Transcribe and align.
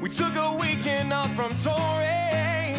We 0.00 0.08
took 0.08 0.34
a 0.34 0.56
weekend 0.58 1.12
off 1.12 1.30
from 1.36 1.50
touring, 1.62 2.74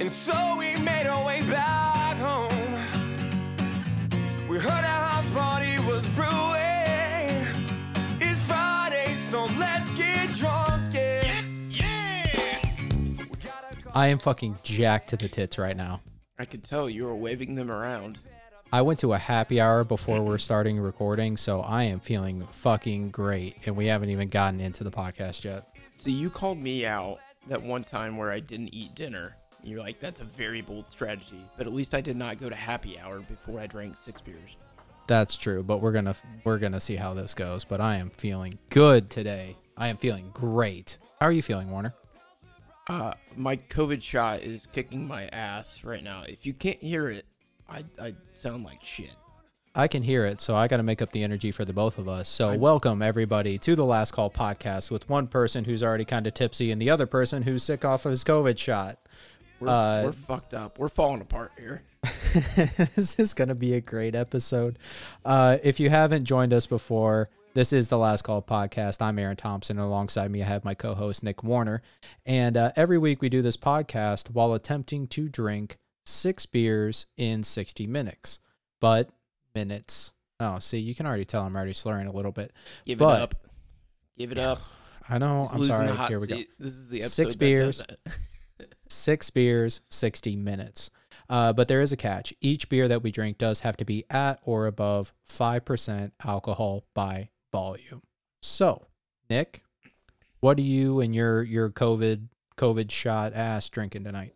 and 0.00 0.10
so 0.10 0.56
we 0.58 0.76
made 0.80 1.06
our 1.06 1.24
way 1.24 1.40
back 1.42 2.16
home. 2.18 2.48
We 4.48 4.58
heard 4.58 4.84
a 4.84 4.86
house 4.86 5.30
party 5.30 5.78
was 5.86 6.04
brewing. 6.08 7.46
It's 8.20 8.40
Friday, 8.40 9.14
so 9.30 9.44
let's 9.56 9.92
get 9.92 10.34
drunk, 10.34 10.94
yeah. 10.94 11.44
I 13.94 14.08
am 14.08 14.18
fucking 14.18 14.58
jacked 14.64 15.10
to 15.10 15.16
the 15.16 15.28
tits 15.28 15.58
right 15.58 15.76
now. 15.76 16.00
I 16.40 16.44
could 16.44 16.64
tell 16.64 16.90
you 16.90 17.04
were 17.04 17.14
waving 17.14 17.54
them 17.54 17.70
around. 17.70 18.18
I 18.70 18.82
went 18.82 18.98
to 18.98 19.14
a 19.14 19.18
happy 19.18 19.62
hour 19.62 19.82
before 19.82 20.20
we're 20.20 20.36
starting 20.36 20.78
recording, 20.78 21.38
so 21.38 21.62
I 21.62 21.84
am 21.84 22.00
feeling 22.00 22.46
fucking 22.52 23.10
great. 23.10 23.66
And 23.66 23.74
we 23.74 23.86
haven't 23.86 24.10
even 24.10 24.28
gotten 24.28 24.60
into 24.60 24.84
the 24.84 24.90
podcast 24.90 25.44
yet. 25.44 25.74
So 25.96 26.10
you 26.10 26.28
called 26.28 26.58
me 26.58 26.84
out 26.84 27.18
that 27.46 27.62
one 27.62 27.82
time 27.82 28.18
where 28.18 28.30
I 28.30 28.40
didn't 28.40 28.74
eat 28.74 28.94
dinner. 28.94 29.36
You're 29.62 29.80
like, 29.80 30.00
that's 30.00 30.20
a 30.20 30.24
very 30.24 30.60
bold 30.60 30.90
strategy. 30.90 31.42
But 31.56 31.66
at 31.66 31.72
least 31.72 31.94
I 31.94 32.02
did 32.02 32.16
not 32.16 32.38
go 32.38 32.50
to 32.50 32.54
happy 32.54 32.98
hour 32.98 33.20
before 33.20 33.58
I 33.58 33.66
drank 33.66 33.96
six 33.96 34.20
beers. 34.20 34.56
That's 35.06 35.36
true, 35.36 35.62
but 35.62 35.80
we're 35.80 35.92
gonna 35.92 36.14
we're 36.44 36.58
gonna 36.58 36.80
see 36.80 36.96
how 36.96 37.14
this 37.14 37.32
goes. 37.32 37.64
But 37.64 37.80
I 37.80 37.96
am 37.96 38.10
feeling 38.10 38.58
good 38.68 39.08
today. 39.08 39.56
I 39.78 39.88
am 39.88 39.96
feeling 39.96 40.30
great. 40.34 40.98
How 41.18 41.26
are 41.26 41.32
you 41.32 41.40
feeling, 41.40 41.70
Warner? 41.70 41.94
Uh, 42.86 43.14
my 43.34 43.56
COVID 43.56 44.02
shot 44.02 44.40
is 44.40 44.66
kicking 44.66 45.08
my 45.08 45.26
ass 45.28 45.82
right 45.82 46.04
now. 46.04 46.24
If 46.28 46.44
you 46.44 46.52
can't 46.52 46.82
hear 46.82 47.08
it, 47.08 47.24
I, 47.68 47.84
I 48.00 48.14
sound 48.32 48.64
like 48.64 48.82
shit. 48.82 49.10
I 49.74 49.86
can 49.88 50.02
hear 50.02 50.24
it, 50.24 50.40
so 50.40 50.56
I 50.56 50.66
got 50.68 50.78
to 50.78 50.82
make 50.82 51.02
up 51.02 51.12
the 51.12 51.22
energy 51.22 51.52
for 51.52 51.64
the 51.64 51.74
both 51.74 51.98
of 51.98 52.08
us. 52.08 52.28
So, 52.28 52.56
welcome 52.56 53.02
everybody 53.02 53.58
to 53.58 53.76
the 53.76 53.84
Last 53.84 54.12
Call 54.12 54.30
podcast 54.30 54.90
with 54.90 55.08
one 55.08 55.26
person 55.26 55.64
who's 55.64 55.82
already 55.82 56.06
kind 56.06 56.26
of 56.26 56.34
tipsy 56.34 56.70
and 56.72 56.80
the 56.80 56.88
other 56.90 57.06
person 57.06 57.42
who's 57.42 57.62
sick 57.62 57.84
off 57.84 58.06
of 58.06 58.10
his 58.10 58.24
COVID 58.24 58.58
shot. 58.58 58.98
We're, 59.60 59.68
Uh, 59.68 60.02
we're 60.04 60.12
fucked 60.12 60.54
up. 60.54 60.78
We're 60.78 60.88
falling 60.88 61.20
apart 61.20 61.52
here. 61.58 61.82
this 62.96 63.18
is 63.18 63.34
going 63.34 63.48
to 63.48 63.54
be 63.54 63.74
a 63.74 63.80
great 63.80 64.14
episode. 64.14 64.78
Uh, 65.24 65.58
if 65.62 65.78
you 65.78 65.90
haven't 65.90 66.24
joined 66.24 66.52
us 66.54 66.66
before, 66.66 67.28
this 67.54 67.72
is 67.72 67.88
the 67.88 67.98
Last 67.98 68.22
Call 68.22 68.40
podcast. 68.40 69.02
I'm 69.02 69.18
Aaron 69.18 69.36
Thompson. 69.36 69.78
And 69.78 69.86
alongside 69.86 70.30
me, 70.30 70.42
I 70.42 70.46
have 70.46 70.64
my 70.64 70.74
co 70.74 70.94
host, 70.94 71.22
Nick 71.22 71.44
Warner. 71.44 71.82
And 72.24 72.56
uh, 72.56 72.72
every 72.76 72.98
week 72.98 73.20
we 73.20 73.28
do 73.28 73.42
this 73.42 73.56
podcast 73.58 74.30
while 74.30 74.54
attempting 74.54 75.06
to 75.08 75.28
drink 75.28 75.76
six 76.08 76.46
beers 76.46 77.06
in 77.16 77.42
60 77.42 77.86
minutes. 77.86 78.40
But 78.80 79.10
minutes. 79.54 80.12
Oh, 80.40 80.58
see, 80.58 80.78
you 80.78 80.94
can 80.94 81.06
already 81.06 81.24
tell 81.24 81.42
I'm 81.42 81.56
already 81.56 81.72
slurring 81.72 82.06
a 82.06 82.12
little 82.12 82.32
bit. 82.32 82.52
Give 82.84 82.98
but- 82.98 83.18
it 83.18 83.22
up. 83.22 83.34
Give 84.16 84.32
it 84.32 84.38
up. 84.38 84.60
I 85.08 85.16
know. 85.18 85.48
I'm 85.50 85.64
sorry. 85.64 85.88
Here 86.08 86.20
we 86.20 86.26
go. 86.26 86.36
seat. 86.36 86.50
This 86.58 86.72
is 86.72 86.88
the 86.90 86.98
episode 86.98 87.22
Six 87.22 87.36
beers. 87.36 87.82
six 88.88 89.30
beers, 89.30 89.80
60 89.88 90.36
minutes. 90.36 90.90
Uh, 91.30 91.52
but 91.52 91.68
there 91.68 91.80
is 91.80 91.92
a 91.92 91.96
catch. 91.96 92.34
Each 92.40 92.68
beer 92.68 92.88
that 92.88 93.02
we 93.02 93.10
drink 93.10 93.38
does 93.38 93.60
have 93.60 93.76
to 93.78 93.84
be 93.84 94.04
at 94.10 94.40
or 94.44 94.66
above 94.66 95.12
5% 95.28 96.12
alcohol 96.24 96.84
by 96.94 97.28
volume. 97.52 98.02
So, 98.42 98.86
Nick, 99.28 99.62
what 100.40 100.58
are 100.58 100.62
you 100.62 101.00
and 101.00 101.14
your 101.14 101.42
your 101.42 101.70
COVID 101.70 102.28
COVID 102.56 102.90
shot 102.90 103.32
ass 103.34 103.68
drinking 103.68 104.04
tonight? 104.04 104.34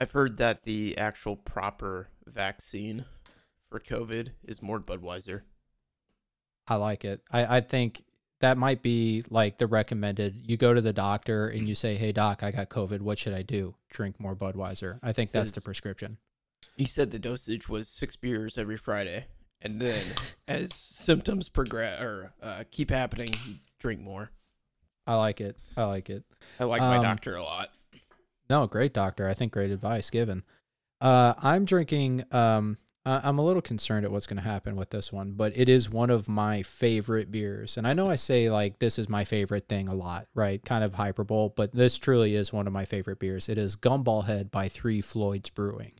I've 0.00 0.12
heard 0.12 0.38
that 0.38 0.62
the 0.64 0.96
actual 0.96 1.36
proper 1.36 2.08
vaccine 2.26 3.04
for 3.68 3.78
COVID 3.78 4.30
is 4.44 4.62
more 4.62 4.80
Budweiser. 4.80 5.42
I 6.66 6.76
like 6.76 7.04
it. 7.04 7.20
I, 7.30 7.56
I 7.58 7.60
think 7.60 8.04
that 8.40 8.56
might 8.56 8.82
be 8.82 9.22
like 9.28 9.58
the 9.58 9.66
recommended. 9.66 10.40
You 10.46 10.56
go 10.56 10.72
to 10.72 10.80
the 10.80 10.92
doctor 10.94 11.48
and 11.48 11.68
you 11.68 11.74
say, 11.74 11.96
"Hey 11.96 12.12
doc, 12.12 12.42
I 12.42 12.50
got 12.50 12.70
COVID. 12.70 13.00
What 13.00 13.18
should 13.18 13.34
I 13.34 13.42
do?" 13.42 13.74
Drink 13.90 14.18
more 14.18 14.34
Budweiser. 14.34 14.98
I 15.02 15.12
think 15.12 15.30
that's 15.30 15.50
the 15.50 15.60
prescription. 15.60 16.16
He 16.76 16.86
said 16.86 17.10
the 17.10 17.18
dosage 17.18 17.68
was 17.68 17.88
six 17.88 18.16
beers 18.16 18.56
every 18.56 18.78
Friday, 18.78 19.26
and 19.60 19.80
then 19.80 20.02
as 20.48 20.72
symptoms 20.74 21.48
progress 21.50 22.00
or 22.00 22.32
uh, 22.42 22.64
keep 22.70 22.90
happening, 22.90 23.32
drink 23.78 24.00
more. 24.00 24.30
I 25.06 25.16
like 25.16 25.40
it. 25.40 25.58
I 25.76 25.84
like 25.84 26.08
it. 26.08 26.24
I 26.58 26.64
like 26.64 26.80
my 26.80 26.96
Um, 26.96 27.02
doctor 27.02 27.34
a 27.36 27.42
lot. 27.42 27.70
No, 28.50 28.66
great 28.66 28.92
doctor. 28.92 29.28
I 29.28 29.34
think 29.34 29.52
great 29.52 29.70
advice 29.70 30.10
given. 30.10 30.42
Uh, 31.00 31.34
I'm 31.40 31.64
drinking. 31.64 32.24
Um, 32.32 32.78
I'm 33.06 33.38
a 33.38 33.44
little 33.44 33.62
concerned 33.62 34.04
at 34.04 34.10
what's 34.10 34.26
going 34.26 34.42
to 34.42 34.48
happen 34.48 34.76
with 34.76 34.90
this 34.90 35.10
one, 35.12 35.32
but 35.32 35.56
it 35.56 35.68
is 35.68 35.88
one 35.88 36.10
of 36.10 36.28
my 36.28 36.62
favorite 36.62 37.30
beers. 37.30 37.78
And 37.78 37.86
I 37.86 37.94
know 37.94 38.10
I 38.10 38.16
say 38.16 38.50
like 38.50 38.78
this 38.80 38.98
is 38.98 39.08
my 39.08 39.24
favorite 39.24 39.68
thing 39.68 39.88
a 39.88 39.94
lot, 39.94 40.26
right? 40.34 40.62
Kind 40.64 40.84
of 40.84 40.94
hyperbole, 40.94 41.52
but 41.56 41.72
this 41.72 41.96
truly 41.96 42.34
is 42.34 42.52
one 42.52 42.66
of 42.66 42.72
my 42.72 42.84
favorite 42.84 43.20
beers. 43.20 43.48
It 43.48 43.56
is 43.56 43.76
Gumball 43.76 44.26
Head 44.26 44.50
by 44.50 44.68
Three 44.68 45.00
Floyds 45.00 45.48
Brewing. 45.48 45.92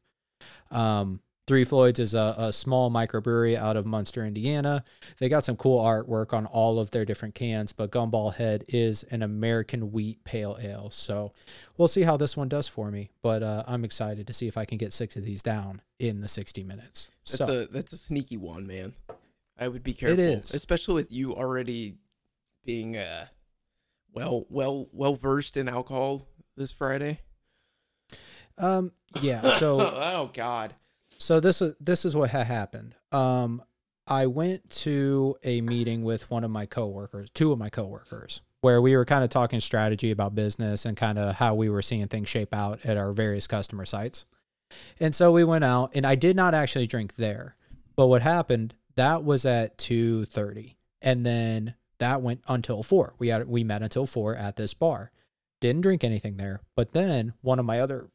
Um, 0.71 1.21
Three 1.51 1.65
Floyds 1.65 1.99
is 1.99 2.15
a, 2.15 2.37
a 2.39 2.53
small 2.53 2.93
microbrewery 2.93 3.57
out 3.57 3.77
of 3.77 3.85
Munster, 3.85 4.25
Indiana. 4.25 4.85
They 5.19 5.29
got 5.29 5.45
some 5.45 5.57
cool 5.57 5.83
artwork 5.85 6.33
on 6.33 6.47
all 6.47 6.79
of 6.79 6.93
their 6.93 7.05
different 7.05 7.35
cans, 7.35 7.73
but 7.73 7.91
Gumball 7.91 8.33
Head 8.37 8.65
is 8.69 9.03
an 9.11 9.21
American 9.21 9.91
wheat 9.91 10.23
pale 10.23 10.57
ale. 10.63 10.91
So 10.91 11.33
we'll 11.77 11.89
see 11.89 12.03
how 12.03 12.17
this 12.17 12.37
one 12.37 12.49
does 12.49 12.69
for 12.69 12.93
me. 12.93 13.11
But 13.21 13.43
uh, 13.43 13.65
I'm 13.67 13.85
excited 13.85 14.29
to 14.29 14.33
see 14.33 14.47
if 14.47 14.57
I 14.57 14.65
can 14.65 14.79
get 14.79 14.93
six 14.93 15.17
of 15.17 15.25
these 15.25 15.43
down 15.43 15.83
in 15.99 16.21
the 16.21 16.29
60 16.29 16.63
minutes. 16.63 17.11
That's 17.27 17.39
So 17.39 17.63
a 17.63 17.67
that's 17.67 17.93
a 17.93 17.99
sneaky 17.99 18.37
one, 18.37 18.65
man. 18.65 18.93
I 19.59 19.67
would 19.67 19.83
be 19.83 19.93
careful, 19.93 20.23
is. 20.23 20.55
especially 20.55 20.95
with 20.95 21.11
you 21.11 21.35
already 21.35 21.97
being 22.65 22.97
uh 22.97 23.27
well 24.13 24.47
well 24.51 24.87
well 24.93 25.17
versed 25.17 25.57
in 25.57 25.69
alcohol 25.69 26.29
this 26.57 26.71
Friday. 26.71 27.23
um, 28.57 28.93
yeah. 29.21 29.41
So 29.59 29.81
oh 29.81 30.31
God, 30.33 30.77
so 31.21 31.39
this 31.39 31.63
is 31.63 31.75
this 31.79 32.05
is 32.05 32.17
what 32.17 32.31
happened. 32.31 32.95
Um, 33.13 33.63
I 34.07 34.27
went 34.27 34.69
to 34.71 35.37
a 35.45 35.61
meeting 35.61 36.03
with 36.03 36.29
one 36.31 36.43
of 36.43 36.51
my 36.51 36.67
coworkers, 36.67 37.31
two 37.31 37.53
of 37.53 37.59
my 37.59 37.69
coworkers, 37.71 38.41
where 38.63 38.83
we 38.83 38.97
were 38.97 39.05
kind 39.05 39.23
of 39.23 39.31
talking 39.31 39.61
strategy 39.61 40.11
about 40.11 40.35
business 40.35 40.85
and 40.85 40.97
kind 40.97 41.19
of 41.19 41.37
how 41.37 41.55
we 41.55 41.69
were 41.69 41.83
seeing 41.83 42.09
things 42.09 42.29
shape 42.29 42.53
out 42.53 42.85
at 42.85 42.97
our 42.97 43.13
various 43.13 43.47
customer 43.47 43.85
sites. 43.85 44.27
And 44.99 45.15
so 45.15 45.31
we 45.31 45.45
went 45.45 45.65
out, 45.65 45.93
and 45.95 46.07
I 46.07 46.15
did 46.15 46.37
not 46.37 46.55
actually 46.55 46.87
drink 46.87 47.17
there. 47.17 47.55
But 47.97 48.07
what 48.07 48.23
happened? 48.23 48.75
That 48.97 49.23
was 49.23 49.45
at 49.45 49.79
two 49.79 50.25
thirty, 50.25 50.77
and 51.03 51.25
then 51.25 51.75
that 51.99 52.23
went 52.23 52.41
until 52.49 52.83
four. 52.83 53.15
We 53.19 53.29
had 53.29 53.47
we 53.47 53.63
met 53.63 53.83
until 53.83 54.07
four 54.07 54.35
at 54.35 54.57
this 54.57 54.75
bar. 54.75 55.13
Didn't 55.61 55.83
drink 55.83 56.03
anything 56.03 56.39
there. 56.39 56.63
But 56.75 56.93
then 56.93 57.35
one 57.43 57.59
of 57.59 57.67
my 57.67 57.81
other 57.81 58.09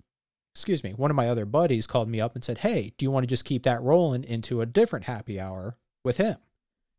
excuse 0.56 0.86
me, 0.86 0.92
one 0.92 1.12
of 1.12 1.18
my 1.18 1.28
other 1.28 1.46
buddies 1.46 1.86
called 1.86 2.08
me 2.08 2.22
up 2.22 2.34
and 2.34 2.44
said, 2.44 2.60
Hey, 2.60 2.94
do 2.98 3.04
you 3.06 3.12
want 3.12 3.24
to 3.24 3.28
just 3.28 3.44
keep 3.44 3.64
that 3.64 3.82
rolling 3.82 4.24
into 4.24 4.62
a 4.62 4.66
different 4.66 5.04
happy 5.04 5.38
hour 5.38 5.76
with 6.02 6.16
him? 6.16 6.38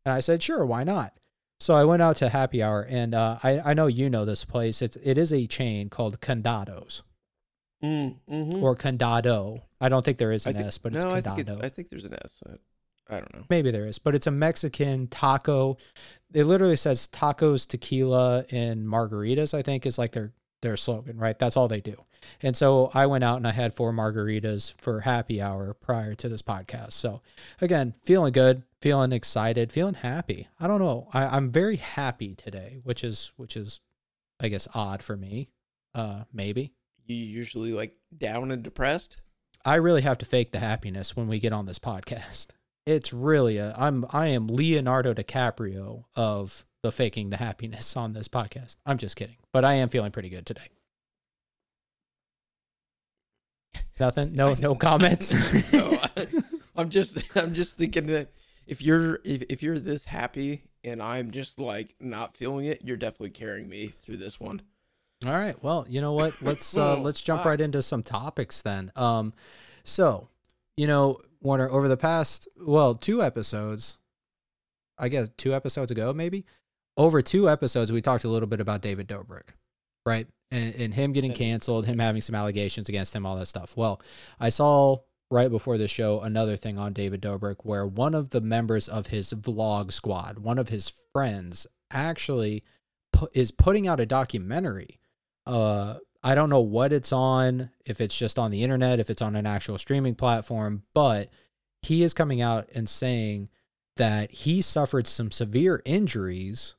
And 0.05 0.13
I 0.13 0.19
said, 0.19 0.43
Sure, 0.43 0.63
why 0.63 0.83
not? 0.83 1.17
So 1.59 1.73
I 1.73 1.83
went 1.85 2.03
out 2.03 2.17
to 2.17 2.29
happy 2.29 2.61
hour, 2.61 2.85
and 2.87 3.15
uh, 3.15 3.39
I, 3.41 3.59
I 3.59 3.73
know 3.73 3.87
you 3.87 4.11
know 4.11 4.25
this 4.25 4.45
place. 4.45 4.83
It's 4.83 4.95
it 4.97 5.17
is 5.17 5.33
a 5.33 5.47
chain 5.47 5.89
called 5.89 6.21
Condados 6.21 7.01
mm, 7.83 8.15
mm-hmm. 8.29 8.63
or 8.63 8.75
Condado. 8.75 9.63
I 9.81 9.89
don't 9.89 10.05
think 10.05 10.19
there 10.19 10.31
is 10.31 10.45
an 10.45 10.53
think- 10.53 10.67
S, 10.67 10.77
but 10.77 10.93
it's 10.93 11.03
no, 11.03 11.11
I 11.11 11.21
Condado. 11.21 11.35
think 11.35 11.49
it's 11.49 11.63
I 11.63 11.69
think 11.69 11.89
there's 11.89 12.05
an 12.05 12.13
S. 12.23 12.43
I, 12.47 13.15
I 13.15 13.19
don't 13.19 13.33
know. 13.33 13.43
Maybe 13.49 13.71
there 13.71 13.87
is, 13.87 13.97
but 13.97 14.13
it's 14.13 14.27
a 14.27 14.31
Mexican 14.31 15.07
taco. 15.07 15.77
It 16.31 16.43
literally 16.43 16.75
says 16.75 17.07
tacos, 17.07 17.67
tequila, 17.67 18.45
and 18.51 18.85
margaritas. 18.85 19.55
I 19.55 19.63
think 19.63 19.87
is 19.87 19.97
like 19.97 20.11
their 20.11 20.33
their 20.61 20.77
slogan, 20.77 21.17
right? 21.17 21.37
That's 21.37 21.55
all 21.57 21.67
they 21.67 21.81
do. 21.81 21.95
And 22.41 22.57
so 22.57 22.91
I 22.93 23.05
went 23.05 23.23
out 23.23 23.37
and 23.37 23.47
I 23.47 23.51
had 23.51 23.73
four 23.73 23.93
margaritas 23.93 24.73
for 24.79 25.01
happy 25.01 25.41
hour 25.41 25.73
prior 25.73 26.15
to 26.15 26.29
this 26.29 26.41
podcast. 26.41 26.93
So 26.93 27.21
again, 27.61 27.93
feeling 28.03 28.33
good, 28.33 28.63
feeling 28.81 29.11
excited, 29.11 29.71
feeling 29.71 29.93
happy. 29.95 30.47
I 30.59 30.67
don't 30.67 30.81
know. 30.81 31.07
I, 31.13 31.25
I'm 31.25 31.51
very 31.51 31.77
happy 31.77 32.35
today, 32.35 32.79
which 32.83 33.03
is 33.03 33.31
which 33.37 33.55
is, 33.55 33.79
I 34.39 34.47
guess, 34.49 34.67
odd 34.73 35.03
for 35.03 35.15
me. 35.15 35.49
Uh, 35.95 36.23
maybe 36.33 36.73
You 37.05 37.15
usually 37.15 37.71
like 37.71 37.95
down 38.15 38.51
and 38.51 38.61
depressed. 38.61 39.17
I 39.65 39.75
really 39.75 40.01
have 40.01 40.17
to 40.19 40.25
fake 40.25 40.51
the 40.51 40.59
happiness 40.59 41.15
when 41.15 41.27
we 41.27 41.39
get 41.39 41.53
on 41.53 41.65
this 41.65 41.79
podcast. 41.79 42.47
It's 42.85 43.11
really 43.11 43.57
a 43.57 43.75
I'm 43.77 44.05
I 44.11 44.27
am 44.27 44.47
Leonardo 44.47 45.13
DiCaprio 45.13 46.05
of 46.15 46.65
the 46.83 46.91
faking 46.91 47.29
the 47.29 47.37
happiness 47.37 47.97
on 47.97 48.13
this 48.13 48.27
podcast. 48.27 48.77
I'm 48.85 48.97
just 48.97 49.15
kidding, 49.15 49.37
but 49.51 49.65
I 49.65 49.75
am 49.75 49.89
feeling 49.89 50.11
pretty 50.11 50.29
good 50.29 50.45
today. 50.45 50.69
Nothing. 53.99 54.35
No. 54.35 54.53
No 54.55 54.75
comments. 54.79 55.73
no, 55.73 55.99
I, 56.15 56.27
I'm 56.75 56.89
just 56.89 57.23
I'm 57.37 57.53
just 57.53 57.77
thinking 57.77 58.07
that 58.07 58.29
if 58.65 58.81
you're 58.81 59.19
if, 59.23 59.43
if 59.49 59.63
you're 59.63 59.79
this 59.79 60.05
happy 60.05 60.63
and 60.83 61.01
I'm 61.01 61.31
just 61.31 61.59
like 61.59 61.95
not 61.99 62.37
feeling 62.37 62.65
it, 62.65 62.81
you're 62.83 62.97
definitely 62.97 63.31
carrying 63.31 63.69
me 63.69 63.93
through 64.01 64.17
this 64.17 64.39
one. 64.39 64.61
All 65.25 65.31
right. 65.31 65.61
Well, 65.63 65.85
you 65.89 65.99
know 65.99 66.13
what? 66.13 66.41
Let's 66.41 66.77
uh, 66.77 66.97
let's 66.99 67.21
jump 67.21 67.45
right 67.45 67.59
into 67.59 67.81
some 67.81 68.03
topics 68.03 68.61
then. 68.61 68.91
Um, 68.95 69.33
so 69.83 70.29
you 70.75 70.85
know, 70.85 71.17
Warner, 71.41 71.69
over 71.69 71.87
the 71.87 71.97
past 71.97 72.47
well 72.55 72.93
two 72.93 73.23
episodes, 73.23 73.97
I 74.97 75.09
guess 75.09 75.29
two 75.37 75.55
episodes 75.55 75.91
ago, 75.91 76.13
maybe 76.13 76.45
over 76.97 77.21
two 77.21 77.49
episodes, 77.49 77.91
we 77.91 78.01
talked 78.01 78.23
a 78.23 78.29
little 78.29 78.47
bit 78.47 78.59
about 78.59 78.81
David 78.81 79.07
Dobrik, 79.07 79.49
right? 80.05 80.27
And, 80.51 80.75
and 80.75 80.93
him 80.93 81.13
getting 81.13 81.33
canceled, 81.33 81.85
him 81.85 81.99
having 81.99 82.21
some 82.21 82.35
allegations 82.35 82.89
against 82.89 83.15
him, 83.15 83.25
all 83.25 83.37
that 83.37 83.47
stuff. 83.47 83.77
Well, 83.77 84.01
I 84.39 84.49
saw 84.49 84.97
right 85.29 85.51
before 85.51 85.77
the 85.77 85.87
show 85.87 86.21
another 86.21 86.55
thing 86.55 86.77
on 86.77 86.93
David 86.93 87.21
Dobrik 87.21 87.57
where 87.63 87.85
one 87.85 88.15
of 88.15 88.29
the 88.29 88.41
members 88.41 88.87
of 88.87 89.07
his 89.07 89.33
vlog 89.33 89.91
squad, 89.91 90.39
one 90.39 90.57
of 90.57 90.69
his 90.69 90.91
friends, 91.13 91.67
actually 91.91 92.63
pu- 93.13 93.27
is 93.33 93.51
putting 93.51 93.87
out 93.87 93.99
a 93.99 94.05
documentary. 94.05 94.99
Uh, 95.45 95.95
I 96.23 96.33
don't 96.35 96.49
know 96.49 96.61
what 96.61 96.93
it's 96.93 97.11
on, 97.11 97.69
if 97.85 98.01
it's 98.01 98.17
just 98.17 98.39
on 98.39 98.51
the 98.51 98.63
internet, 98.63 98.99
if 98.99 99.09
it's 99.09 99.21
on 99.21 99.35
an 99.35 99.45
actual 99.45 99.77
streaming 99.77 100.15
platform, 100.15 100.83
but 100.93 101.29
he 101.81 102.03
is 102.03 102.13
coming 102.13 102.41
out 102.41 102.67
and 102.73 102.89
saying 102.89 103.49
that 103.97 104.31
he 104.31 104.61
suffered 104.61 105.07
some 105.07 105.31
severe 105.31 105.81
injuries 105.85 106.75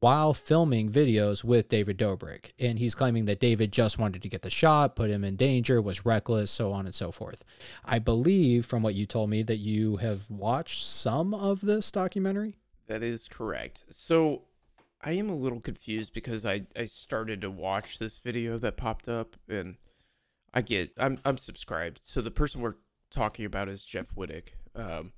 while 0.00 0.32
filming 0.32 0.90
videos 0.90 1.44
with 1.44 1.68
David 1.68 1.98
Dobrik. 1.98 2.52
And 2.58 2.78
he's 2.78 2.94
claiming 2.94 3.26
that 3.26 3.38
David 3.38 3.70
just 3.70 3.98
wanted 3.98 4.22
to 4.22 4.28
get 4.28 4.42
the 4.42 4.50
shot, 4.50 4.96
put 4.96 5.10
him 5.10 5.24
in 5.24 5.36
danger, 5.36 5.80
was 5.80 6.06
reckless, 6.06 6.50
so 6.50 6.72
on 6.72 6.86
and 6.86 6.94
so 6.94 7.10
forth. 7.10 7.44
I 7.84 7.98
believe 7.98 8.66
from 8.66 8.82
what 8.82 8.94
you 8.94 9.06
told 9.06 9.30
me 9.30 9.42
that 9.42 9.58
you 9.58 9.98
have 9.98 10.30
watched 10.30 10.84
some 10.84 11.34
of 11.34 11.60
this 11.60 11.92
documentary. 11.92 12.56
That 12.86 13.02
is 13.02 13.28
correct. 13.28 13.84
So 13.90 14.42
I 15.02 15.12
am 15.12 15.28
a 15.28 15.36
little 15.36 15.60
confused 15.60 16.12
because 16.12 16.44
I, 16.44 16.62
I 16.74 16.86
started 16.86 17.42
to 17.42 17.50
watch 17.50 17.98
this 17.98 18.18
video 18.18 18.58
that 18.58 18.76
popped 18.76 19.08
up 19.08 19.36
and 19.48 19.76
I 20.52 20.62
get 20.62 20.92
I'm 20.98 21.18
I'm 21.24 21.38
subscribed. 21.38 22.00
So 22.02 22.20
the 22.20 22.30
person 22.30 22.60
we're 22.60 22.76
talking 23.10 23.44
about 23.44 23.68
is 23.68 23.84
Jeff 23.84 24.14
Wittek. 24.16 24.48
Um 24.74 25.12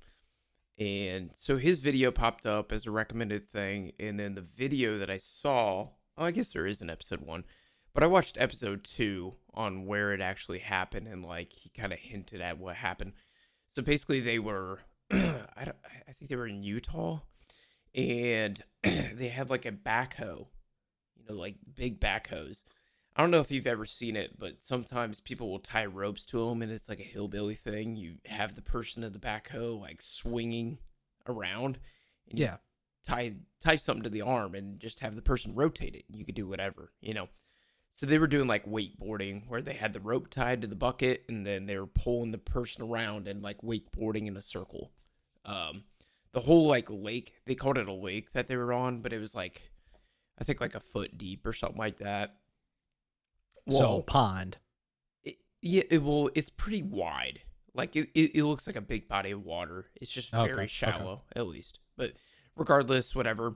and 0.77 1.31
so 1.35 1.57
his 1.57 1.79
video 1.79 2.11
popped 2.11 2.45
up 2.45 2.71
as 2.71 2.85
a 2.85 2.91
recommended 2.91 3.51
thing 3.51 3.91
and 3.99 4.19
then 4.19 4.35
the 4.35 4.41
video 4.41 4.97
that 4.97 5.09
I 5.09 5.17
saw 5.17 5.89
oh 6.17 6.25
I 6.25 6.31
guess 6.31 6.51
there 6.51 6.67
is 6.67 6.81
an 6.81 6.89
episode 6.89 7.21
one. 7.21 7.43
But 7.93 8.03
I 8.03 8.07
watched 8.07 8.37
episode 8.39 8.83
two 8.83 9.35
on 9.53 9.85
where 9.85 10.13
it 10.13 10.21
actually 10.21 10.59
happened 10.59 11.07
and 11.07 11.23
like 11.23 11.53
he 11.53 11.69
kind 11.69 11.93
of 11.93 11.99
hinted 11.99 12.41
at 12.41 12.57
what 12.57 12.75
happened. 12.75 13.13
So 13.71 13.81
basically 13.81 14.19
they 14.19 14.39
were 14.39 14.79
I 15.11 15.65
don't 15.65 15.77
I 16.07 16.11
think 16.13 16.29
they 16.29 16.35
were 16.35 16.47
in 16.47 16.63
Utah 16.63 17.19
and 17.93 18.63
they 18.83 19.29
had 19.29 19.49
like 19.49 19.65
a 19.65 19.71
backhoe, 19.71 20.47
you 21.15 21.25
know, 21.27 21.35
like 21.35 21.55
big 21.75 21.99
backhoes. 21.99 22.63
I 23.15 23.21
don't 23.21 23.31
know 23.31 23.39
if 23.41 23.51
you've 23.51 23.67
ever 23.67 23.85
seen 23.85 24.15
it, 24.15 24.39
but 24.39 24.63
sometimes 24.63 25.19
people 25.19 25.49
will 25.51 25.59
tie 25.59 25.85
ropes 25.85 26.25
to 26.27 26.49
them, 26.49 26.61
and 26.61 26.71
it's 26.71 26.89
like 26.89 26.99
a 26.99 27.03
hillbilly 27.03 27.53
thing. 27.55 27.95
You 27.95 28.15
have 28.25 28.55
the 28.55 28.61
person 28.61 29.03
in 29.03 29.13
the 29.13 29.19
backhoe 29.19 29.79
like 29.79 30.01
swinging 30.01 30.79
around, 31.27 31.79
and 32.29 32.39
Yeah. 32.39 32.57
tie 33.05 33.35
tie 33.59 33.75
something 33.75 34.03
to 34.03 34.09
the 34.09 34.21
arm, 34.21 34.55
and 34.55 34.79
just 34.79 35.01
have 35.01 35.15
the 35.15 35.21
person 35.21 35.53
rotate 35.53 35.95
it. 35.95 36.05
You 36.09 36.25
could 36.25 36.35
do 36.35 36.47
whatever, 36.47 36.91
you 37.01 37.13
know. 37.13 37.29
So 37.93 38.07
they 38.07 38.17
were 38.17 38.25
doing 38.27 38.47
like 38.47 38.65
wakeboarding, 38.65 39.47
where 39.47 39.61
they 39.61 39.75
had 39.75 39.93
the 39.93 39.99
rope 39.99 40.29
tied 40.31 40.61
to 40.61 40.67
the 40.67 40.75
bucket, 40.75 41.23
and 41.29 41.45
then 41.45 41.67
they 41.67 41.77
were 41.77 41.85
pulling 41.85 42.31
the 42.31 42.39
person 42.39 42.81
around 42.81 43.27
and 43.27 43.43
like 43.43 43.61
wakeboarding 43.61 44.25
in 44.27 44.35
a 44.35 44.41
circle. 44.41 44.91
Um, 45.45 45.83
the 46.31 46.39
whole 46.41 46.67
like 46.67 46.89
lake, 46.89 47.35
they 47.45 47.53
called 47.53 47.77
it 47.77 47.87
a 47.87 47.93
lake 47.93 48.31
that 48.33 48.47
they 48.47 48.57
were 48.57 48.73
on, 48.73 49.01
but 49.01 49.13
it 49.13 49.19
was 49.19 49.35
like, 49.35 49.69
I 50.39 50.43
think 50.43 50.59
like 50.59 50.73
a 50.73 50.79
foot 50.79 51.15
deep 51.19 51.45
or 51.45 51.53
something 51.53 51.77
like 51.77 51.97
that. 51.97 52.37
So 53.69 54.01
pond. 54.01 54.57
it, 55.23 55.37
yeah, 55.61 55.83
it, 55.89 56.03
well, 56.03 56.29
it's 56.35 56.49
pretty 56.49 56.83
wide. 56.83 57.41
Like 57.73 57.95
it, 57.95 58.09
it, 58.13 58.35
it 58.35 58.43
looks 58.43 58.67
like 58.67 58.75
a 58.75 58.81
big 58.81 59.07
body 59.07 59.31
of 59.31 59.43
water. 59.43 59.87
It's 59.99 60.11
just 60.11 60.31
very 60.31 60.51
okay. 60.51 60.67
shallow, 60.67 61.23
at 61.35 61.47
least. 61.47 61.79
But 61.97 62.13
regardless, 62.55 63.15
whatever. 63.15 63.55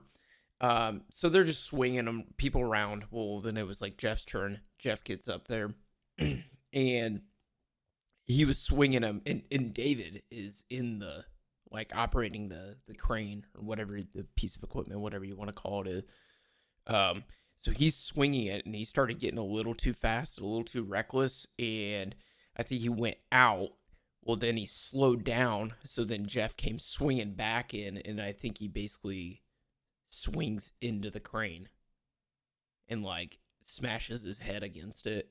Um, 0.60 1.02
so 1.10 1.28
they're 1.28 1.44
just 1.44 1.64
swinging 1.64 2.06
them 2.06 2.24
people 2.36 2.60
around. 2.60 3.04
Well, 3.10 3.40
then 3.40 3.56
it 3.56 3.66
was 3.66 3.80
like 3.80 3.96
Jeff's 3.96 4.24
turn. 4.24 4.60
Jeff 4.78 5.04
gets 5.04 5.28
up 5.28 5.46
there, 5.46 5.74
and 6.72 7.20
he 8.26 8.44
was 8.44 8.58
swinging 8.58 9.02
them, 9.02 9.22
and, 9.24 9.42
and 9.50 9.72
David 9.72 10.22
is 10.30 10.64
in 10.68 10.98
the 10.98 11.24
like 11.70 11.94
operating 11.94 12.48
the 12.48 12.76
the 12.86 12.94
crane 12.94 13.44
or 13.54 13.62
whatever 13.62 14.00
the 14.14 14.24
piece 14.36 14.56
of 14.56 14.62
equipment, 14.62 15.00
whatever 15.00 15.24
you 15.24 15.36
want 15.36 15.48
to 15.48 15.54
call 15.54 15.82
it 15.82 15.88
is. 15.88 16.02
Um, 16.86 17.24
so 17.58 17.72
he's 17.72 17.96
swinging 17.96 18.46
it, 18.46 18.64
and 18.64 18.74
he 18.74 18.84
started 18.84 19.18
getting 19.18 19.38
a 19.38 19.44
little 19.44 19.74
too 19.74 19.92
fast, 19.92 20.38
a 20.38 20.46
little 20.46 20.64
too 20.64 20.84
reckless, 20.84 21.46
and 21.58 22.14
I 22.56 22.62
think 22.62 22.82
he 22.82 22.88
went 22.88 23.18
out. 23.32 23.70
Well, 24.22 24.36
then 24.36 24.56
he 24.56 24.66
slowed 24.66 25.24
down, 25.24 25.74
so 25.84 26.04
then 26.04 26.26
Jeff 26.26 26.56
came 26.56 26.78
swinging 26.78 27.32
back 27.32 27.74
in, 27.74 27.98
and 27.98 28.20
I 28.20 28.32
think 28.32 28.58
he 28.58 28.68
basically 28.68 29.42
swings 30.10 30.72
into 30.80 31.10
the 31.10 31.20
crane 31.20 31.68
and 32.88 33.02
like 33.02 33.38
smashes 33.62 34.22
his 34.22 34.38
head 34.38 34.62
against 34.62 35.06
it. 35.06 35.30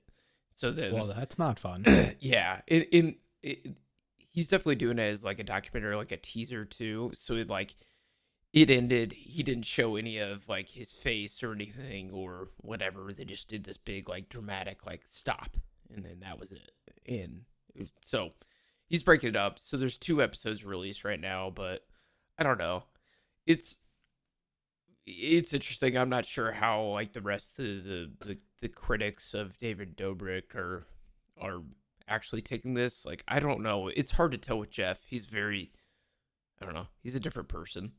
So 0.54 0.72
then, 0.72 0.94
Well, 0.94 1.08
that's 1.08 1.40
not 1.40 1.60
fun. 1.60 1.86
yeah, 2.20 2.62
in 2.68 2.84
in 2.84 3.16
it, 3.44 3.78
he's 4.18 4.48
definitely 4.48 4.76
doing 4.76 5.00
it 5.00 5.04
as 5.04 5.24
like 5.24 5.40
a 5.40 5.44
documentary, 5.44 5.96
like 5.96 6.12
a 6.12 6.18
teaser 6.18 6.66
too. 6.66 7.12
So 7.14 7.36
it 7.36 7.50
like 7.50 7.76
it 8.54 8.70
ended. 8.70 9.14
He 9.14 9.44
didn't 9.44 9.66
show 9.66 9.96
any 9.96 10.18
of 10.18 10.48
like 10.48 10.70
his 10.70 10.94
face 10.94 11.44
or 11.44 11.54
anything 11.54 12.12
or 12.12 12.50
whatever. 12.58 13.14
They 13.14 13.26
just 13.26 13.48
did 13.50 13.64
this 13.64 13.78
big 13.78 14.10
like 14.10 14.30
dramatic 14.30 14.86
like 14.86 15.04
stop, 15.06 15.58
and 15.94 16.06
then 16.06 16.20
that 16.22 16.40
was 16.40 16.52
it. 16.52 16.72
And 17.06 17.46
so 18.04 18.32
he's 18.88 19.04
breaking 19.04 19.30
it 19.30 19.36
up. 19.36 19.60
So 19.60 19.78
there's 19.78 19.98
two 19.98 20.22
episodes 20.22 20.66
released 20.66 21.04
right 21.04 21.20
now, 21.20 21.52
but 21.54 21.86
I 22.38 22.44
don't 22.44 22.58
know. 22.58 22.84
It's 23.46 23.78
it's 25.06 25.54
interesting. 25.54 25.98
I'm 25.98 26.10
not 26.10 26.26
sure 26.26 26.52
how 26.54 26.84
like 26.84 27.14
the 27.14 27.22
rest 27.22 27.60
of 27.60 27.84
the 27.84 28.12
the, 28.20 28.38
the 28.62 28.70
critics 28.70 29.34
of 29.34 29.58
David 29.58 29.98
Dobrik 29.98 30.56
are 30.56 30.88
are 31.40 31.62
actually 32.08 32.42
taking 32.42 32.74
this. 32.74 33.06
Like 33.06 33.24
I 33.28 33.40
don't 33.40 33.62
know. 33.62 33.90
It's 33.90 34.14
hard 34.14 34.32
to 34.32 34.38
tell 34.38 34.58
with 34.58 34.72
Jeff. 34.72 35.00
He's 35.06 35.26
very 35.26 35.72
I 36.62 36.66
don't 36.66 36.74
know. 36.74 36.88
He's 37.02 37.16
a 37.16 37.20
different 37.20 37.50
person. 37.50 37.92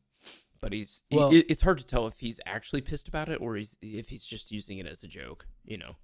But 0.61 0.73
he's 0.73 1.03
Well- 1.11 1.33
it, 1.33 1.47
it's 1.49 1.63
hard 1.63 1.79
to 1.79 1.87
tell 1.87 2.07
if 2.07 2.19
he's 2.19 2.41
actually 2.47 2.81
pissed 2.81 3.09
about 3.09 3.29
it 3.29 3.41
or 3.41 3.57
he's 3.57 3.77
if 3.81 4.09
he's 4.09 4.25
just 4.25 4.51
using 4.51 4.79
it 4.79 4.87
as 4.87 5.03
a 5.03 5.09
joke, 5.09 5.47
you 5.65 5.79
know. 5.79 5.97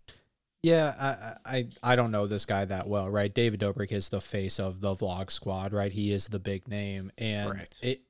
Yeah, 0.63 1.37
I, 1.45 1.57
I 1.59 1.93
I 1.93 1.97
don't 1.97 2.11
know 2.11 2.27
this 2.27 2.47
guy 2.47 2.65
that 2.65 2.89
well, 2.89 3.11
right? 3.11 3.33
David 3.35 3.61
Dobrik 3.61 3.93
is 3.93 4.09
the 4.09 4.23
face 4.23 4.59
of 4.59 4.81
the 4.81 4.95
vlog 4.95 5.31
squad, 5.31 5.75
right? 5.75 5.93
He 5.93 6.11
is 6.11 6.29
the 6.29 6.39
big 6.39 6.69
name, 6.69 7.13
and 7.19 7.51
Correct. 7.51 7.79
it, 7.83 8.01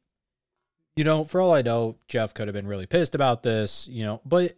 you 0.94 1.02
know, 1.02 1.24
for 1.24 1.40
all 1.40 1.52
I 1.52 1.62
know, 1.62 1.96
Jeff 2.06 2.32
could 2.32 2.46
have 2.46 2.54
been 2.54 2.68
really 2.68 2.86
pissed 2.86 3.16
about 3.16 3.42
this, 3.42 3.88
you 3.88 4.04
know, 4.04 4.20
but 4.24 4.52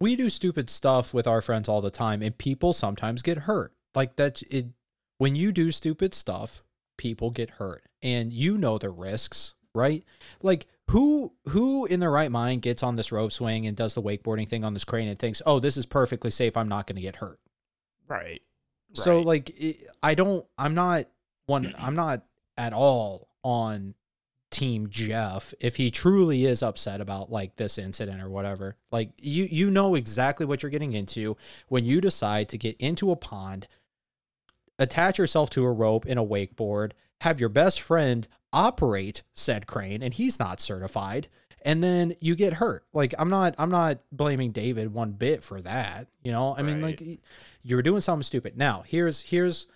we 0.00 0.16
do 0.16 0.30
stupid 0.30 0.70
stuff 0.70 1.12
with 1.12 1.26
our 1.26 1.42
friends 1.42 1.68
all 1.68 1.82
the 1.82 1.90
time, 1.90 2.22
and 2.22 2.38
people 2.38 2.72
sometimes 2.72 3.20
get 3.20 3.38
hurt. 3.40 3.74
Like 3.94 4.16
that's 4.16 4.40
it. 4.44 4.68
When 5.18 5.36
you 5.36 5.52
do 5.52 5.70
stupid 5.70 6.14
stuff, 6.14 6.64
people 6.96 7.30
get 7.30 7.50
hurt, 7.50 7.84
and 8.02 8.32
you 8.32 8.56
know 8.56 8.78
the 8.78 8.88
risks, 8.88 9.54
right? 9.74 10.02
Like 10.42 10.66
who 10.90 11.32
who 11.48 11.86
in 11.86 12.00
their 12.00 12.10
right 12.10 12.30
mind 12.30 12.62
gets 12.62 12.82
on 12.82 12.96
this 12.96 13.10
rope 13.10 13.32
swing 13.32 13.66
and 13.66 13.76
does 13.76 13.94
the 13.94 14.02
wakeboarding 14.02 14.48
thing 14.48 14.64
on 14.64 14.74
this 14.74 14.84
crane 14.84 15.08
and 15.08 15.18
thinks, 15.18 15.40
"Oh, 15.46 15.58
this 15.58 15.76
is 15.76 15.86
perfectly 15.86 16.30
safe. 16.30 16.56
I'm 16.56 16.68
not 16.68 16.86
going 16.86 16.96
to 16.96 17.02
get 17.02 17.16
hurt." 17.16 17.40
Right. 18.06 18.42
So 18.92 19.16
Right. 19.16 19.26
like 19.26 19.50
it, 19.60 19.76
I 20.02 20.14
don't 20.14 20.46
I'm 20.58 20.74
not 20.74 21.06
one 21.46 21.74
I'm 21.78 21.96
not 21.96 22.24
at 22.56 22.72
all 22.72 23.28
on 23.42 23.94
team 24.50 24.88
Jeff 24.88 25.52
if 25.58 25.76
he 25.76 25.90
truly 25.90 26.44
is 26.44 26.62
upset 26.62 27.00
about 27.00 27.30
like 27.32 27.56
this 27.56 27.76
incident 27.76 28.22
or 28.22 28.28
whatever. 28.28 28.76
Like 28.92 29.10
you 29.16 29.48
you 29.50 29.70
know 29.70 29.94
exactly 29.94 30.46
what 30.46 30.62
you're 30.62 30.70
getting 30.70 30.92
into 30.92 31.36
when 31.68 31.84
you 31.84 32.00
decide 32.00 32.48
to 32.50 32.58
get 32.58 32.76
into 32.78 33.10
a 33.10 33.16
pond, 33.16 33.66
attach 34.78 35.18
yourself 35.18 35.50
to 35.50 35.64
a 35.64 35.72
rope 35.72 36.06
in 36.06 36.18
a 36.18 36.24
wakeboard, 36.24 36.92
have 37.22 37.40
your 37.40 37.48
best 37.48 37.80
friend 37.80 38.28
operate 38.54 39.22
said 39.34 39.66
crane 39.66 40.02
and 40.02 40.14
he's 40.14 40.38
not 40.38 40.60
certified 40.60 41.28
and 41.66 41.82
then 41.82 42.14
you 42.20 42.34
get 42.34 42.54
hurt. 42.54 42.84
Like 42.92 43.14
I'm 43.18 43.28
not 43.30 43.54
I'm 43.58 43.70
not 43.70 43.98
blaming 44.12 44.52
David 44.52 44.92
one 44.92 45.12
bit 45.12 45.42
for 45.42 45.60
that, 45.62 46.08
you 46.22 46.30
know? 46.32 46.54
I 46.56 46.62
mean 46.62 46.80
like 46.80 47.00
you 47.62 47.76
were 47.76 47.82
doing 47.82 48.00
something 48.00 48.22
stupid. 48.22 48.56
Now, 48.56 48.84
here's 48.86 49.20
here's 49.22 49.66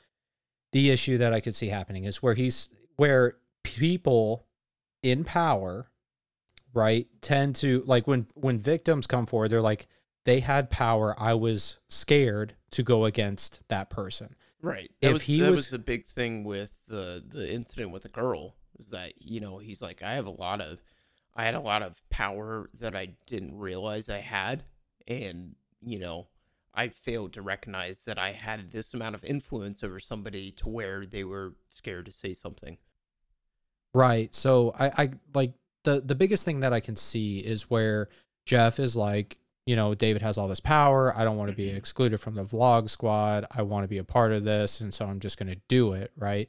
the 0.72 0.90
issue 0.90 1.16
that 1.18 1.32
I 1.32 1.40
could 1.40 1.54
see 1.56 1.68
happening 1.68 2.04
is 2.04 2.22
where 2.22 2.34
he's 2.34 2.68
where 2.96 3.36
people 3.62 4.44
in 5.02 5.24
power, 5.24 5.90
right, 6.74 7.06
tend 7.22 7.56
to 7.56 7.82
like 7.86 8.06
when 8.06 8.26
when 8.34 8.58
victims 8.58 9.06
come 9.06 9.24
forward, 9.26 9.48
they're 9.50 9.60
like 9.62 9.88
they 10.24 10.40
had 10.40 10.68
power. 10.70 11.14
I 11.18 11.32
was 11.34 11.78
scared 11.88 12.54
to 12.72 12.82
go 12.82 13.06
against 13.06 13.60
that 13.68 13.88
person. 13.88 14.34
Right. 14.60 14.90
That 15.00 15.08
If 15.08 15.12
was 15.14 15.22
he 15.22 15.40
that 15.40 15.50
was- 15.50 15.58
was 15.60 15.70
the 15.70 15.78
big 15.78 16.04
thing 16.04 16.44
with 16.44 16.72
the 16.86 17.24
the 17.26 17.50
incident 17.50 17.92
with 17.92 18.02
the 18.02 18.08
girl 18.10 18.56
was 18.78 18.90
that 18.90 19.14
you 19.18 19.40
know 19.40 19.58
he's 19.58 19.82
like 19.82 20.02
I 20.02 20.14
have 20.14 20.26
a 20.26 20.30
lot 20.30 20.60
of 20.60 20.78
I 21.36 21.44
had 21.44 21.54
a 21.54 21.60
lot 21.60 21.82
of 21.82 22.02
power 22.10 22.70
that 22.80 22.96
I 22.96 23.10
didn't 23.26 23.58
realize 23.58 24.08
I 24.08 24.20
had, 24.20 24.64
and 25.06 25.54
you 25.80 25.98
know 25.98 26.28
I 26.74 26.88
failed 26.88 27.32
to 27.32 27.42
recognize 27.42 28.04
that 28.04 28.18
I 28.18 28.32
had 28.32 28.70
this 28.70 28.94
amount 28.94 29.14
of 29.14 29.24
influence 29.24 29.82
over 29.82 29.98
somebody 29.98 30.52
to 30.52 30.68
where 30.68 31.04
they 31.04 31.24
were 31.24 31.54
scared 31.68 32.06
to 32.06 32.12
say 32.12 32.34
something. 32.34 32.78
Right. 33.92 34.32
So 34.34 34.74
I, 34.78 34.86
I 34.96 35.10
like 35.34 35.54
the 35.84 36.00
the 36.00 36.14
biggest 36.14 36.44
thing 36.44 36.60
that 36.60 36.72
I 36.72 36.80
can 36.80 36.94
see 36.96 37.38
is 37.38 37.70
where 37.70 38.08
Jeff 38.46 38.78
is 38.78 38.96
like, 38.96 39.38
you 39.66 39.76
know, 39.76 39.94
David 39.94 40.22
has 40.22 40.38
all 40.38 40.48
this 40.48 40.60
power. 40.60 41.16
I 41.16 41.24
don't 41.24 41.36
want 41.36 41.50
to 41.50 41.56
be 41.56 41.68
mm-hmm. 41.68 41.76
excluded 41.76 42.18
from 42.18 42.34
the 42.34 42.44
vlog 42.44 42.90
squad. 42.90 43.46
I 43.50 43.62
want 43.62 43.84
to 43.84 43.88
be 43.88 43.98
a 43.98 44.04
part 44.04 44.32
of 44.32 44.44
this, 44.44 44.80
and 44.80 44.92
so 44.92 45.06
I'm 45.06 45.20
just 45.20 45.38
going 45.38 45.50
to 45.50 45.60
do 45.68 45.92
it, 45.94 46.12
right? 46.16 46.48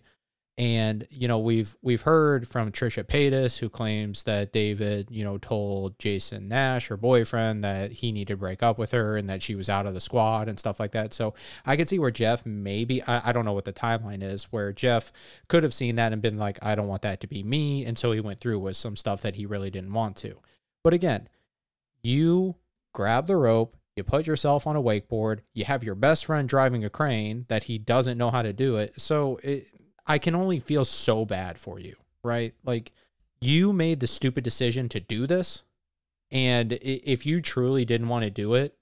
And 0.59 1.07
you 1.09 1.29
know, 1.29 1.39
we've 1.39 1.73
we've 1.81 2.01
heard 2.01 2.45
from 2.45 2.73
Trisha 2.73 3.05
Paytas 3.05 3.59
who 3.59 3.69
claims 3.69 4.23
that 4.23 4.51
David, 4.51 5.07
you 5.09 5.23
know, 5.23 5.37
told 5.37 5.97
Jason 5.99 6.49
Nash, 6.49 6.89
her 6.89 6.97
boyfriend, 6.97 7.63
that 7.63 7.93
he 7.93 8.11
needed 8.11 8.33
to 8.33 8.37
break 8.37 8.61
up 8.61 8.77
with 8.77 8.91
her 8.91 9.15
and 9.15 9.29
that 9.29 9.41
she 9.41 9.55
was 9.55 9.69
out 9.69 9.85
of 9.85 9.93
the 9.93 10.01
squad 10.01 10.49
and 10.49 10.59
stuff 10.59 10.77
like 10.77 10.91
that. 10.91 11.13
So 11.13 11.33
I 11.65 11.77
could 11.77 11.87
see 11.87 11.97
where 11.97 12.11
Jeff 12.11 12.45
maybe 12.45 13.01
I, 13.03 13.29
I 13.29 13.31
don't 13.31 13.45
know 13.45 13.53
what 13.53 13.63
the 13.63 13.71
timeline 13.71 14.21
is, 14.21 14.51
where 14.51 14.73
Jeff 14.73 15.13
could 15.47 15.63
have 15.63 15.73
seen 15.73 15.95
that 15.95 16.11
and 16.11 16.21
been 16.21 16.37
like, 16.37 16.59
I 16.61 16.75
don't 16.75 16.89
want 16.89 17.03
that 17.03 17.21
to 17.21 17.27
be 17.27 17.41
me. 17.41 17.85
And 17.85 17.97
so 17.97 18.11
he 18.11 18.19
went 18.19 18.41
through 18.41 18.59
with 18.59 18.75
some 18.75 18.97
stuff 18.97 19.21
that 19.21 19.35
he 19.35 19.45
really 19.45 19.71
didn't 19.71 19.93
want 19.93 20.17
to. 20.17 20.35
But 20.83 20.93
again, 20.93 21.29
you 22.03 22.57
grab 22.93 23.27
the 23.27 23.37
rope, 23.37 23.77
you 23.95 24.03
put 24.03 24.27
yourself 24.27 24.67
on 24.67 24.75
a 24.75 24.83
wakeboard, 24.83 25.39
you 25.53 25.63
have 25.63 25.85
your 25.85 25.95
best 25.95 26.25
friend 26.25 26.49
driving 26.49 26.83
a 26.83 26.89
crane 26.89 27.45
that 27.47 27.63
he 27.63 27.77
doesn't 27.77 28.17
know 28.17 28.29
how 28.29 28.41
to 28.41 28.51
do 28.51 28.75
it. 28.75 28.99
So 28.99 29.39
it, 29.41 29.67
I 30.09 30.17
can 30.17 30.35
only 30.35 30.59
feel 30.59 30.83
so 30.83 31.23
bad 31.23 31.59
for 31.59 31.79
you, 31.79 31.95
right? 32.23 32.53
Like 32.65 32.91
you 33.39 33.71
made 33.71 33.99
the 33.99 34.07
stupid 34.07 34.43
decision 34.43 34.89
to 34.89 34.99
do 34.99 35.27
this. 35.27 35.63
And 36.31 36.73
if 36.73 37.25
you 37.25 37.41
truly 37.41 37.85
didn't 37.85 38.09
want 38.09 38.23
to 38.23 38.31
do 38.31 38.55
it, 38.55 38.75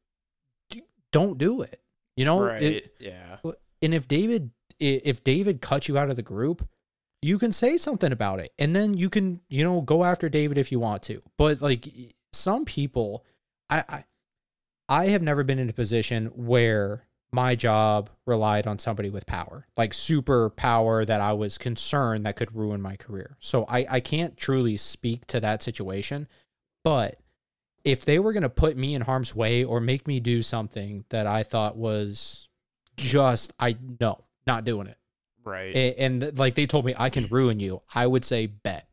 don't 1.11 1.37
do 1.37 1.61
it. 1.61 1.81
You 2.15 2.25
know, 2.25 2.41
right? 2.41 2.61
It, 2.61 2.95
yeah. 2.99 3.37
and 3.81 3.93
if 3.93 4.07
David, 4.07 4.51
if 4.79 5.23
David 5.23 5.61
cut 5.61 5.87
you 5.87 5.97
out 5.97 6.09
of 6.09 6.15
the 6.15 6.23
group, 6.23 6.67
you 7.21 7.37
can 7.37 7.51
say 7.51 7.77
something 7.77 8.11
about 8.11 8.39
it, 8.39 8.53
and 8.57 8.75
then 8.75 8.93
you 8.95 9.09
can, 9.09 9.41
you 9.49 9.63
know, 9.63 9.81
go 9.81 10.03
after 10.03 10.29
David 10.29 10.57
if 10.57 10.71
you 10.71 10.79
want 10.79 11.03
to. 11.03 11.21
But 11.37 11.61
like 11.61 11.87
some 12.31 12.65
people, 12.65 13.23
I, 13.69 13.83
I, 13.87 14.03
I 14.89 15.05
have 15.07 15.21
never 15.21 15.43
been 15.43 15.59
in 15.59 15.69
a 15.69 15.73
position 15.73 16.27
where 16.35 17.06
my 17.31 17.55
job 17.55 18.09
relied 18.25 18.67
on 18.67 18.79
somebody 18.79 19.09
with 19.09 19.25
power, 19.25 19.67
like 19.75 19.93
super 19.93 20.49
power 20.49 21.03
that 21.03 21.21
I 21.21 21.33
was 21.33 21.57
concerned 21.57 22.25
that 22.25 22.35
could 22.35 22.55
ruin 22.55 22.81
my 22.81 22.95
career. 22.95 23.37
So 23.39 23.65
I, 23.67 23.85
I 23.89 23.99
can't 23.99 24.37
truly 24.37 24.77
speak 24.77 25.27
to 25.27 25.39
that 25.41 25.61
situation. 25.61 26.27
But 26.83 27.19
if 27.83 28.05
they 28.05 28.19
were 28.19 28.33
going 28.33 28.43
to 28.43 28.49
put 28.49 28.77
me 28.77 28.95
in 28.95 29.01
harm's 29.01 29.35
way 29.35 29.63
or 29.63 29.79
make 29.81 30.07
me 30.07 30.19
do 30.19 30.41
something 30.41 31.03
that 31.09 31.27
I 31.27 31.43
thought 31.43 31.75
was 31.75 32.47
just, 32.95 33.53
I 33.59 33.77
no, 33.99 34.23
not 34.45 34.63
doing 34.63 34.87
it. 34.87 34.97
Right. 35.43 35.75
And, 35.75 36.23
and 36.23 36.39
like 36.39 36.55
they 36.55 36.65
told 36.65 36.85
me, 36.85 36.95
I 36.97 37.09
can 37.09 37.27
ruin 37.27 37.59
you. 37.59 37.81
I 37.93 38.07
would 38.07 38.25
say 38.25 38.45
bet. 38.45 38.87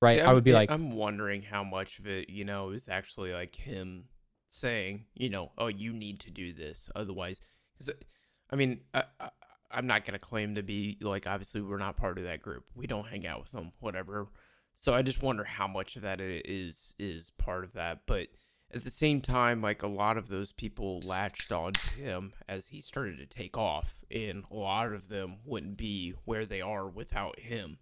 Right. 0.00 0.18
See, 0.18 0.24
I 0.24 0.32
would 0.32 0.44
be 0.44 0.52
like, 0.52 0.70
I'm 0.70 0.92
wondering 0.92 1.42
how 1.42 1.64
much 1.64 1.98
of 1.98 2.06
it, 2.06 2.30
you 2.30 2.44
know, 2.44 2.70
is 2.70 2.88
actually 2.88 3.32
like 3.32 3.56
him 3.56 4.04
saying, 4.48 5.04
you 5.14 5.30
know, 5.30 5.52
oh, 5.58 5.66
you 5.68 5.92
need 5.92 6.20
to 6.20 6.30
do 6.30 6.52
this, 6.52 6.90
otherwise, 6.94 7.40
because 7.74 7.90
uh, 7.90 8.04
I 8.50 8.56
mean, 8.56 8.80
I, 8.94 9.04
I, 9.20 9.30
I'm 9.70 9.86
not 9.86 10.04
gonna 10.04 10.18
claim 10.18 10.54
to 10.54 10.62
be 10.62 10.98
like, 11.00 11.26
obviously, 11.26 11.60
we're 11.60 11.78
not 11.78 11.96
part 11.96 12.18
of 12.18 12.24
that 12.24 12.42
group. 12.42 12.64
We 12.74 12.86
don't 12.86 13.08
hang 13.08 13.26
out 13.26 13.40
with 13.40 13.52
them, 13.52 13.72
whatever. 13.80 14.28
So 14.74 14.94
I 14.94 15.02
just 15.02 15.22
wonder 15.22 15.44
how 15.44 15.66
much 15.66 15.96
of 15.96 16.02
that 16.02 16.20
is 16.20 16.94
is 16.98 17.30
part 17.38 17.64
of 17.64 17.72
that, 17.74 18.00
but. 18.06 18.28
At 18.70 18.84
the 18.84 18.90
same 18.90 19.22
time, 19.22 19.62
like 19.62 19.82
a 19.82 19.86
lot 19.88 20.18
of 20.18 20.28
those 20.28 20.52
people 20.52 21.00
latched 21.02 21.50
on 21.50 21.72
to 21.72 21.94
him 21.94 22.34
as 22.46 22.66
he 22.66 22.82
started 22.82 23.16
to 23.16 23.24
take 23.24 23.56
off, 23.56 23.96
and 24.10 24.44
a 24.50 24.54
lot 24.54 24.92
of 24.92 25.08
them 25.08 25.36
wouldn't 25.46 25.78
be 25.78 26.12
where 26.26 26.44
they 26.44 26.60
are 26.60 26.86
without 26.86 27.38
him 27.40 27.78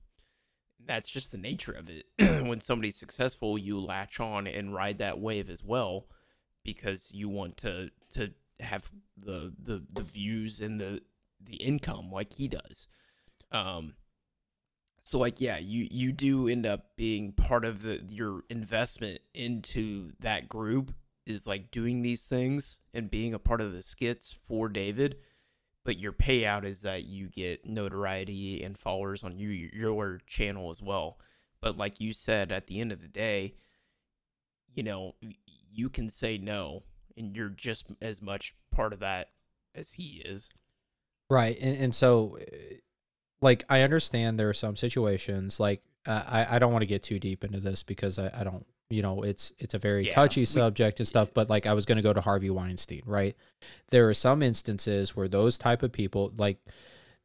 that's 0.86 1.08
just 1.08 1.32
the 1.32 1.38
nature 1.38 1.72
of 1.72 1.88
it. 1.90 2.06
when 2.46 2.60
somebody's 2.60 2.96
successful, 2.96 3.58
you 3.58 3.78
latch 3.80 4.20
on 4.20 4.46
and 4.46 4.74
ride 4.74 4.98
that 4.98 5.18
wave 5.18 5.50
as 5.50 5.62
well 5.62 6.06
because 6.66 7.10
you 7.12 7.28
want 7.28 7.56
to 7.58 7.90
to 8.12 8.32
have 8.60 8.90
the 9.16 9.52
the 9.58 9.82
the 9.92 10.02
views 10.02 10.60
and 10.60 10.80
the 10.80 11.00
the 11.40 11.56
income 11.56 12.10
like 12.12 12.34
he 12.34 12.48
does. 12.48 12.86
Um 13.50 13.94
so 15.02 15.18
like 15.18 15.40
yeah, 15.40 15.56
you 15.56 15.88
you 15.90 16.12
do 16.12 16.48
end 16.48 16.66
up 16.66 16.96
being 16.96 17.32
part 17.32 17.64
of 17.64 17.82
the 17.82 18.02
your 18.10 18.42
investment 18.50 19.20
into 19.32 20.10
that 20.20 20.48
group 20.48 20.94
is 21.24 21.46
like 21.46 21.70
doing 21.70 22.02
these 22.02 22.28
things 22.28 22.78
and 22.92 23.10
being 23.10 23.32
a 23.32 23.38
part 23.38 23.60
of 23.60 23.72
the 23.72 23.82
skits 23.82 24.34
for 24.46 24.68
David 24.68 25.16
but 25.86 25.98
your 25.98 26.12
payout 26.12 26.64
is 26.64 26.82
that 26.82 27.04
you 27.04 27.28
get 27.28 27.64
notoriety 27.64 28.62
and 28.62 28.76
followers 28.76 29.22
on 29.22 29.38
you, 29.38 29.48
your 29.48 30.20
channel 30.26 30.68
as 30.68 30.82
well. 30.82 31.16
But 31.60 31.78
like 31.78 32.00
you 32.00 32.12
said, 32.12 32.50
at 32.50 32.66
the 32.66 32.80
end 32.80 32.90
of 32.90 33.00
the 33.00 33.08
day, 33.08 33.54
you 34.74 34.82
know, 34.82 35.14
you 35.76 35.90
can 35.90 36.08
say 36.10 36.38
no, 36.38 36.82
and 37.16 37.36
you're 37.36 37.48
just 37.50 37.86
as 38.00 38.22
much 38.22 38.54
part 38.70 38.92
of 38.92 38.98
that 39.00 39.28
as 39.74 39.92
he 39.92 40.22
is. 40.24 40.48
Right. 41.28 41.56
And, 41.60 41.76
and 41.76 41.94
so, 41.94 42.38
uh, 42.40 42.74
like, 43.40 43.64
I 43.68 43.82
understand 43.82 44.38
there 44.40 44.48
are 44.48 44.54
some 44.54 44.76
situations, 44.76 45.60
like, 45.60 45.82
uh, 46.06 46.22
I, 46.26 46.56
I 46.56 46.58
don't 46.58 46.72
want 46.72 46.82
to 46.82 46.86
get 46.86 47.02
too 47.02 47.18
deep 47.18 47.44
into 47.44 47.60
this 47.60 47.82
because 47.82 48.18
I, 48.18 48.30
I 48.34 48.44
don't, 48.44 48.64
you 48.88 49.02
know, 49.02 49.22
it's 49.22 49.52
it's 49.58 49.74
a 49.74 49.78
very 49.78 50.06
Yeah, 50.06 50.14
touchy 50.14 50.42
we- 50.42 50.46
subject 50.46 51.00
and 51.00 51.08
stuff. 51.08 51.34
But 51.34 51.50
like, 51.50 51.66
I 51.66 51.72
was 51.74 51.84
going 51.84 51.96
to 51.96 52.02
go 52.02 52.12
to 52.12 52.20
Harvey 52.20 52.50
Weinstein, 52.50 53.02
right? 53.04 53.36
There 53.90 54.08
are 54.08 54.14
some 54.14 54.42
instances 54.42 55.14
where 55.16 55.28
those 55.28 55.58
type 55.58 55.82
of 55.82 55.92
people, 55.92 56.32
like, 56.36 56.58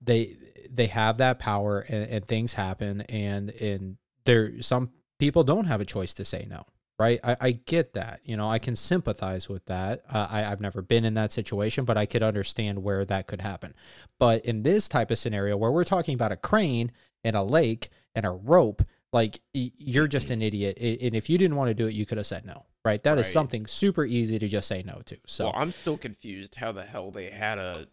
they 0.01 0.35
they 0.69 0.87
have 0.87 1.17
that 1.17 1.37
power 1.37 1.81
and, 1.87 2.09
and 2.09 2.25
things 2.25 2.53
happen, 2.55 3.01
and 3.01 3.51
and 3.51 3.97
there 4.25 4.61
some 4.61 4.89
people 5.19 5.43
don't 5.43 5.65
have 5.65 5.79
a 5.79 5.85
choice 5.85 6.15
to 6.15 6.25
say 6.25 6.47
no, 6.49 6.65
right? 7.01 7.19
I, 7.23 7.35
I 7.41 7.51
get 7.51 7.93
that, 7.93 8.21
you 8.23 8.37
know, 8.37 8.47
I 8.49 8.59
can 8.59 8.75
sympathize 8.75 9.49
with 9.49 9.65
that. 9.65 10.03
Uh, 10.07 10.27
I 10.29 10.45
I've 10.45 10.61
never 10.61 10.83
been 10.83 11.03
in 11.03 11.15
that 11.15 11.31
situation, 11.31 11.83
but 11.83 11.97
I 11.97 12.05
could 12.05 12.21
understand 12.21 12.83
where 12.83 13.03
that 13.05 13.25
could 13.25 13.41
happen. 13.41 13.73
But 14.19 14.45
in 14.45 14.61
this 14.61 14.87
type 14.87 15.09
of 15.09 15.17
scenario 15.17 15.57
where 15.57 15.71
we're 15.71 15.83
talking 15.83 16.13
about 16.13 16.31
a 16.31 16.35
crane 16.37 16.91
and 17.23 17.35
a 17.35 17.41
lake 17.41 17.89
and 18.13 18.23
a 18.25 18.29
rope, 18.29 18.83
like 19.11 19.41
you're 19.53 20.07
just 20.07 20.29
an 20.29 20.41
idiot. 20.43 20.77
And 20.79 21.15
if 21.15 21.27
you 21.29 21.37
didn't 21.39 21.57
want 21.57 21.69
to 21.69 21.73
do 21.73 21.87
it, 21.87 21.95
you 21.95 22.05
could 22.05 22.17
have 22.19 22.27
said 22.27 22.45
no, 22.45 22.65
right? 22.85 23.01
That 23.03 23.17
is 23.17 23.25
Right. 23.25 23.33
something 23.33 23.65
super 23.65 24.05
easy 24.05 24.37
to 24.37 24.47
just 24.47 24.67
say 24.67 24.83
no 24.83 25.01
to. 25.05 25.17
So 25.25 25.45
well, 25.45 25.53
I'm 25.57 25.71
still 25.71 25.97
confused 25.97 26.55
how 26.55 26.71
the 26.71 26.83
hell 26.83 27.09
they 27.09 27.31
had 27.31 27.57
a, 27.57 27.87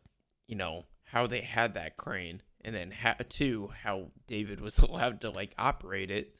you 0.47 0.55
know, 0.55 0.85
how 1.05 1.27
they 1.27 1.41
had 1.41 1.73
that 1.75 1.97
crane, 1.97 2.43
and 2.61 2.75
then 2.75 2.91
ha- 2.91 3.17
two, 3.29 3.71
how 3.83 4.11
David 4.27 4.61
was 4.61 4.77
allowed 4.89 5.23
to 5.23 5.31
like 5.31 5.55
operate 5.59 6.11
it. 6.11 6.37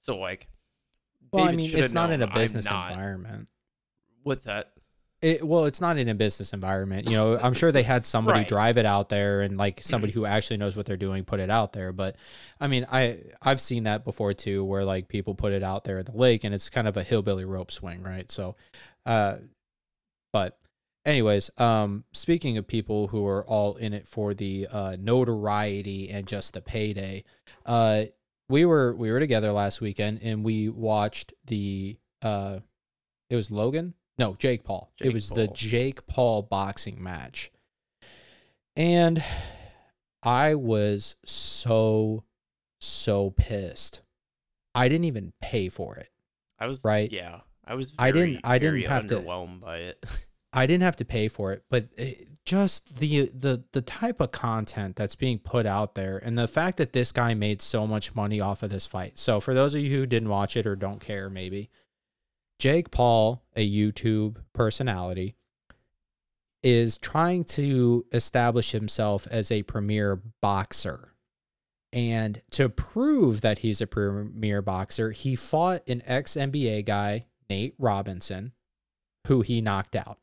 So 0.00 0.16
like, 0.16 0.48
well, 1.32 1.48
I 1.48 1.52
mean, 1.52 1.70
it's 1.76 1.92
not 1.92 2.10
in 2.10 2.22
a 2.22 2.26
business 2.26 2.64
not- 2.66 2.90
environment. 2.90 3.48
What's 4.22 4.44
that? 4.44 4.72
It, 5.22 5.46
well, 5.46 5.64
it's 5.64 5.80
not 5.80 5.96
in 5.96 6.10
a 6.10 6.14
business 6.14 6.52
environment. 6.52 7.08
You 7.08 7.16
know, 7.16 7.38
I'm 7.38 7.54
sure 7.54 7.72
they 7.72 7.82
had 7.84 8.04
somebody 8.04 8.40
Right. 8.40 8.48
drive 8.48 8.76
it 8.76 8.84
out 8.84 9.08
there 9.08 9.40
and 9.40 9.56
like 9.56 9.82
somebody 9.82 10.12
who 10.12 10.26
actually 10.26 10.58
knows 10.58 10.76
what 10.76 10.84
they're 10.84 10.98
doing 10.98 11.24
put 11.24 11.40
it 11.40 11.48
out 11.48 11.72
there. 11.72 11.90
But 11.90 12.16
I 12.60 12.66
mean, 12.66 12.86
I 12.92 13.20
I've 13.40 13.58
seen 13.60 13.84
that 13.84 14.04
before 14.04 14.34
too, 14.34 14.62
where 14.62 14.84
like 14.84 15.08
people 15.08 15.34
put 15.34 15.52
it 15.52 15.62
out 15.62 15.84
there 15.84 15.98
at 15.98 16.06
the 16.06 16.12
lake 16.16 16.44
and 16.44 16.54
it's 16.54 16.68
kind 16.68 16.86
of 16.86 16.98
a 16.98 17.02
hillbilly 17.02 17.46
rope 17.46 17.70
swing, 17.70 18.02
right? 18.02 18.30
So, 18.30 18.56
uh, 19.06 19.36
but 20.34 20.58
anyways, 21.06 21.50
um, 21.56 22.04
speaking 22.12 22.58
of 22.58 22.66
people 22.68 23.06
who 23.08 23.26
are 23.26 23.44
all 23.46 23.76
in 23.76 23.94
it 23.94 24.06
for 24.06 24.34
the 24.34 24.68
uh, 24.70 24.96
notoriety 25.00 26.10
and 26.10 26.26
just 26.26 26.52
the 26.52 26.60
payday, 26.60 27.24
uh, 27.64 28.04
we 28.48 28.64
were 28.64 28.94
we 28.94 29.10
were 29.10 29.20
together 29.20 29.52
last 29.52 29.80
weekend 29.80 30.20
and 30.22 30.44
we 30.44 30.68
watched 30.68 31.32
the 31.46 31.96
uh, 32.22 32.60
it 33.30 33.36
was 33.36 33.50
Logan. 33.50 33.94
No, 34.18 34.34
Jake 34.38 34.64
Paul. 34.64 34.90
it 35.00 35.04
Jake 35.04 35.12
was 35.12 35.28
the 35.30 35.48
Jake 35.48 36.06
Paul 36.06 36.42
boxing 36.42 37.02
match. 37.02 37.50
And 38.74 39.22
I 40.22 40.54
was 40.54 41.16
so, 41.24 42.24
so 42.80 43.30
pissed. 43.30 44.02
I 44.74 44.88
didn't 44.88 45.04
even 45.04 45.32
pay 45.40 45.68
for 45.68 45.96
it. 45.96 46.10
I 46.58 46.66
was 46.66 46.84
Right. 46.84 47.10
Yeah, 47.10 47.40
I 47.64 47.74
was. 47.74 47.94
I 47.98 48.10
didn't- 48.10 48.40
I 48.44 48.58
didn't 48.58 48.82
have 48.82 49.06
to- 49.08 49.20
by 49.60 49.78
it. 49.78 50.04
I 50.56 50.66
didn't 50.66 50.84
have 50.84 50.96
to 50.96 51.04
pay 51.04 51.28
for 51.28 51.52
it, 51.52 51.64
but 51.68 51.88
it, 51.98 52.26
just 52.46 52.98
the 52.98 53.26
the 53.26 53.64
the 53.72 53.82
type 53.82 54.20
of 54.20 54.30
content 54.30 54.96
that's 54.96 55.14
being 55.14 55.38
put 55.38 55.66
out 55.66 55.94
there, 55.94 56.16
and 56.16 56.38
the 56.38 56.48
fact 56.48 56.78
that 56.78 56.94
this 56.94 57.12
guy 57.12 57.34
made 57.34 57.60
so 57.60 57.86
much 57.86 58.14
money 58.14 58.40
off 58.40 58.62
of 58.62 58.70
this 58.70 58.86
fight. 58.86 59.18
So, 59.18 59.38
for 59.38 59.52
those 59.52 59.74
of 59.74 59.82
you 59.82 59.94
who 59.94 60.06
didn't 60.06 60.30
watch 60.30 60.56
it 60.56 60.66
or 60.66 60.74
don't 60.74 61.00
care, 61.00 61.28
maybe 61.28 61.68
Jake 62.58 62.90
Paul, 62.90 63.42
a 63.54 63.70
YouTube 63.70 64.36
personality, 64.54 65.36
is 66.62 66.96
trying 66.96 67.44
to 67.44 68.06
establish 68.12 68.70
himself 68.70 69.28
as 69.30 69.52
a 69.52 69.62
premier 69.64 70.22
boxer. 70.40 71.12
And 71.92 72.40
to 72.52 72.68
prove 72.68 73.42
that 73.42 73.58
he's 73.58 73.80
a 73.82 73.86
premier 73.86 74.62
boxer, 74.62 75.12
he 75.12 75.36
fought 75.36 75.86
an 75.86 76.02
ex 76.06 76.34
NBA 76.34 76.86
guy, 76.86 77.26
Nate 77.50 77.74
Robinson, 77.78 78.52
who 79.26 79.42
he 79.42 79.60
knocked 79.60 79.94
out. 79.94 80.18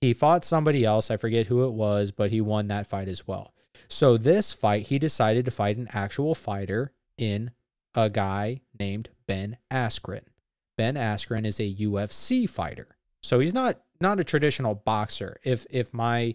He 0.00 0.12
fought 0.12 0.44
somebody 0.44 0.84
else, 0.84 1.10
I 1.10 1.16
forget 1.16 1.46
who 1.46 1.64
it 1.66 1.72
was, 1.72 2.10
but 2.10 2.30
he 2.30 2.40
won 2.40 2.68
that 2.68 2.86
fight 2.86 3.08
as 3.08 3.26
well. 3.26 3.54
So 3.88 4.16
this 4.16 4.52
fight, 4.52 4.88
he 4.88 4.98
decided 4.98 5.44
to 5.44 5.50
fight 5.50 5.76
an 5.76 5.88
actual 5.92 6.34
fighter 6.34 6.92
in 7.16 7.52
a 7.94 8.10
guy 8.10 8.60
named 8.78 9.10
Ben 9.26 9.56
Askren. 9.70 10.24
Ben 10.76 10.94
Askren 10.96 11.46
is 11.46 11.60
a 11.60 11.74
UFC 11.74 12.48
fighter. 12.48 12.96
So 13.22 13.38
he's 13.40 13.54
not 13.54 13.76
not 14.00 14.20
a 14.20 14.24
traditional 14.24 14.74
boxer. 14.74 15.38
If 15.44 15.64
if 15.70 15.94
my 15.94 16.34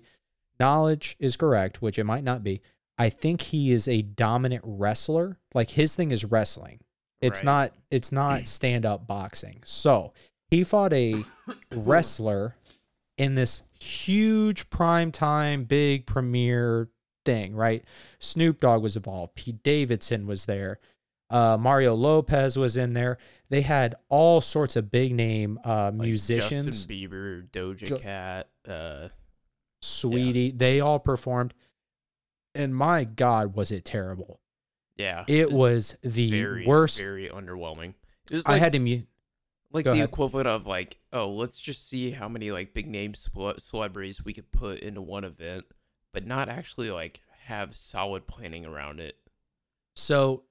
knowledge 0.60 1.16
is 1.20 1.36
correct, 1.38 1.82
which 1.82 2.00
it 2.00 2.06
might 2.06 2.24
not 2.24 2.44
be, 2.44 2.62
I 2.98 3.10
think 3.10 3.42
he 3.42 3.72
is 3.72 3.88
a 3.88 4.02
dominant 4.02 4.64
wrestler. 4.66 5.38
Like 5.54 5.72
his 5.72 5.96
thing 5.96 6.12
is 6.12 6.26
wrestling. 6.26 6.80
It's 7.22 7.40
Right. 7.40 7.46
not 7.46 7.74
it's 7.92 8.12
not 8.12 8.48
stand 8.48 8.86
up 8.86 9.06
boxing. 9.06 9.62
So 9.66 10.14
he 10.50 10.64
fought 10.64 10.94
a 10.94 11.24
wrestler 11.76 12.56
in 13.20 13.36
this 13.36 13.62
huge 13.80 14.70
prime 14.72 15.12
time 15.12 15.66
big 15.66 16.08
premiere 16.08 16.90
thing, 17.26 17.54
right? 17.54 17.84
Snoop 18.18 18.60
Dogg 18.62 18.82
was 18.82 18.96
involved. 18.96 19.36
Pete 19.36 19.62
Davidson 19.62 20.26
was 20.26 20.46
there. 20.46 20.80
Uh, 21.30 21.58
Mario 21.60 21.94
Lopez 21.94 22.58
was 22.58 22.76
in 22.78 22.94
there. 22.94 23.20
They 23.50 23.62
had 23.62 23.94
all 24.08 24.42
sorts 24.42 24.76
of 24.76 24.90
big 24.90 25.14
name 25.14 25.60
uh, 25.64 25.92
Like 25.94 26.08
musicians. 26.08 26.66
Justin 26.66 26.96
Bieber, 26.96 27.48
Doja 27.50 27.84
Jo- 27.86 28.00
Cat. 28.00 28.50
Uh, 28.68 29.10
Saweetie, 29.84 30.58
they 30.58 30.80
all 30.80 31.00
performed. 31.00 31.54
And 32.56 32.76
my 32.76 33.04
God, 33.04 33.56
was 33.56 33.72
it 33.72 33.86
terrible! 33.86 34.40
yeah, 34.98 35.24
It 35.28 35.52
was 35.52 35.96
the 36.02 36.32
very, 36.32 36.66
worst. 36.66 36.98
very 37.00 37.30
underwhelming. 37.30 37.94
It 38.32 38.36
was 38.36 38.46
I 38.48 38.58
had 38.58 38.74
to 38.74 38.80
mute. 38.80 39.08
Like 39.72 39.86
go 39.86 39.92
the 39.92 39.98
ahead. 40.00 40.10
equivalent 40.10 40.48
of 40.48 40.66
like, 40.66 40.98
oh, 41.14 41.30
let's 41.30 41.60
just 41.60 41.88
see 41.88 42.12
how 42.12 42.28
many 42.28 42.52
like 42.52 42.74
big 42.74 42.88
name 42.88 43.14
cele- 43.14 43.60
celebrities 43.60 44.24
we 44.24 44.34
could 44.34 44.52
put 44.52 44.80
into 44.80 45.02
one 45.02 45.24
event, 45.24 45.66
but 46.14 46.26
not 46.26 46.50
actually 46.50 46.90
like 46.92 47.22
have 47.46 47.76
solid 47.76 48.28
planning 48.28 48.66
around 48.66 49.00
it. 49.00 49.16
So 49.96 50.44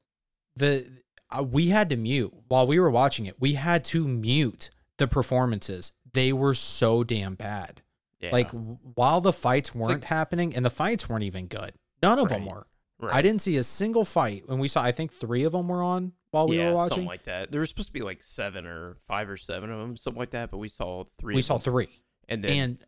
the 0.57 0.87
uh, 1.31 1.43
we 1.43 1.69
had 1.69 1.91
to 1.91 1.97
mute 1.97 2.33
while 2.49 2.67
we 2.67 2.79
were 2.81 2.91
watching 2.91 3.27
it. 3.27 3.37
We 3.41 3.55
had 3.55 3.85
to 3.87 4.07
mute 4.07 4.71
the 4.97 5.07
performances. 5.07 5.93
They 6.13 6.33
were 6.33 6.55
so 6.55 7.05
damn 7.05 7.35
bad. 7.35 7.83
Yeah, 8.21 8.31
Like 8.33 8.51
while 8.51 9.21
the 9.21 9.33
fights 9.33 9.75
weren't 9.75 10.01
like- 10.01 10.05
happening 10.05 10.55
and 10.57 10.65
the 10.65 10.71
fights 10.71 11.09
weren't 11.09 11.23
even 11.25 11.47
good. 11.47 11.75
None 12.03 12.19
of 12.19 12.29
them 12.29 12.47
were. 12.47 12.67
Right. 13.01 13.15
I 13.15 13.23
didn't 13.23 13.43
see 13.43 13.57
a 13.57 13.65
single 13.65 14.05
fight 14.05 14.45
when 14.47 14.59
we 14.59 14.69
saw. 14.69 14.83
I 14.83 14.93
think 14.93 15.13
three 15.15 15.45
of 15.45 15.53
them 15.53 15.69
were 15.69 15.83
on 15.83 16.13
while 16.31 16.47
we 16.47 16.59
yeah, 16.59 16.73
were 16.73 16.79
something 16.79 16.91
watching. 16.91 17.07
like 17.07 17.23
that. 17.25 17.51
There 17.51 17.61
was 17.61 17.69
supposed 17.71 17.89
to 17.89 17.93
be 17.93 18.01
like 18.03 18.23
seven 18.23 18.67
or 18.67 18.97
five 19.07 19.29
or 19.29 19.37
seven 19.37 19.71
of 19.71 19.79
them, 19.79 19.97
something 19.97 20.19
like 20.19 20.31
that. 20.31 20.51
But 20.51 20.59
we 20.59 20.69
saw 20.69 21.05
three. 21.19 21.35
we 21.35 21.43
saw 21.43 21.59
three, 21.59 21.89
and 22.29 22.43
then 22.45 22.59
and 22.59 22.85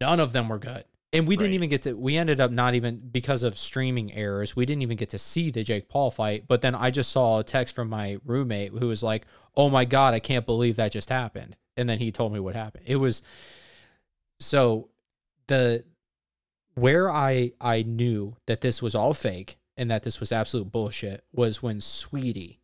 none 0.00 0.20
of 0.20 0.32
them 0.32 0.48
were 0.48 0.58
good. 0.58 0.84
And 1.14 1.28
we 1.28 1.36
didn't 1.36 1.50
Right. 1.50 1.54
even 1.56 1.68
get 1.68 1.82
to. 1.82 1.92
We 1.92 2.16
ended 2.16 2.40
up 2.40 2.50
not 2.50 2.74
even 2.74 2.96
because 3.10 3.42
of 3.42 3.58
streaming 3.58 4.14
errors. 4.14 4.56
We 4.56 4.64
didn't 4.64 4.80
even 4.80 4.96
get 4.96 5.10
to 5.10 5.18
see 5.18 5.50
the 5.50 5.62
Jake 5.62 5.90
Paul 5.90 6.10
fight. 6.10 6.48
But 6.48 6.62
then 6.62 6.74
I 6.74 6.90
just 6.90 7.12
saw 7.12 7.40
a 7.40 7.44
text 7.44 7.74
from 7.74 7.90
my 7.90 8.16
roommate 8.24 8.72
who 8.72 8.88
was 8.88 9.02
like, 9.02 9.26
"Oh 9.54 9.68
my 9.68 9.84
god, 9.84 10.14
I 10.14 10.20
can't 10.20 10.46
believe 10.46 10.76
that 10.76 10.90
just 10.90 11.10
happened." 11.10 11.56
And 11.76 11.86
then 11.86 11.98
he 11.98 12.10
told 12.12 12.32
me 12.32 12.40
what 12.40 12.54
happened. 12.54 12.84
It 12.86 12.96
was 12.96 13.22
so 14.40 14.88
the 15.48 15.84
where 16.74 17.10
I 17.10 17.52
I 17.60 17.82
knew 17.82 18.36
that 18.46 18.60
this 18.60 18.80
was 18.82 18.94
all 18.94 19.14
fake 19.14 19.56
and 19.76 19.90
that 19.90 20.02
this 20.02 20.20
was 20.20 20.32
absolute 20.32 20.70
bullshit 20.70 21.24
was 21.32 21.62
when 21.62 21.78
Saweetie 21.78 22.58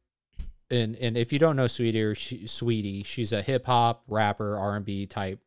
and 0.71 0.97
and 0.97 1.17
if 1.17 1.33
you 1.33 1.39
don't 1.39 1.57
know 1.57 1.65
Saweetie 1.65 2.03
or 2.03 2.15
she, 2.15 2.41
Saweetie, 2.41 3.05
she's 3.05 3.33
a 3.33 3.43
hip 3.43 3.67
hop 3.67 4.03
rapper, 4.07 4.57
R 4.57 4.77
and 4.77 4.85
B 4.85 5.07
type 5.07 5.41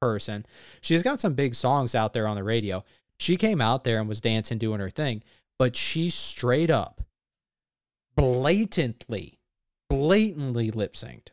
person. 0.00 0.46
She's 0.80 1.02
got 1.02 1.20
some 1.20 1.34
big 1.34 1.54
songs 1.54 1.94
out 1.94 2.12
there 2.12 2.26
on 2.26 2.36
the 2.36 2.44
radio. 2.44 2.84
She 3.18 3.36
came 3.36 3.60
out 3.60 3.84
there 3.84 3.98
and 3.98 4.08
was 4.08 4.20
dancing, 4.20 4.58
doing 4.58 4.80
her 4.80 4.90
thing, 4.90 5.22
but 5.58 5.74
she 5.74 6.08
straight 6.08 6.70
up, 6.70 7.02
blatantly, 8.16 9.40
blatantly 9.88 10.70
lip 10.70 10.94
synced. 10.94 11.28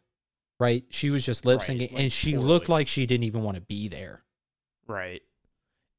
Right? 0.59 0.85
She 0.89 1.09
was 1.09 1.25
just 1.25 1.45
lip 1.45 1.59
Right, 1.59 1.69
syncing, 1.69 1.91
like 1.91 2.01
and 2.01 2.11
she 2.11 2.37
looked 2.37 2.69
like 2.69 2.87
she 2.87 3.05
didn't 3.05 3.25
even 3.25 3.43
want 3.43 3.55
to 3.55 3.61
be 3.61 3.87
there. 3.87 4.23
Right. 4.87 5.21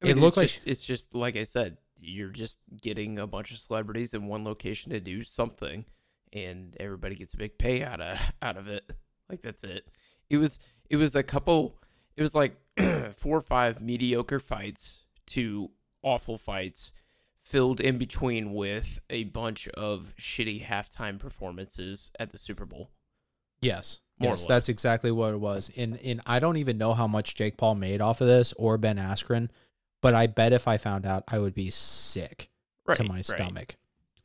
It 0.01 0.17
looked 0.17 0.37
like 0.37 0.45
it's 0.45 0.55
just, 0.55 0.67
it's 0.67 0.85
just 0.85 1.15
like 1.15 1.35
I 1.35 1.43
said, 1.43 1.77
you're 1.99 2.29
just 2.29 2.59
getting 2.81 3.17
a 3.17 3.27
bunch 3.27 3.51
of 3.51 3.57
celebrities 3.57 4.13
in 4.13 4.27
one 4.27 4.43
location 4.43 4.91
to 4.91 4.99
do 4.99 5.23
something, 5.23 5.85
and 6.31 6.75
everybody 6.79 7.15
gets 7.15 7.33
a 7.33 7.37
big 7.37 7.57
pay 7.57 7.83
out 7.83 8.01
of 8.01 8.19
out 8.41 8.57
of 8.57 8.67
it. 8.67 8.91
Like 9.29 9.41
that's 9.41 9.63
it. 9.63 9.87
It 10.29 10.37
was 10.37 10.59
it 10.89 10.97
was 10.97 11.15
a 11.15 11.23
couple. 11.23 11.77
It 12.15 12.21
was 12.21 12.35
like 12.35 12.57
four 13.15 13.37
or 13.37 13.41
five 13.41 13.81
mediocre 13.81 14.39
fights 14.39 15.03
to 15.27 15.71
awful 16.03 16.37
fights, 16.37 16.91
filled 17.43 17.79
in 17.79 17.97
between 17.97 18.53
with 18.53 18.99
a 19.09 19.25
bunch 19.25 19.67
of 19.69 20.13
shitty 20.19 20.65
halftime 20.65 21.19
performances 21.19 22.11
at 22.19 22.31
the 22.31 22.37
Super 22.37 22.65
Bowl. 22.65 22.91
Yes. 23.61 23.99
More 24.19 24.31
yes, 24.31 24.47
that's 24.47 24.67
exactly 24.67 25.11
what 25.11 25.33
it 25.33 25.39
was. 25.39 25.71
And 25.77 25.99
and 26.03 26.21
I 26.25 26.39
don't 26.39 26.57
even 26.57 26.77
know 26.77 26.93
how 26.93 27.07
much 27.07 27.35
Jake 27.35 27.57
Paul 27.57 27.75
made 27.75 28.01
off 28.01 28.19
of 28.19 28.27
this 28.27 28.51
or 28.53 28.77
Ben 28.77 28.97
Askren, 28.97 29.49
but 30.01 30.13
I 30.13 30.27
bet 30.27 30.53
if 30.53 30.67
I 30.67 30.77
found 30.77 31.05
out, 31.05 31.23
I 31.27 31.39
would 31.39 31.53
be 31.53 31.69
sick 31.69 32.49
to 32.93 33.03
my 33.03 33.15
right. 33.15 33.25
stomach. 33.25 33.75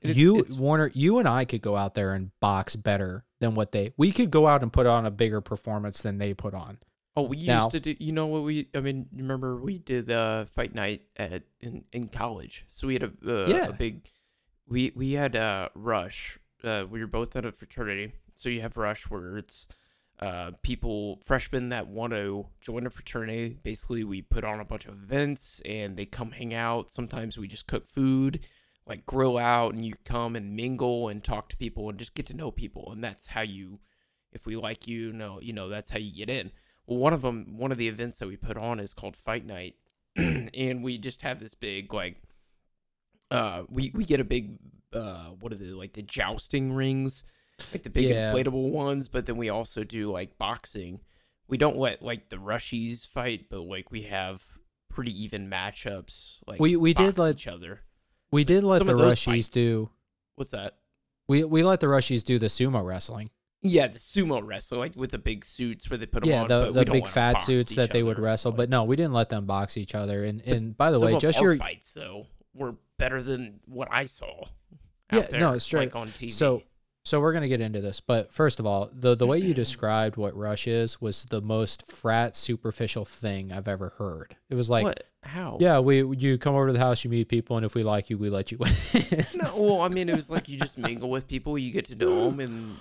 It's- 0.00 0.16
you 0.16 0.38
it's- 0.40 0.56
Warner, 0.56 0.90
you 0.94 1.18
and 1.18 1.28
I 1.28 1.44
could 1.44 1.62
go 1.62 1.76
out 1.76 1.94
there 1.94 2.12
and 2.12 2.30
box 2.40 2.74
better 2.76 3.24
than 3.40 3.54
what 3.54 3.72
they. 3.72 3.92
We 3.96 4.10
could 4.12 4.30
go 4.30 4.46
out 4.48 4.62
and 4.62 4.72
put 4.72 4.86
on 4.86 5.06
a 5.06 5.10
bigger 5.10 5.40
performance 5.40 6.02
than 6.02 6.18
they 6.18 6.34
put 6.34 6.54
on. 6.54 6.78
Oh, 7.14 7.22
we 7.22 7.36
used 7.36 7.70
to 7.72 7.80
do. 7.80 7.94
You 7.98 8.12
know 8.12 8.26
what 8.26 8.42
we? 8.42 8.68
I 8.74 8.80
mean, 8.80 9.06
remember 9.14 9.56
we 9.56 9.76
did 9.78 10.10
uh, 10.10 10.46
fight 10.46 10.74
night 10.74 11.02
at 11.16 11.42
in 11.60 11.84
in 11.92 12.08
college. 12.08 12.64
So 12.70 12.86
we 12.86 12.94
had 12.94 13.02
a 13.02 13.12
uh, 13.26 13.46
Yeah. 13.48 13.68
a 13.68 13.72
big. 13.74 14.08
We 14.66 14.92
we 14.96 15.12
had 15.12 15.36
uh, 15.36 15.68
rush. 15.74 16.38
Uh, 16.64 16.84
we 16.88 17.00
were 17.00 17.06
both 17.06 17.36
at 17.36 17.44
a 17.44 17.52
fraternity, 17.52 18.14
so 18.34 18.48
you 18.48 18.62
have 18.62 18.76
rush 18.78 19.10
where 19.10 19.36
it's 19.36 19.68
uh, 20.22 20.52
people 20.62 21.18
freshmen 21.24 21.70
that 21.70 21.88
want 21.88 22.12
to 22.12 22.46
join 22.60 22.86
a 22.86 22.90
fraternity. 22.90 23.58
Basically, 23.64 24.04
we 24.04 24.22
put 24.22 24.44
on 24.44 24.60
a 24.60 24.64
bunch 24.64 24.86
of 24.86 24.94
events 24.94 25.60
and 25.64 25.96
they 25.96 26.06
come 26.06 26.30
hang 26.30 26.54
out. 26.54 26.92
Sometimes 26.92 27.36
we 27.36 27.48
just 27.48 27.66
cook 27.66 27.88
food, 27.88 28.38
like 28.86 29.04
grill 29.04 29.36
out, 29.36 29.74
and 29.74 29.84
you 29.84 29.94
come 30.04 30.36
and 30.36 30.54
mingle 30.54 31.08
and 31.08 31.24
talk 31.24 31.48
to 31.48 31.56
people 31.56 31.88
and 31.88 31.98
just 31.98 32.14
get 32.14 32.24
to 32.26 32.34
know 32.34 32.52
people. 32.52 32.92
And 32.92 33.02
that's 33.02 33.28
how 33.28 33.40
you, 33.40 33.80
if 34.32 34.46
we 34.46 34.54
like 34.54 34.86
you, 34.86 35.12
know, 35.12 35.40
you 35.42 35.52
know, 35.52 35.68
that's 35.68 35.90
how 35.90 35.98
you 35.98 36.14
get 36.14 36.30
in. 36.30 36.52
Well, 36.86 36.98
one 36.98 37.12
of 37.12 37.22
them, 37.22 37.56
one 37.56 37.72
of 37.72 37.78
the 37.78 37.88
events 37.88 38.20
that 38.20 38.28
we 38.28 38.36
put 38.36 38.56
on 38.56 38.78
is 38.78 38.94
called 38.94 39.16
Fight 39.16 39.44
Night, 39.44 39.74
and 40.16 40.84
we 40.84 40.98
just 40.98 41.22
have 41.22 41.40
this 41.40 41.54
big 41.54 41.92
like, 41.92 42.22
uh, 43.32 43.64
we 43.68 43.90
we 43.92 44.04
get 44.04 44.20
a 44.20 44.24
big, 44.24 44.58
uh, 44.92 45.30
what 45.40 45.52
are 45.52 45.56
they 45.56 45.66
like 45.66 45.94
the 45.94 46.02
jousting 46.02 46.72
rings, 46.72 47.24
like 47.72 47.82
the 47.82 47.90
big 47.90 48.08
Yeah. 48.08 48.32
inflatable 48.32 48.70
ones, 48.70 49.08
but 49.08 49.26
then 49.26 49.36
we 49.36 49.48
also 49.48 49.84
do 49.84 50.10
like 50.10 50.38
boxing. 50.38 51.00
We 51.48 51.58
don't 51.58 51.76
let 51.76 52.02
like 52.02 52.28
the 52.28 52.36
rushies 52.36 53.06
fight, 53.06 53.46
but 53.50 53.60
like 53.60 53.90
we 53.90 54.02
have 54.02 54.42
pretty 54.88 55.22
even 55.24 55.48
matchups. 55.50 56.36
Like 56.46 56.60
We- 56.60 56.76
we 56.76 56.94
did 56.94 57.18
let- 57.18 57.36
each 57.36 57.46
other. 57.46 57.80
We 58.30 58.44
did 58.44 58.64
let 58.64 58.86
the 58.86 58.94
Rushies 58.94 59.24
fights. 59.26 59.48
do. 59.50 59.90
What's 60.36 60.52
that? 60.52 60.78
We 61.28 61.44
we 61.44 61.62
let 61.62 61.80
the 61.80 61.86
Rushies 61.86 62.24
do 62.24 62.38
the 62.38 62.46
sumo 62.46 62.84
wrestling. 62.84 63.30
Yeah, 63.60 63.86
the 63.86 63.98
sumo 63.98 64.40
wrestler, 64.44 64.78
like 64.78 64.96
with 64.96 65.10
the 65.12 65.18
big 65.18 65.44
suits 65.44 65.88
where 65.88 65.96
they 65.98 66.06
put 66.06 66.22
them 66.24 66.30
yeah, 66.30 66.42
on. 66.42 66.48
the 66.48 66.72
the 66.72 66.84
big 66.86 67.06
fat 67.06 67.42
suits 67.42 67.74
that 67.76 67.90
they 67.92 68.02
would 68.02 68.18
wrestle. 68.18 68.50
like- 68.50 68.56
But 68.56 68.70
no, 68.70 68.84
we 68.84 68.96
didn't 68.96 69.12
let 69.12 69.28
them 69.28 69.44
box 69.46 69.76
each 69.76 69.94
other. 69.94 70.24
And 70.24 70.40
and 70.42 70.76
by 70.76 70.90
the 70.90 70.98
way, 70.98 71.16
just 71.18 71.38
our 71.38 71.44
your 71.44 71.56
fights 71.58 71.92
though 71.92 72.26
were 72.54 72.74
better 72.98 73.22
than 73.22 73.60
what 73.66 73.88
I 73.90 74.06
saw. 74.06 74.46
Yeah, 75.12 75.20
there, 75.22 75.40
no, 75.40 75.52
it's 75.52 75.64
straight- 75.66 75.86
like 75.92 75.96
on 75.96 76.08
TV. 76.08 76.30
So 76.30 76.62
so 77.04 77.20
we're 77.20 77.32
gonna 77.32 77.48
get 77.48 77.60
into 77.60 77.80
this, 77.80 78.00
but 78.00 78.32
first 78.32 78.60
of 78.60 78.66
all, 78.66 78.90
the 78.92 79.14
the 79.14 79.26
way 79.26 79.38
you 79.38 79.54
described 79.64 80.16
what 80.16 80.36
Rush 80.36 80.66
is 80.66 81.00
was 81.00 81.24
the 81.24 81.40
most 81.40 81.90
frat 81.90 82.36
superficial 82.36 83.04
thing 83.04 83.52
I've 83.52 83.68
ever 83.68 83.94
heard. 83.98 84.36
It 84.48 84.54
was 84.54 84.70
like, 84.70 84.84
what? 84.84 85.04
How? 85.24 85.56
yeah, 85.60 85.78
we 85.78 86.04
you 86.16 86.36
come 86.36 86.54
over 86.54 86.66
to 86.66 86.72
the 86.72 86.80
house, 86.80 87.04
you 87.04 87.10
meet 87.10 87.28
people, 87.28 87.56
and 87.56 87.64
if 87.64 87.74
we 87.74 87.82
like 87.82 88.10
you, 88.10 88.18
we 88.18 88.28
let 88.28 88.50
you 88.50 88.58
in. 88.58 89.26
No, 89.34 89.60
well, 89.60 89.80
I 89.82 89.88
mean, 89.88 90.08
it 90.08 90.16
was 90.16 90.30
like 90.30 90.48
you 90.48 90.58
just 90.60 90.78
mingle 90.78 91.10
with 91.10 91.28
people, 91.28 91.56
you 91.56 91.70
get 91.70 91.86
to 91.86 91.94
know 91.94 92.30
them, 92.30 92.40
and 92.40 92.76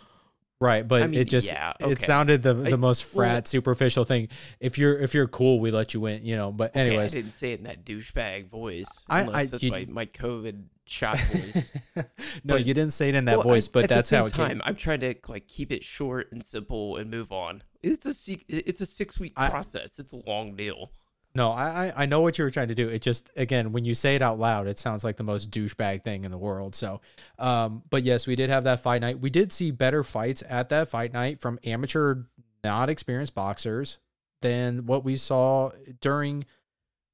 right, 0.62 0.88
but 0.88 1.04
I 1.04 1.08
mean, 1.08 1.20
it 1.20 1.26
just 1.30 1.48
yeah, 1.48 1.74
it 1.82 2.00
sounded 2.00 2.44
the 2.44 2.54
the 2.54 2.72
I- 2.74 2.76
most 2.78 3.14
well- 3.14 3.26
frat 3.28 3.48
superficial 3.48 4.06
thing. 4.06 4.30
If 4.62 4.78
you're 4.78 4.98
if 4.98 5.14
you're 5.14 5.28
cool, 5.28 5.60
we 5.60 5.72
let 5.72 5.94
you 5.94 6.06
in, 6.06 6.24
you 6.24 6.38
know. 6.38 6.52
But 6.54 6.72
okay, 6.72 6.88
anyways, 6.88 7.14
I 7.14 7.18
didn't 7.18 7.34
say 7.34 7.52
it 7.52 7.60
in 7.60 7.66
that 7.66 7.84
douchebag 7.84 8.48
voice. 8.48 8.88
I- 9.10 9.28
I- 9.28 9.46
that's 9.48 9.62
you 9.64 9.72
my, 9.72 9.86
my 9.90 10.06
COVID 10.06 10.64
shot 10.86 11.18
voice. 11.34 11.70
no, 11.96 12.04
but- 12.46 12.66
you 12.66 12.74
didn't 12.74 12.94
say 12.94 13.10
it 13.10 13.16
in 13.16 13.26
that 13.26 13.38
Well, 13.40 13.44
voice, 13.44 13.68
but 13.68 13.90
that's 13.90 14.10
how 14.10 14.26
it 14.26 14.34
time, 14.34 14.50
came. 14.50 14.62
I'm 14.64 14.76
trying 14.76 15.00
to 15.02 15.16
like 15.28 15.48
keep 15.48 15.72
it 15.72 15.84
short 15.84 16.32
and 16.32 16.46
simple 16.46 16.96
and 16.96 17.10
move 17.12 17.32
on. 17.32 17.64
It's 17.84 18.06
a 18.06 18.38
it's 18.48 18.80
a 18.80 18.86
six 18.86 19.20
week 19.20 19.36
process. 19.36 19.98
It's 20.00 20.14
a 20.14 20.22
long 20.30 20.56
deal. 20.56 20.92
No, 21.34 21.52
I, 21.52 21.94
I 21.96 22.06
know 22.08 22.20
what 22.20 22.38
you 22.38 22.44
were 22.44 22.52
trying 22.52 22.68
to 22.68 22.76
do. 22.76 22.90
It 22.90 23.02
just 23.02 23.30
again 23.38 23.72
when 23.72 23.86
you 23.86 23.94
say 23.94 24.16
it 24.16 24.22
out 24.22 24.38
loud, 24.38 24.68
it 24.68 24.78
sounds 24.78 25.04
like 25.04 25.16
the 25.18 25.24
most 25.24 25.50
douchebag 25.50 26.04
thing 26.04 26.26
in 26.26 26.32
the 26.32 26.38
world. 26.38 26.76
So, 26.76 27.02
um, 27.40 27.84
but 27.90 28.04
yes, 28.04 28.28
we 28.28 28.36
did 28.36 28.50
have 28.50 28.66
that 28.66 28.82
fight 28.82 29.02
night. 29.02 29.20
We 29.20 29.30
did 29.30 29.52
see 29.54 29.72
better 29.72 30.04
fights 30.04 30.44
at 30.50 30.70
that 30.70 30.90
fight 30.90 31.14
night 31.14 31.40
from 31.40 31.58
amateur, 31.64 32.24
not 32.64 32.90
experienced 32.90 33.34
boxers 33.34 34.00
than 34.42 34.86
what 34.86 35.04
we 35.06 35.16
saw 35.16 35.72
during 36.02 36.46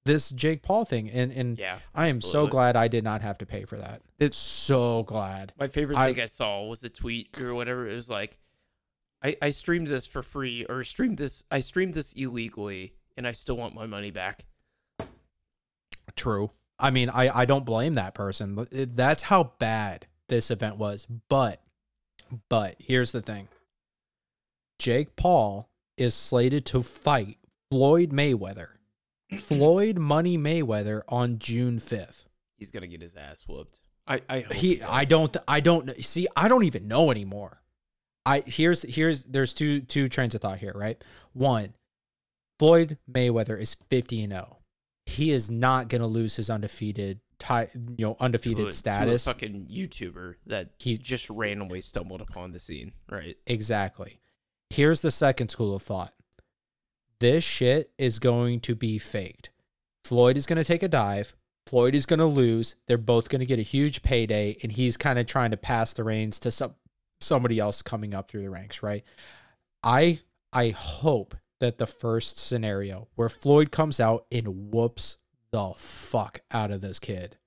this 0.05 0.29
Jake 0.29 0.63
Paul 0.63 0.85
thing. 0.85 1.09
And 1.11 1.31
and 1.31 1.59
Yeah, 1.59 1.79
I 1.93 2.07
am 2.07 2.21
so 2.21 2.47
glad 2.47 2.75
I 2.75 2.87
did 2.87 3.03
not 3.03 3.21
have 3.21 3.37
to 3.39 3.45
pay 3.45 3.65
for 3.65 3.77
that. 3.77 4.01
It's- 4.17 4.37
so 4.37 5.03
glad. 5.03 5.53
My 5.59 5.67
favorite 5.67 5.97
I- 5.97 6.13
thing 6.13 6.23
I 6.23 6.27
saw 6.27 6.63
was 6.65 6.83
a 6.83 6.89
tweet 6.89 7.39
or 7.39 7.53
whatever. 7.53 7.87
It 7.87 7.95
was 7.95 8.09
like, 8.09 8.39
I, 9.21 9.35
I 9.41 9.49
streamed 9.49 9.87
this 9.87 10.07
for 10.07 10.23
free 10.23 10.65
or 10.65 10.83
streamed 10.83 11.17
this 11.17 11.43
I 11.51 11.59
streamed 11.59 11.93
this 11.93 12.13
illegally 12.13 12.93
and 13.17 13.27
I 13.27 13.33
still 13.33 13.57
want 13.57 13.75
my 13.75 13.85
money 13.85 14.11
back. 14.11 14.45
True. 16.15 16.51
I 16.79 16.91
mean, 16.91 17.09
I, 17.09 17.41
I 17.41 17.45
don't 17.45 17.65
blame 17.65 17.95
that 17.95 18.13
person. 18.13 18.67
That's 18.71 19.23
how 19.23 19.51
bad 19.59 20.05
this 20.27 20.51
event 20.51 20.77
was. 20.77 21.07
But, 21.27 21.61
but 22.49 22.75
here's 22.79 23.11
the 23.11 23.21
thing 23.21 23.47
Jake 24.79 25.15
Paul 25.15 25.69
is 25.97 26.13
slated 26.13 26.65
to 26.67 26.83
fight 26.83 27.37
Floyd 27.71 28.11
Mayweather. 28.11 28.67
Floyd 29.37 29.97
Money 29.97 30.37
Mayweather 30.37 31.01
on 31.09 31.39
June 31.39 31.79
5th. 31.79 32.25
He's 32.55 32.71
gonna 32.71 32.87
get 32.87 33.01
his 33.01 33.15
ass 33.15 33.43
whooped. 33.47 33.79
I 34.07 34.21
I 34.29 34.39
He, 34.51 34.75
he 34.75 34.81
I 34.83 35.05
don't, 35.05 35.35
I 35.47 35.59
don't 35.59 36.03
see. 36.03 36.27
I 36.35 36.47
don't 36.47 36.63
even 36.63 36.87
know 36.87 37.11
anymore. 37.11 37.61
I 38.25 38.43
here's 38.45 38.83
here's 38.83 39.23
there's 39.25 39.53
two 39.53 39.81
two 39.81 40.09
trains 40.09 40.35
of 40.35 40.41
thought 40.41 40.59
here, 40.59 40.73
right? 40.75 41.01
One, 41.33 41.73
Floyd 42.59 42.97
Mayweather 43.11 43.59
is 43.59 43.75
fifty 43.89 44.21
and 44.23 44.33
zero. 44.33 44.57
He 45.05 45.31
is 45.31 45.49
not 45.49 45.87
gonna 45.89 46.07
lose 46.07 46.35
his 46.35 46.49
undefeated, 46.49 47.19
ti- 47.39 47.67
you 47.97 48.05
know, 48.05 48.13
To 48.15 48.23
undefeated 48.23 48.59
a- 48.59 48.63
to 48.63 48.67
a 48.69 48.71
status. 48.73 49.25
fucking 49.25 49.67
YouTuber 49.71 50.35
that 50.47 50.71
He's- 50.79 50.97
he's 50.97 50.99
just 50.99 51.29
randomly 51.29 51.81
stumbled 51.81 52.21
upon 52.21 52.51
the 52.51 52.59
scene, 52.59 52.93
right? 53.09 53.37
Exactly. 53.45 54.19
Here's 54.69 55.01
the 55.01 55.11
second 55.11 55.49
school 55.49 55.75
of 55.75 55.81
thought. 55.83 56.13
This 57.19 57.43
shit 57.43 57.91
is 57.97 58.19
going 58.19 58.59
to 58.61 58.75
be 58.75 58.97
faked. 58.97 59.49
Floyd 60.03 60.37
is 60.37 60.45
going 60.45 60.57
to 60.57 60.63
take 60.63 60.83
a 60.83 60.87
dive. 60.87 61.35
Floyd 61.65 61.95
is 61.95 62.05
going 62.05 62.19
to 62.19 62.25
lose. 62.25 62.75
They're 62.87 62.97
both 62.97 63.29
going 63.29 63.39
to 63.39 63.45
get 63.45 63.59
a 63.59 63.63
huge 63.63 64.01
payday, 64.03 64.57
and 64.63 64.71
he's 64.71 64.95
kind 64.97 65.17
of 65.19 65.25
trying 65.25 65.51
to 65.51 65.57
pass 65.57 65.93
the 65.93 66.03
reins 66.03 66.39
to 66.41 66.51
some 66.51 66.75
somebody 67.19 67.57
else 67.59 67.81
coming 67.81 68.13
up 68.13 68.29
through 68.29 68.43
the 68.43 68.49
ranks, 68.49 68.83
right? 68.83 69.03
I 69.83 70.19
I 70.53 70.69
hope 70.69 71.35
that 71.59 71.77
the 71.77 71.87
first 71.87 72.37
scenario 72.37 73.07
where 73.15 73.29
Floyd 73.29 73.71
comes 73.71 73.99
out 73.99 74.25
and 74.31 74.71
whoops 74.71 75.17
the 75.51 75.73
fuck 75.75 76.41
out 76.51 76.71
of 76.71 76.81
this 76.81 76.99
kid 76.99 77.37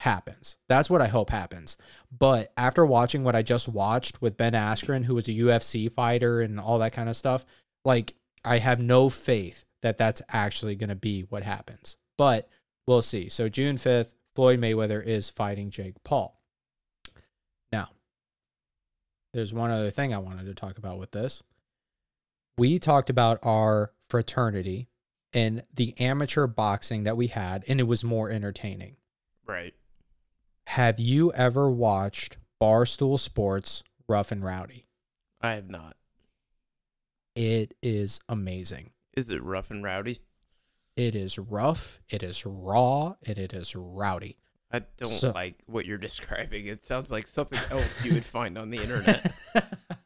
happens. 0.00 0.56
That's 0.68 0.90
what 0.90 1.00
I 1.00 1.06
hope 1.06 1.30
happens. 1.30 1.76
But 2.16 2.52
after 2.56 2.84
watching 2.84 3.24
what 3.24 3.36
I 3.36 3.42
just 3.42 3.68
watched 3.68 4.20
with 4.20 4.36
Ben 4.36 4.52
Askren, 4.52 5.04
who 5.04 5.14
was 5.14 5.28
a 5.28 5.32
UFC 5.32 5.90
fighter 5.90 6.40
and 6.40 6.60
all 6.60 6.78
that 6.78 6.92
kind 6.92 7.08
of 7.08 7.16
stuff, 7.16 7.46
like 7.84 8.14
I 8.44 8.58
have 8.58 8.82
no 8.82 9.08
faith 9.08 9.64
that 9.82 9.98
that's 9.98 10.22
actually 10.28 10.76
going 10.76 10.88
to 10.90 10.96
be 10.96 11.22
what 11.22 11.42
happens. 11.42 11.96
But 12.18 12.48
we'll 12.86 13.02
see. 13.02 13.28
So 13.28 13.48
June 13.48 13.76
5th, 13.76 14.14
Floyd 14.34 14.60
Mayweather 14.60 15.04
is 15.04 15.30
fighting 15.30 15.70
Jake 15.70 16.02
Paul. 16.04 16.40
Now, 17.72 17.88
there's 19.32 19.54
one 19.54 19.70
other 19.70 19.90
thing 19.90 20.12
I 20.12 20.18
wanted 20.18 20.46
to 20.46 20.54
talk 20.54 20.78
about 20.78 20.98
with 20.98 21.12
this. 21.12 21.42
We 22.58 22.78
talked 22.78 23.10
about 23.10 23.38
our 23.42 23.92
fraternity 24.08 24.88
and 25.32 25.64
the 25.74 25.94
amateur 26.00 26.46
boxing 26.46 27.04
that 27.04 27.16
we 27.16 27.26
had, 27.26 27.64
and 27.68 27.80
it 27.80 27.84
was 27.86 28.02
more 28.02 28.30
entertaining. 28.30 28.96
Right. 29.46 29.74
Have 30.68 30.98
you 30.98 31.32
ever 31.34 31.70
watched 31.70 32.38
Barstool 32.60 33.18
Sports 33.20 33.84
Rough 34.08 34.32
and 34.32 34.42
Rowdy? 34.42 34.86
I 35.42 35.52
have 35.52 35.68
not. 35.68 35.96
It 37.34 37.74
is 37.82 38.20
amazing. 38.28 38.90
Is 39.14 39.28
it 39.28 39.42
rough 39.42 39.70
and 39.70 39.84
rowdy? 39.84 40.20
It 40.96 41.14
is 41.14 41.38
rough, 41.38 42.00
it 42.08 42.22
is 42.22 42.46
raw, 42.46 43.16
and 43.26 43.36
it 43.36 43.52
is 43.52 43.76
rowdy. 43.76 44.38
I 44.72 44.78
don't 44.96 45.08
So- 45.10 45.30
like 45.32 45.56
what 45.66 45.84
you're 45.84 45.98
describing. 45.98 46.66
It 46.68 46.82
sounds 46.82 47.12
like 47.12 47.26
something 47.26 47.60
else 47.70 48.02
you 48.02 48.14
would 48.14 48.24
find 48.24 48.56
on 48.56 48.70
the 48.70 48.78
internet. 48.78 49.34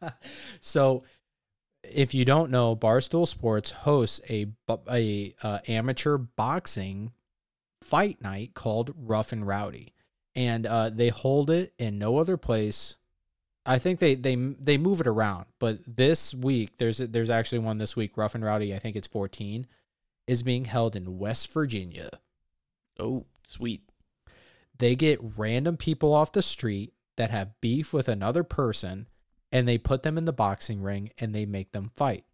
so, 0.61 1.05
if 1.93 2.15
you 2.15 2.25
don't 2.25 2.51
know, 2.51 2.75
Barstool 2.77 3.27
Sports 3.27 3.71
hosts 3.71 4.21
a 4.29 4.47
a 4.91 5.35
uh, 5.43 5.59
amateur 5.69 6.17
boxing 6.19 7.13
fight 7.83 8.21
night 8.23 8.55
called 8.55 8.95
Rough 8.97 9.33
and 9.33 9.47
Rowdy, 9.47 9.95
and 10.35 10.67
uh, 10.67 10.91
they 10.91 11.09
hold 11.09 11.51
it 11.51 11.73
in 11.79 11.99
no 11.99 12.19
other 12.19 12.37
place. 12.37 12.97
I 13.67 13.79
think 13.79 13.99
they 13.99 14.15
they 14.15 14.35
they 14.37 14.79
move 14.79 15.01
it 15.01 15.07
around, 15.07 15.47
but 15.59 15.79
this 15.87 16.35
week 16.35 16.79
there's 16.79 16.99
there's 16.99 17.31
actually 17.31 17.61
one 17.61 17.79
this 17.79 17.97
week. 17.97 18.17
Rough 18.17 18.35
and 18.35 18.45
Rowdy, 18.45 18.75
I 18.75 18.79
think 18.79 18.97
it's 18.97 19.09
14, 19.09 19.67
is 20.27 20.43
being 20.43 20.65
held 20.65 20.97
in 20.97 21.19
West 21.19 21.53
Virginia. 21.53 22.11
Oh, 22.99 23.27
sweet. 23.43 23.83
they 24.77 24.95
get 24.95 25.21
random 25.37 25.77
people 25.77 26.13
off 26.13 26.33
the 26.33 26.43
street 26.43 26.93
that 27.17 27.31
have 27.31 27.61
beef 27.61 27.93
with 27.93 28.09
another 28.09 28.43
person 28.43 29.07
and 29.53 29.67
they 29.67 29.79
put 29.79 30.03
them 30.03 30.17
in 30.19 30.25
the 30.25 30.33
boxing 30.33 30.83
ring 30.83 31.11
and 31.19 31.35
they 31.35 31.47
make 31.47 31.73
them 31.73 31.91
fight. 31.97 32.25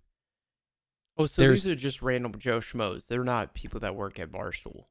Oh, 1.18 1.26
so 1.26 1.40
There's- 1.42 1.62
these 1.62 1.72
are 1.72 1.74
just 1.76 2.02
random 2.02 2.38
Joe 2.38 2.59
schmoes. 2.59 3.07
They're 3.07 3.24
not 3.24 3.55
people 3.55 3.81
that 3.81 3.94
work 3.96 4.18
at 4.18 4.31
Barstool. 4.31 4.85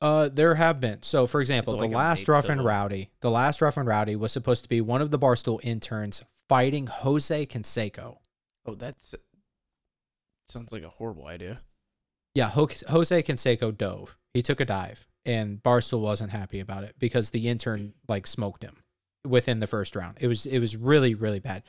Uh, 0.00 0.28
there 0.28 0.56
have 0.56 0.80
been. 0.80 1.00
So, 1.02 1.28
for 1.28 1.40
example, 1.40 1.74
So 1.74 1.78
like 1.78 1.90
the 1.90 1.96
last 1.96 2.26
Rough 2.26 2.48
and 2.48 2.64
Rowdy, 2.64 3.10
the 3.20 3.30
last 3.30 3.62
Rough 3.62 3.76
and 3.76 3.88
Rowdy 3.88 4.16
was 4.16 4.32
supposed 4.32 4.64
to 4.64 4.68
be 4.68 4.80
one 4.80 5.00
of 5.00 5.12
the 5.12 5.18
Barstool 5.18 5.60
interns 5.62 6.24
fighting 6.48 6.88
Jose 6.88 7.46
Canseco. 7.46 8.18
Oh, 8.66 8.74
that's 8.74 9.14
sounds 10.48 10.72
like 10.72 10.82
a 10.82 10.88
horrible 10.88 11.26
idea. 11.26 11.60
Yeah, 12.34 12.48
Jose 12.50 13.22
Canseco 13.22 13.76
dove. 13.76 14.18
He 14.34 14.42
took 14.42 14.58
a 14.60 14.64
dive, 14.64 15.06
and 15.24 15.62
Barstool 15.62 16.00
wasn't 16.00 16.32
happy 16.32 16.58
about 16.58 16.82
it 16.82 16.96
because 16.98 17.30
the 17.30 17.48
intern 17.48 17.94
like 18.08 18.26
smoked 18.26 18.64
him 18.64 18.81
within 19.26 19.60
the 19.60 19.66
first 19.66 19.94
round. 19.96 20.16
It 20.20 20.26
was 20.26 20.46
it 20.46 20.58
was 20.58 20.76
really 20.76 21.14
really 21.14 21.40
bad. 21.40 21.62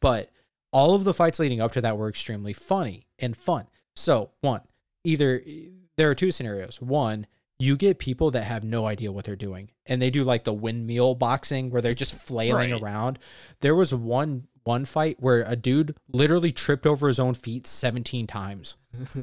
But 0.00 0.30
all 0.72 0.94
of 0.94 1.04
the 1.04 1.14
fights 1.14 1.38
leading 1.38 1.60
up 1.60 1.72
to 1.72 1.80
that 1.80 1.98
were 1.98 2.08
extremely 2.08 2.52
funny 2.52 3.06
and 3.18 3.36
fun. 3.36 3.66
So 3.96 4.30
one, 4.40 4.60
either 5.04 5.42
there 5.96 6.08
are 6.10 6.14
two 6.14 6.30
scenarios. 6.30 6.80
One, 6.80 7.26
you 7.58 7.76
get 7.76 7.98
people 7.98 8.30
that 8.30 8.44
have 8.44 8.64
no 8.64 8.86
idea 8.86 9.12
what 9.12 9.24
they're 9.24 9.36
doing, 9.36 9.70
and 9.86 10.00
they 10.00 10.10
do 10.10 10.24
like 10.24 10.44
the 10.44 10.52
windmill 10.52 11.14
boxing 11.14 11.70
where 11.70 11.82
they're 11.82 11.94
just 11.94 12.14
flailing 12.14 12.70
Right. 12.72 12.82
around. 12.82 13.18
There 13.60 13.74
was 13.74 13.92
one 13.92 14.46
one 14.64 14.84
fight 14.84 15.16
where 15.20 15.42
a 15.46 15.56
dude 15.56 15.96
literally 16.12 16.52
tripped 16.52 16.86
over 16.86 17.08
his 17.08 17.18
own 17.18 17.34
feet 17.34 17.66
17 17.66 18.26
times. 18.26 18.76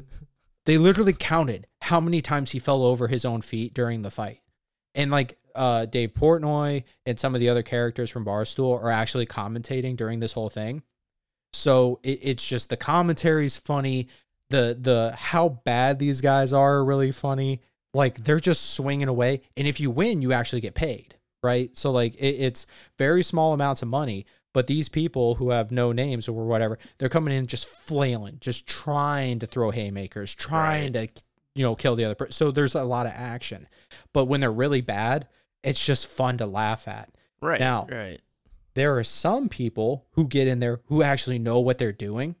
They 0.66 0.76
literally 0.76 1.14
counted 1.14 1.66
how 1.80 1.98
many 1.98 2.20
times 2.20 2.50
he 2.50 2.58
fell 2.58 2.82
over 2.84 3.08
his 3.08 3.24
own 3.24 3.40
feet 3.40 3.72
during 3.72 4.02
the 4.02 4.10
fight. 4.10 4.40
And 4.94 5.10
like 5.10 5.38
uh, 5.58 5.84
Dave 5.86 6.14
Portnoy 6.14 6.84
and 7.04 7.18
some 7.18 7.34
of 7.34 7.40
the 7.40 7.48
other 7.48 7.62
characters 7.62 8.10
from 8.10 8.24
Barstool 8.24 8.80
are 8.80 8.90
actually 8.90 9.26
commentating 9.26 9.96
during 9.96 10.20
this 10.20 10.32
whole 10.32 10.48
thing. 10.48 10.82
So 11.52 11.98
it, 12.02 12.20
it's 12.22 12.44
just 12.44 12.70
the 12.70 12.76
commentary's 12.76 13.56
funny. 13.56 14.08
The 14.50 14.78
the 14.80 15.14
how 15.16 15.48
bad 15.48 15.98
these 15.98 16.20
guys 16.20 16.52
are 16.52 16.76
are 16.76 16.84
really 16.84 17.10
funny. 17.10 17.60
Like 17.92 18.24
they're 18.24 18.40
just 18.40 18.70
swinging 18.72 19.08
away, 19.08 19.42
and 19.56 19.66
if 19.66 19.80
you 19.80 19.90
win, 19.90 20.22
you 20.22 20.32
actually 20.32 20.60
get 20.60 20.74
paid, 20.74 21.16
right? 21.42 21.76
So 21.76 21.90
like 21.90 22.14
it, 22.14 22.36
it's 22.36 22.66
very 22.96 23.22
small 23.22 23.52
amounts 23.52 23.82
of 23.82 23.88
money, 23.88 24.26
but 24.54 24.68
these 24.68 24.88
people 24.88 25.34
who 25.36 25.50
have 25.50 25.70
no 25.70 25.92
names 25.92 26.28
or 26.28 26.32
whatever, 26.32 26.78
they're 26.98 27.08
coming 27.08 27.34
in 27.34 27.46
just 27.46 27.68
flailing, 27.68 28.38
just 28.40 28.66
trying 28.66 29.38
to 29.40 29.46
throw 29.46 29.70
haymakers, 29.70 30.34
trying 30.34 30.92
to 30.92 31.08
you 31.54 31.64
know 31.64 31.74
kill 31.74 31.96
the 31.96 32.04
other 32.04 32.14
person. 32.14 32.32
So 32.32 32.50
there's 32.50 32.74
a 32.74 32.84
lot 32.84 33.06
of 33.06 33.12
action, 33.14 33.66
but 34.12 34.26
when 34.26 34.40
they're 34.40 34.52
really 34.52 34.82
bad, 34.82 35.26
it's 35.62 35.84
just 35.84 36.06
fun 36.06 36.38
to 36.38 36.46
laugh 36.46 36.88
at. 36.88 37.10
Right. 37.40 37.60
Now- 37.60 37.86
right. 37.90 38.20
There 38.74 38.96
are 38.96 39.02
some 39.04 39.48
people 39.48 40.06
who 40.12 40.28
get 40.28 40.46
in 40.46 40.60
there 40.60 40.80
who 40.86 41.02
actually 41.02 41.40
know 41.40 41.58
what 41.58 41.78
they're 41.78 41.90
doing. 41.90 42.36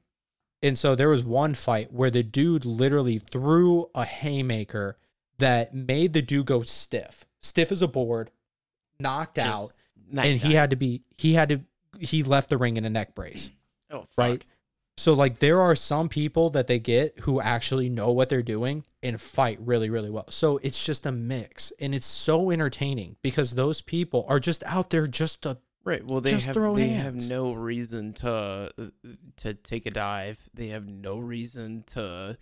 And 0.62 0.78
so 0.78 0.94
there 0.94 1.08
was 1.08 1.24
one 1.24 1.54
fight 1.54 1.92
where 1.92 2.10
the 2.10 2.22
dude 2.22 2.64
literally 2.64 3.18
threw 3.18 3.90
a 3.94 4.04
haymaker 4.04 4.98
that 5.38 5.74
made 5.74 6.12
the 6.12 6.22
dude 6.22 6.46
go 6.46 6.62
stiff, 6.62 7.24
stiff 7.42 7.72
as 7.72 7.82
a 7.82 7.88
board, 7.88 8.30
knocked 9.00 9.36
Just 9.36 9.48
out, 9.48 9.72
and 10.16 10.40
he 10.40 10.54
had 10.54 10.70
to 10.70 10.76
be 10.76 11.02
he 11.16 11.34
had 11.34 11.48
to 11.48 11.60
he 11.98 12.22
left 12.22 12.50
the 12.50 12.56
ring 12.58 12.76
in 12.76 12.84
a 12.84 12.90
neck 12.90 13.14
brace. 13.16 13.50
oh, 13.90 14.00
fuck. 14.02 14.08
right? 14.16 14.44
So 14.98 15.14
like 15.14 15.38
there 15.38 15.60
are 15.60 15.74
some 15.76 16.08
people 16.08 16.50
that 16.50 16.66
they 16.66 16.78
get 16.78 17.20
who 17.20 17.40
actually 17.40 17.88
know 17.88 18.10
what 18.10 18.28
they're 18.28 18.42
doing 18.42 18.84
and 19.02 19.20
fight 19.20 19.58
really 19.60 19.88
really 19.90 20.10
well. 20.10 20.26
So 20.30 20.58
it's 20.58 20.84
just 20.84 21.06
a 21.06 21.12
mix 21.12 21.72
and 21.80 21.94
it's 21.94 22.06
so 22.06 22.50
entertaining 22.50 23.16
because 23.22 23.54
those 23.54 23.80
people 23.80 24.26
are 24.28 24.40
just 24.40 24.62
out 24.64 24.90
there 24.90 25.06
just 25.06 25.42
to 25.42 25.58
Right. 25.84 26.04
Well, 26.04 26.20
they 26.20 26.32
Just 26.32 26.46
have 26.46 26.54
throw 26.54 26.74
they 26.76 26.88
hands. 26.88 27.22
have 27.24 27.30
no 27.30 27.52
reason 27.52 28.12
to 28.14 28.70
to 29.36 29.54
take 29.54 29.86
a 29.86 29.90
dive. 29.90 30.38
They 30.52 30.68
have 30.68 30.86
no 30.86 31.16
reason 31.18 31.84
to 31.92 32.36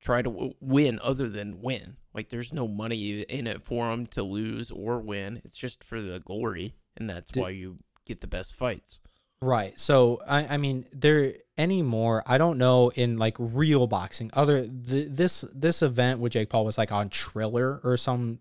try 0.00 0.22
to 0.22 0.30
w- 0.30 0.54
win 0.60 0.98
other 1.02 1.28
than 1.28 1.60
win. 1.60 1.96
Like 2.14 2.30
there's 2.30 2.54
no 2.54 2.66
money 2.66 3.20
in 3.22 3.46
it 3.46 3.64
for 3.64 3.90
them 3.90 4.06
to 4.08 4.22
lose 4.22 4.70
or 4.70 4.98
win. 5.00 5.42
It's 5.44 5.56
just 5.58 5.84
for 5.84 6.00
the 6.00 6.20
glory, 6.20 6.76
and 6.96 7.10
that's 7.10 7.30
Did- 7.32 7.40
why 7.42 7.50
you 7.50 7.78
get 8.06 8.22
the 8.22 8.26
best 8.28 8.54
fights. 8.54 8.98
Right. 9.42 9.78
So 9.78 10.20
I, 10.26 10.46
I 10.54 10.56
mean, 10.56 10.86
there 10.92 11.34
anymore. 11.58 12.22
I 12.26 12.38
don't 12.38 12.58
know 12.58 12.90
in 12.94 13.18
like 13.18 13.36
real 13.38 13.86
boxing. 13.86 14.30
Other 14.32 14.62
th- 14.62 15.08
this 15.10 15.44
this 15.54 15.82
event 15.82 16.20
with 16.20 16.32
Jake 16.32 16.48
Paul 16.48 16.64
was 16.64 16.78
like 16.78 16.90
on 16.92 17.08
Triller 17.10 17.80
or 17.84 17.96
some 17.96 18.38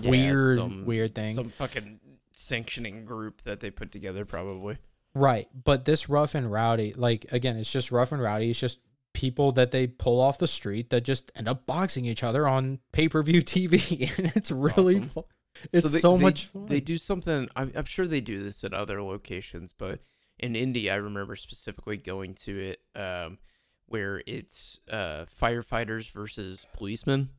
Yeah, 0.00 0.10
weird 0.10 0.58
some- 0.58 0.84
weird 0.86 1.14
thing. 1.14 1.34
Some 1.34 1.50
fucking 1.50 2.00
sanctioning 2.32 3.04
group 3.04 3.42
that 3.42 3.60
they 3.60 3.70
put 3.70 3.92
together, 3.92 4.24
probably. 4.24 4.78
Right. 5.14 5.48
But 5.64 5.84
this 5.84 6.08
rough 6.08 6.34
and 6.34 6.50
rowdy, 6.50 6.92
like 6.94 7.26
again, 7.30 7.56
it's 7.56 7.70
just 7.72 7.92
rough 7.92 8.12
and 8.12 8.22
rowdy. 8.22 8.50
It's 8.50 8.60
just 8.60 8.78
people 9.14 9.52
that 9.52 9.70
they 9.70 9.86
pull 9.86 10.20
off 10.20 10.38
the 10.38 10.46
street 10.46 10.90
that 10.90 11.02
just 11.02 11.30
end 11.34 11.48
up 11.48 11.66
boxing 11.66 12.04
each 12.04 12.22
other 12.22 12.46
on 12.48 12.78
pay 12.92 13.08
per 13.08 13.22
view 13.22 13.42
TV, 13.42 14.16
and 14.18 14.32
it's 14.34 14.50
really 14.50 14.96
awesome. 14.96 15.08
fun. 15.10 15.24
It's 15.72 15.92
they- 15.92 15.98
so 15.98 16.16
they- 16.16 16.22
much 16.22 16.46
fun. 16.46 16.66
They 16.66 16.80
do 16.80 16.96
something. 16.96 17.48
I'm, 17.54 17.70
I'm 17.74 17.84
sure 17.84 18.06
they 18.06 18.20
do 18.22 18.42
this 18.42 18.64
at 18.64 18.72
other 18.72 19.02
locations, 19.02 19.74
but 19.76 20.00
in 20.38 20.56
Indy, 20.56 20.90
I 20.90 20.96
remember 20.96 21.36
specifically 21.36 21.96
going 21.96 22.34
to 22.34 22.58
it 22.58 22.80
um, 22.94 23.38
where 23.86 24.22
it's 24.26 24.78
uh, 24.90 25.26
firefighters 25.40 26.10
versus 26.10 26.66
policemen, 26.72 27.30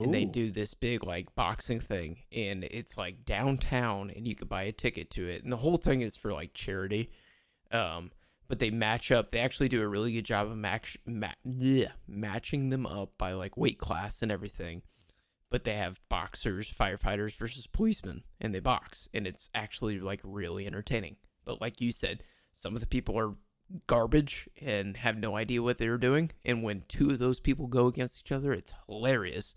and 0.00 0.12
they 0.12 0.24
do 0.24 0.50
this 0.50 0.74
big 0.74 1.04
like 1.04 1.34
boxing 1.34 1.80
thing, 1.80 2.18
and 2.32 2.64
it's 2.64 2.98
like 2.98 3.24
downtown, 3.24 4.10
and 4.10 4.26
you 4.26 4.34
could 4.34 4.48
buy 4.48 4.62
a 4.62 4.72
ticket 4.72 5.10
to 5.10 5.26
it, 5.26 5.42
and 5.42 5.52
the 5.52 5.58
whole 5.58 5.76
thing 5.76 6.00
is 6.00 6.16
for 6.16 6.32
like 6.32 6.54
charity. 6.54 7.10
Um, 7.70 8.10
but 8.46 8.58
they 8.58 8.70
match 8.70 9.10
up. 9.10 9.30
They 9.30 9.38
actually 9.38 9.70
do 9.70 9.80
a 9.80 9.88
really 9.88 10.12
good 10.12 10.26
job 10.26 10.48
of 10.48 10.56
match, 10.56 10.98
ma- 11.06 11.28
yeah, 11.44 11.92
matching 12.06 12.68
them 12.68 12.86
up 12.86 13.12
by 13.16 13.32
like 13.32 13.56
weight 13.56 13.78
class 13.78 14.20
and 14.20 14.30
everything 14.30 14.82
but 15.54 15.62
they 15.62 15.76
have 15.76 16.00
boxers, 16.08 16.68
firefighters 16.68 17.36
versus 17.36 17.68
policemen, 17.68 18.24
and 18.40 18.52
they 18.52 18.58
box, 18.58 19.08
and 19.14 19.24
it's 19.24 19.50
actually 19.54 20.00
like 20.00 20.20
really 20.24 20.66
entertaining. 20.66 21.14
But 21.44 21.60
like 21.60 21.80
you 21.80 21.92
said, 21.92 22.22
some 22.52 22.74
of 22.74 22.80
the 22.80 22.86
people 22.86 23.18
are 23.18 23.34
garbage 23.86 24.48
and 24.60 24.96
have 24.98 25.16
no 25.16 25.36
idea 25.36 25.62
what 25.62 25.78
they're 25.78 25.98
doing, 25.98 26.30
and 26.44 26.62
when 26.62 26.84
two 26.88 27.10
of 27.10 27.18
those 27.18 27.40
people 27.40 27.66
go 27.66 27.86
against 27.86 28.20
each 28.20 28.32
other, 28.32 28.52
it's 28.52 28.74
hilarious. 28.86 29.54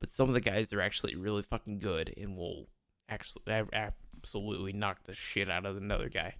But 0.00 0.12
some 0.12 0.28
of 0.28 0.34
the 0.34 0.40
guys 0.40 0.72
are 0.72 0.80
actually 0.80 1.16
really 1.16 1.42
fucking 1.42 1.80
good 1.80 2.14
and 2.16 2.36
will 2.36 2.68
actually 3.08 3.42
absolutely 3.72 4.72
knock 4.72 5.04
the 5.04 5.14
shit 5.14 5.50
out 5.50 5.66
of 5.66 5.76
another 5.76 6.08
guy. 6.08 6.36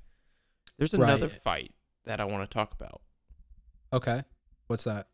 There's 0.78 0.94
another 0.94 1.26
Right. 1.28 1.42
fight 1.42 1.74
that 2.04 2.20
I 2.20 2.24
want 2.24 2.48
to 2.48 2.54
talk 2.54 2.72
about. 2.72 3.02
okay. 3.92 4.22
What's 4.68 4.84
that? 4.84 5.08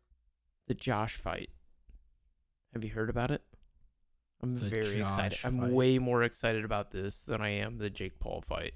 The 0.67 0.73
Josh 0.73 1.15
fight. 1.15 1.49
Have 2.73 2.83
you 2.83 2.89
heard 2.91 3.09
about 3.09 3.31
it? 3.31 3.41
I'm 4.41 4.53
The 4.55 4.67
very 4.69 4.99
excited. 4.99 5.31
Josh 5.37 5.45
I'm 5.45 5.71
way 5.71 5.97
more 5.97 6.23
excited 6.23 6.65
about 6.65 6.91
this 6.91 7.21
than 7.21 7.41
I 7.41 7.49
am 7.49 7.77
the 7.77 7.89
Jake 7.89 8.19
Paul 8.19 8.41
fight. 8.41 8.73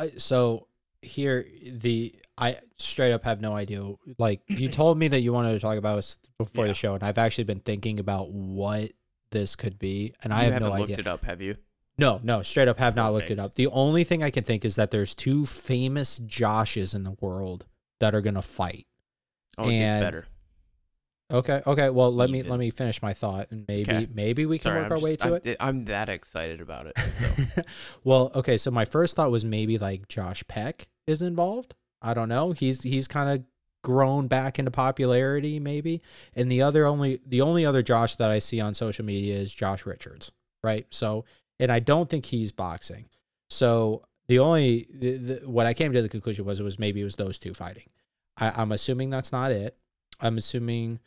I, 0.00 0.08
so 0.18 0.66
here 1.02 1.46
the 1.72 2.14
I 2.38 2.56
straight 2.76 3.12
up 3.12 3.24
have 3.24 3.40
no 3.40 3.54
idea. 3.54 3.82
Like 4.18 4.40
you 4.48 4.68
told 4.80 4.98
me 4.98 5.08
that 5.08 5.20
you 5.20 5.32
wanted 5.32 5.52
to 5.52 5.60
talk 5.60 5.76
about 5.78 5.96
this 5.96 6.18
before 6.38 6.64
Yeah. 6.64 6.70
the 6.72 6.74
show, 6.74 6.94
and 6.94 7.02
I've 7.02 7.18
actually 7.18 7.44
been 7.44 7.60
thinking 7.60 8.00
about 8.00 8.30
what 8.30 8.90
this 9.30 9.56
could 9.56 9.78
be, 9.78 10.14
and 10.22 10.32
I 10.32 10.38
you 10.38 10.44
have 10.44 10.52
haven't 10.54 10.68
no 10.72 10.78
looked 10.78 10.90
idea. 10.92 10.98
it 11.00 11.06
up, 11.06 11.24
have 11.24 11.40
you? 11.40 11.56
No, 11.98 12.18
no, 12.22 12.42
straight 12.42 12.66
up 12.68 12.78
have 12.78 12.96
not 12.96 13.12
looked 13.12 13.30
it 13.30 13.38
up. 13.38 13.54
The 13.56 13.66
only 13.68 14.04
thing 14.04 14.22
I 14.22 14.30
can 14.30 14.42
think 14.42 14.64
is 14.64 14.76
that 14.76 14.90
there's 14.90 15.14
two 15.14 15.44
famous 15.44 16.18
Joshes 16.18 16.94
in 16.94 17.04
the 17.04 17.16
world 17.20 17.66
that 17.98 18.14
are 18.14 18.22
gonna 18.22 18.40
fight. 18.42 18.86
Oh, 19.58 19.64
it 19.68 19.74
And- 19.74 20.00
gets 20.00 20.02
better. 20.06 20.26
Okay, 21.30 21.62
okay. 21.66 21.90
Well, 21.90 22.12
let 22.12 22.30
me 22.30 22.40
Even. 22.40 22.50
let 22.50 22.58
me 22.60 22.70
finish 22.70 23.00
my 23.02 23.12
thought, 23.12 23.48
and 23.50 23.64
maybe 23.68 23.90
Okay. 23.92 24.08
maybe 24.12 24.46
we 24.46 24.58
can 24.58 24.70
Sorry, 24.70 24.78
work 24.82 24.86
I'm 24.86 24.92
our 24.92 24.98
way 25.00 25.16
just- 25.16 25.22
to 25.22 25.34
I'm, 25.34 25.40
it. 25.44 25.56
I'm 25.60 25.84
that 25.86 26.08
excited 26.08 26.60
about 26.60 26.86
it. 26.86 26.98
so. 27.54 27.62
well, 28.04 28.30
okay. 28.34 28.56
So 28.56 28.70
my 28.70 28.84
first 28.84 29.16
thought 29.16 29.30
was 29.30 29.44
maybe 29.44 29.78
like 29.78 30.08
Josh 30.08 30.42
Peck 30.48 30.88
is 31.06 31.22
involved. 31.22 31.74
I 32.02 32.14
don't 32.14 32.28
know. 32.28 32.52
He's 32.52 32.82
he's 32.82 33.06
kind 33.08 33.28
of 33.30 33.44
grown 33.82 34.26
back 34.26 34.58
into 34.58 34.70
popularity, 34.70 35.58
maybe. 35.60 36.02
And 36.34 36.50
the 36.50 36.62
other 36.62 36.84
only 36.86 37.20
the 37.26 37.40
only 37.42 37.64
other 37.64 37.82
Josh 37.82 38.16
that 38.16 38.30
I 38.30 38.38
see 38.38 38.60
on 38.60 38.74
social 38.74 39.04
media 39.04 39.36
is 39.36 39.54
Josh 39.54 39.86
Richards, 39.86 40.32
right? 40.64 40.86
So, 40.90 41.24
and 41.58 41.70
I 41.70 41.78
don't 41.78 42.10
think 42.10 42.26
he's 42.26 42.52
boxing. 42.52 43.06
So 43.48 44.02
the 44.28 44.38
only 44.38 44.86
the, 44.92 45.16
the, 45.16 45.34
what 45.48 45.66
I 45.66 45.74
came 45.74 45.92
to 45.92 46.02
the 46.02 46.08
conclusion 46.08 46.44
was 46.44 46.60
it 46.60 46.62
was 46.64 46.78
maybe 46.78 47.00
it 47.00 47.04
was 47.04 47.16
those 47.16 47.38
two 47.38 47.54
fighting. 47.54 47.88
I, 48.36 48.50
I'm 48.62 48.72
assuming 48.72 49.10
that's 49.10 49.32
not 49.32 49.52
it. 49.52 49.76
I'm 50.20 50.36
assuming. 50.38 50.98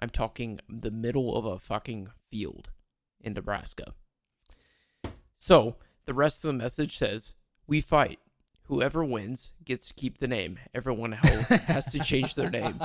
i'm 0.00 0.10
talking 0.10 0.60
the 0.68 0.90
middle 0.90 1.36
of 1.36 1.44
a 1.44 1.58
fucking 1.58 2.08
field 2.30 2.70
in 3.20 3.32
nebraska 3.32 3.94
so 5.38 5.76
the 6.04 6.14
rest 6.14 6.44
of 6.44 6.48
the 6.48 6.54
message 6.54 6.98
says, 6.98 7.34
"We 7.66 7.80
fight. 7.80 8.18
Whoever 8.64 9.02
wins 9.02 9.52
gets 9.64 9.88
to 9.88 9.94
keep 9.94 10.18
the 10.18 10.28
name. 10.28 10.58
Everyone 10.74 11.14
else 11.14 11.48
has 11.48 11.86
to 11.92 12.00
change 12.00 12.34
their 12.34 12.50
name. 12.50 12.80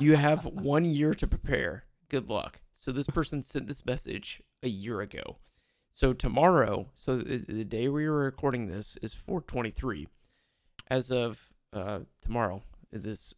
You 0.00 0.16
have 0.16 0.44
one 0.44 0.84
year 0.84 1.14
to 1.14 1.26
prepare. 1.26 1.84
Good 2.08 2.28
luck." 2.28 2.60
So 2.74 2.90
this 2.90 3.06
person 3.06 3.44
sent 3.44 3.68
this 3.68 3.86
message 3.86 4.42
a 4.62 4.68
year 4.68 5.00
ago. 5.00 5.38
So 5.90 6.12
tomorrow, 6.12 6.90
so 6.94 7.18
the, 7.18 7.64
day 7.64 7.88
we 7.88 8.08
were 8.08 8.24
recording 8.24 8.66
this 8.66 8.96
is 9.02 9.14
423. 9.14 10.08
As 10.88 11.10
of 11.10 11.50
uh, 11.72 12.00
tomorrow, 12.20 12.62
this 12.90 13.34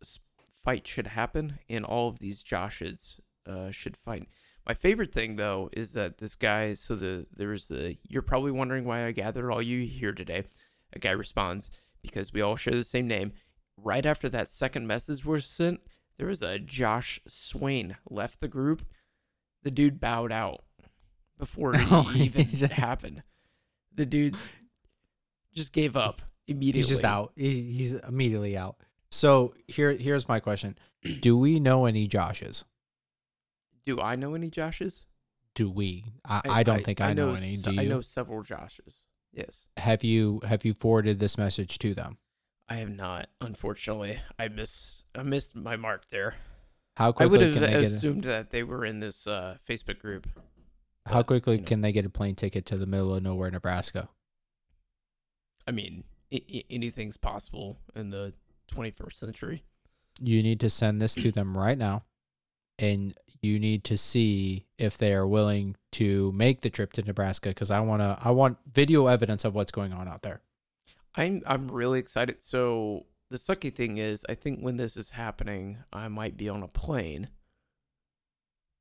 fight 0.64 0.86
should 0.86 1.08
happen, 1.08 1.58
and 1.68 1.84
all 1.84 2.08
of 2.08 2.18
these 2.18 2.42
Joshes 2.42 3.20
uh, 3.46 3.70
should 3.70 3.96
fight. 3.96 4.28
My 4.66 4.74
favorite 4.74 5.12
thing 5.12 5.36
though 5.36 5.68
is 5.72 5.92
that 5.92 6.18
this 6.18 6.34
guy. 6.34 6.72
So 6.72 6.94
the 6.96 7.26
there's 7.34 7.68
the. 7.68 7.96
You're 8.08 8.22
probably 8.22 8.50
wondering 8.50 8.84
why 8.84 9.04
I 9.04 9.12
gathered 9.12 9.50
all 9.50 9.62
you 9.62 9.86
here 9.86 10.12
today. 10.12 10.44
A 10.92 10.98
guy 10.98 11.10
responds 11.10 11.70
because 12.02 12.32
we 12.32 12.40
all 12.40 12.56
share 12.56 12.74
the 12.74 12.84
same 12.84 13.06
name. 13.06 13.32
Right 13.76 14.06
after 14.06 14.28
that 14.28 14.50
second 14.50 14.86
message 14.86 15.24
was 15.24 15.44
sent, 15.46 15.80
there 16.16 16.28
was 16.28 16.42
a 16.42 16.58
Josh 16.58 17.20
Swain 17.26 17.96
left 18.08 18.40
the 18.40 18.48
group. 18.48 18.86
The 19.64 19.70
dude 19.70 20.00
bowed 20.00 20.32
out 20.32 20.62
before 21.38 21.74
it 21.74 21.80
Oh, 21.90 22.10
even 22.14 22.46
happened. 22.70 23.22
The 23.94 24.06
dude 24.06 24.36
just 25.54 25.72
gave 25.72 25.96
up 25.96 26.22
immediately. 26.46 26.80
He's 26.80 26.88
just 26.88 27.04
out. 27.04 27.32
He's 27.36 27.94
immediately 27.94 28.56
out. 28.56 28.76
So 29.14 29.54
here 29.68 29.92
here's 29.92 30.26
my 30.26 30.40
question: 30.40 30.76
Do 31.20 31.38
we 31.38 31.60
know 31.60 31.86
any 31.86 32.08
Joshes? 32.08 32.64
Do 33.86 34.00
I 34.00 34.16
know 34.16 34.34
any 34.34 34.50
Joshes? 34.50 35.02
Do 35.54 35.70
we? 35.70 36.04
I, 36.24 36.40
I, 36.50 36.62
don't 36.64 36.84
think 36.84 37.00
I, 37.00 37.12
know, 37.12 37.34
any. 37.34 37.54
se- 37.54 37.70
Do 37.70 37.76
you? 37.76 37.80
I 37.80 37.84
know 37.84 38.00
several 38.00 38.42
Joshes. 38.42 39.02
Yes. 39.32 39.66
Have 39.76 40.02
you 40.02 40.40
have 40.44 40.64
you 40.64 40.74
forwarded 40.74 41.20
this 41.20 41.38
message 41.38 41.78
to 41.78 41.94
them? 41.94 42.18
I 42.68 42.76
have 42.76 42.90
not, 42.90 43.28
unfortunately. 43.40 44.18
I 44.36 44.48
miss 44.48 45.04
I 45.14 45.22
missed 45.22 45.54
my 45.54 45.76
mark 45.76 46.08
there. 46.08 46.34
How 46.96 47.14
I 47.16 47.26
would 47.26 47.38
quickly 47.38 47.44
have 47.46 47.54
can 47.54 47.62
they 47.62 47.68
get? 47.68 47.82
A, 47.82 47.86
assumed 47.86 48.24
that 48.24 48.50
they 48.50 48.64
were 48.64 48.84
in 48.84 48.98
this 48.98 49.28
uh, 49.28 49.58
Facebook 49.68 50.00
group. 50.00 50.26
how 51.06 51.18
but, 51.20 51.28
quickly 51.28 51.54
you 51.54 51.60
know. 51.60 51.66
can 51.66 51.82
they 51.82 51.92
get 51.92 52.04
a 52.04 52.10
plane 52.10 52.34
ticket 52.34 52.66
to 52.66 52.76
the 52.76 52.86
middle 52.86 53.14
of 53.14 53.22
nowhere, 53.22 53.50
Nebraska? 53.52 54.08
I 55.68 55.70
mean, 55.70 56.02
I- 56.32 56.42
I- 56.52 56.64
anything's 56.68 57.16
possible 57.16 57.78
in 57.94 58.10
the 58.10 58.32
21st 58.74 59.14
century. 59.14 59.64
You 60.20 60.42
need 60.42 60.60
to 60.60 60.70
send 60.70 61.00
this 61.00 61.14
to 61.14 61.30
them 61.30 61.56
right 61.56 61.78
now, 61.78 62.04
and 62.78 63.14
you 63.42 63.58
need 63.58 63.84
to 63.84 63.98
see 63.98 64.66
if 64.78 64.96
they 64.96 65.12
are 65.12 65.26
willing 65.26 65.76
to 65.92 66.32
make 66.32 66.60
the 66.60 66.70
trip 66.70 66.92
to 66.94 67.02
Nebraska 67.02 67.50
because 67.50 67.70
I 67.70 67.80
want 67.80 68.02
to. 68.02 68.18
I 68.20 68.30
want 68.30 68.58
video 68.72 69.06
evidence 69.06 69.44
of 69.44 69.54
what's 69.54 69.72
going 69.72 69.92
on 69.92 70.08
out 70.08 70.22
there. 70.22 70.40
I'm 71.16 71.42
I'm 71.46 71.68
really 71.68 71.98
excited. 71.98 72.42
So 72.42 73.06
the 73.30 73.36
sucky 73.36 73.74
thing 73.74 73.98
is, 73.98 74.24
I 74.28 74.34
think 74.34 74.60
when 74.60 74.76
this 74.76 74.96
is 74.96 75.10
happening, 75.10 75.78
I 75.92 76.08
might 76.08 76.36
be 76.36 76.48
on 76.48 76.62
a 76.62 76.68
plane. 76.68 77.28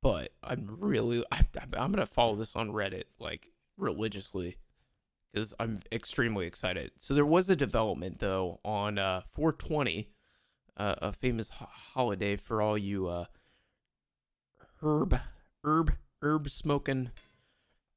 But 0.02 0.32
I'm 0.42 0.76
really 0.78 1.24
I, 1.32 1.40
I'm 1.76 1.90
gonna 1.92 2.06
follow 2.06 2.36
this 2.36 2.56
on 2.56 2.70
Reddit 2.70 3.04
like 3.18 3.48
religiously 3.76 4.58
because 5.34 5.52
I'm 5.58 5.78
extremely 5.90 6.46
excited. 6.46 6.92
So 6.98 7.12
there 7.12 7.26
was 7.26 7.50
a 7.50 7.56
development 7.56 8.20
though 8.20 8.60
on 8.64 8.98
uh, 8.98 9.22
420, 9.28 10.08
uh, 10.76 10.94
a 11.02 11.12
famous 11.12 11.48
ho- 11.48 11.68
holiday 11.94 12.36
for 12.36 12.62
all 12.62 12.78
you 12.78 13.08
uh, 13.08 13.24
herb 14.82 15.18
herb 15.64 15.92
herb 16.22 16.48
smoking 16.50 17.10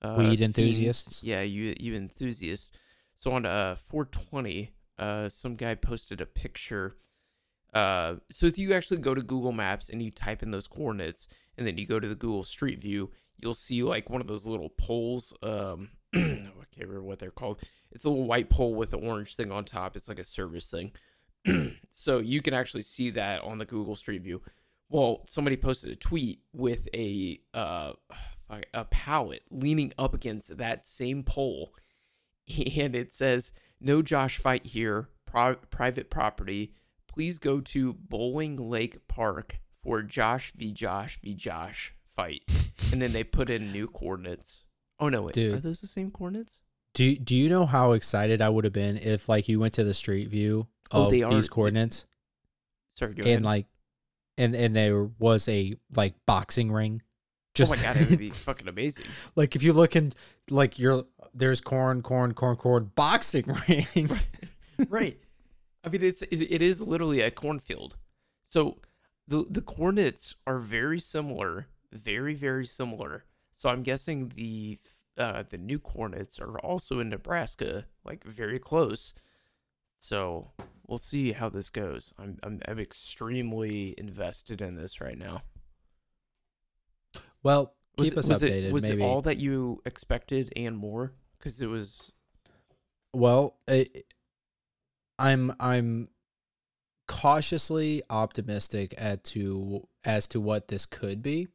uh, 0.02 0.16
Weed 0.18 0.40
fiends. 0.40 0.58
enthusiasts? 0.58 1.24
Yeah, 1.24 1.42
you 1.42 1.76
you 1.80 1.96
enthusiasts. 1.96 2.72
So 3.16 3.32
on 3.32 3.46
uh 3.46 3.76
420, 3.76 4.72
uh, 4.98 5.30
some 5.30 5.56
guy 5.56 5.76
posted 5.76 6.22
a 6.22 6.26
picture. 6.26 6.96
Uh, 7.74 8.16
so 8.32 8.48
if 8.48 8.58
you 8.58 8.74
actually 8.74 8.98
go 8.98 9.14
to 9.14 9.22
Google 9.22 9.52
Maps 9.52 9.90
and 9.90 10.02
you 10.02 10.10
type 10.10 10.42
in 10.42 10.50
those 10.52 10.68
coordinates, 10.68 11.28
and 11.58 11.68
then 11.68 11.78
you 11.78 11.86
go 11.86 12.00
to 12.00 12.08
the 12.08 12.16
Google 12.16 12.44
Street 12.44 12.80
View, 12.80 13.12
you'll 13.38 13.54
see 13.54 13.84
like 13.84 14.10
one 14.10 14.22
of 14.22 14.28
those 14.28 14.46
little 14.46 14.70
poles. 14.70 15.34
Um, 15.42 15.90
I 16.16 16.20
can't 16.20 16.88
remember 16.88 17.04
what 17.04 17.20
they're 17.20 17.32
called. 17.32 17.62
It's 17.92 18.06
a 18.06 18.10
little 18.10 18.26
white 18.28 18.50
pole 18.50 18.74
with 18.74 18.94
an 18.94 19.06
orange 19.06 19.36
thing 19.36 19.52
on 19.52 19.66
top. 19.66 19.96
It's 19.96 20.08
like 20.08 20.20
a 20.20 20.24
service 20.24 20.70
thing. 20.70 20.92
so 21.90 22.20
you 22.20 22.42
can 22.42 22.54
actually 22.54 22.82
see 22.82 23.10
that 23.12 23.42
on 23.44 23.58
the 23.58 23.66
Google 23.66 23.96
Street 23.96 24.22
View. 24.22 24.42
Well, 24.90 25.24
somebody 25.26 25.58
posted 25.58 25.92
a 25.92 25.96
tweet 25.96 26.42
with 26.54 26.88
a 26.94 27.42
uh, 27.54 27.94
a 28.74 28.86
pallet 28.86 29.44
leaning 29.50 29.94
up 29.98 30.14
against 30.14 30.58
that 30.58 30.86
same 30.86 31.24
pole, 31.24 31.74
and 32.76 32.96
it 32.96 33.14
says, 33.14 33.52
"No 33.82 34.02
Josh 34.02 34.38
fight 34.38 34.68
here. 34.68 35.10
Pri- 35.26 35.56
private 35.70 36.10
property. 36.10 36.74
Please 37.08 37.38
go 37.38 37.60
to 37.60 37.94
Bowling 37.94 38.56
Lake 38.56 39.08
Park 39.08 39.60
for 39.84 40.02
Josh 40.04 40.54
v 40.56 40.72
Josh 40.72 41.20
v 41.22 41.34
Josh 41.34 41.94
fight." 42.16 42.67
And 42.92 43.02
then 43.02 43.12
they 43.12 43.24
put 43.24 43.50
in 43.50 43.72
new 43.72 43.88
coordinates. 43.88 44.64
Oh 45.00 45.10
no, 45.10 45.24
wait, 45.24 45.38
are 45.38 45.60
those 45.60 45.82
the 45.82 45.88
same 45.88 46.10
coordinates? 46.12 46.60
Do 46.94 47.16
Do 47.16 47.36
you 47.36 47.50
know 47.50 47.66
how 47.66 47.92
excited 47.92 48.42
I 48.42 48.50
would 48.50 48.64
have 48.64 48.74
been 48.74 48.98
if 48.98 49.30
like 49.30 49.48
you 49.48 49.60
went 49.60 49.74
to 49.74 49.84
the 49.84 49.94
Street 49.94 50.30
View 50.30 50.68
Oh, 50.92 51.06
of 51.06 51.12
they 51.12 51.22
are- 51.22 51.34
these 51.34 51.50
coordinates 51.50 52.06
Sorry, 52.96 53.14
go 53.14 53.22
ahead. 53.24 53.36
and 53.36 53.46
like, 53.46 53.68
and 54.38 54.56
and 54.56 54.76
there 54.76 55.04
was 55.20 55.48
a 55.50 55.76
like 55.96 56.14
boxing 56.26 56.72
ring. 56.72 57.02
Oh 57.04 57.08
Just 57.54 57.74
oh 57.74 57.76
my 57.76 57.82
god, 57.94 58.02
it 58.02 58.10
would 58.10 58.20
be 58.20 58.30
fucking 58.30 58.68
amazing. 58.68 59.06
like 59.36 59.56
if 59.56 59.62
you 59.64 59.74
look 59.74 59.96
in 59.96 60.14
like 60.50 60.80
you're 60.80 61.04
there's 61.34 61.62
corn, 61.62 62.02
corn, 62.02 62.34
corn, 62.34 62.56
corn, 62.56 62.92
boxing 62.96 63.46
ring. 63.68 64.10
right. 64.90 65.20
I 65.84 65.90
mean, 65.90 66.04
it's 66.04 66.22
it, 66.24 66.42
it 66.42 66.62
is 66.64 66.82
literally 66.82 67.22
a 67.22 67.30
cornfield. 67.30 67.98
So 68.48 68.78
the 69.28 69.46
the 69.50 69.62
coordinates 69.62 70.36
are 70.48 70.58
very 70.58 71.00
similar, 71.00 71.68
very 71.92 72.34
very 72.34 72.66
similar. 72.66 73.26
So 73.56 73.70
I'm 73.70 73.84
guessing 73.84 74.30
the 74.36 74.80
uh, 75.18 75.44
the 75.50 75.58
new 75.58 75.80
coordinates 75.80 76.40
are 76.40 76.60
also 76.60 77.00
in 77.00 77.10
Nebraska, 77.10 77.86
like 78.06 78.24
very 78.24 78.60
close. 78.60 79.14
So 80.00 80.52
we'll 80.88 81.00
see 81.00 81.32
how 81.32 81.50
this 81.50 81.70
goes. 81.70 82.14
I'm 82.20 82.38
I'm, 82.44 82.62
I'm 82.68 82.80
extremely 82.80 83.96
invested 83.98 84.62
in 84.62 84.76
this 84.76 85.02
right 85.02 85.18
now. 85.18 85.42
well, 87.44 87.74
Was 87.98 88.10
keep 88.10 88.14
it, 88.14 88.20
us 88.20 88.30
was 88.30 88.42
updated. 88.42 88.64
It, 88.66 88.74
was 88.74 88.84
maybe. 88.84 89.02
it 89.02 89.06
all 89.06 89.22
that 89.24 89.38
you 89.38 89.82
expected 89.86 90.54
and 90.56 90.78
more? 90.78 91.14
Because 91.38 91.62
it 91.62 91.68
was 91.68 92.12
Well, 93.14 93.58
it, 93.68 94.06
I'm 95.18 95.52
I'm 95.60 96.10
cautiously 97.08 98.04
optimistic 98.10 98.94
as 98.98 99.20
to 99.24 99.88
as 100.04 100.28
to 100.30 100.40
what 100.40 100.68
this 100.68 100.86
could 100.86 101.22
be. 101.24 101.48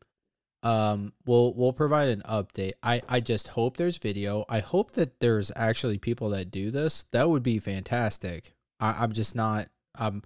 Um, 0.62 1.12
we'll 1.26 1.54
we'll 1.54 1.72
provide 1.72 2.08
an 2.08 2.22
update. 2.28 2.72
I 2.82 3.02
I 3.08 3.20
just 3.20 3.48
hope 3.48 3.76
there's 3.76 3.98
video. 3.98 4.44
I 4.48 4.60
hope 4.60 4.92
that 4.92 5.18
there's 5.20 5.50
actually 5.56 5.98
people 5.98 6.30
that 6.30 6.50
do 6.50 6.70
this. 6.70 7.04
That 7.10 7.28
would 7.28 7.42
be 7.42 7.58
fantastic. 7.58 8.54
I, 8.78 8.92
I'm 9.02 9.12
just 9.12 9.34
not. 9.34 9.66
I'm 9.96 10.22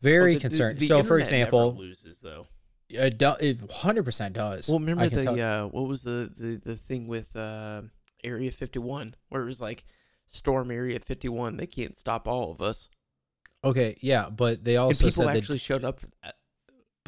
very 0.00 0.32
Well, 0.32 0.34
the- 0.34 0.38
the- 0.38 0.48
concerned. 0.48 0.78
the 0.78 0.86
so, 0.86 1.02
for 1.02 1.18
example, 1.18 1.74
loses 1.74 2.20
though. 2.20 2.46
it 2.88 3.18
do, 3.18 3.34
it 3.40 3.58
100% 3.58 4.32
does. 4.32 4.68
Well, 4.68 4.78
remember 4.78 5.08
the 5.08 5.22
tell- 5.24 5.40
uh, 5.40 5.68
what 5.68 5.86
was 5.86 6.02
the, 6.02 6.32
the 6.36 6.56
the 6.56 6.76
thing 6.76 7.06
with 7.06 7.36
uh, 7.36 7.82
Area 8.24 8.50
51 8.50 9.14
where 9.28 9.42
it 9.42 9.46
was 9.46 9.60
like 9.60 9.84
storm 10.28 10.70
Area 10.70 10.98
51, 10.98 11.56
they 11.58 11.66
can't 11.66 11.96
stop 11.96 12.26
all 12.26 12.50
of 12.50 12.60
us. 12.62 12.88
okay, 13.64 13.96
yeah, 14.00 14.30
but 14.30 14.64
they 14.64 14.76
And 14.76 14.84
also 14.84 15.06
people 15.06 15.24
said 15.24 15.34
that 15.34 15.36
actually 15.38 15.58
showed 15.58 15.84
up 15.84 16.00
for 16.00 16.08
that. 16.22 16.36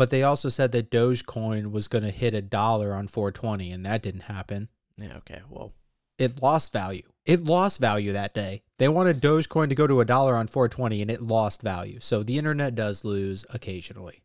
But 0.03 0.11
they 0.11 0.25
also 0.25 0.49
said 0.49 0.73
that 0.73 0.91
Dogecoin 0.91 1.71
was 1.71 1.87
going 1.87 2.03
to 2.03 2.11
hit 2.11 2.35
a 2.35 2.43
dollar 2.43 2.93
on 2.93 3.07
420, 3.07 3.71
and 3.71 3.87
that 3.87 4.03
didn't 4.03 4.23
happen. 4.23 4.69
Yeah, 4.99 5.19
okay. 5.19 5.43
Well, 5.49 5.75
It 6.19 6.43
lost 6.43 6.73
value. 6.73 7.05
It 7.25 7.45
lost 7.45 7.79
value 7.79 8.11
that 8.11 8.35
day. 8.35 8.65
They 8.79 8.89
wanted 8.89 9.21
Dogecoin 9.21 9.69
to 9.69 9.77
go 9.77 9.87
to 9.87 10.01
a 10.01 10.05
dollar 10.05 10.35
on 10.35 10.49
420, 10.49 11.03
and 11.03 11.09
it 11.09 11.21
lost 11.23 11.63
value. 11.63 12.01
So 12.01 12.25
the 12.25 12.37
internet 12.37 12.75
does 12.75 13.05
lose 13.05 13.47
occasionally. 13.51 14.25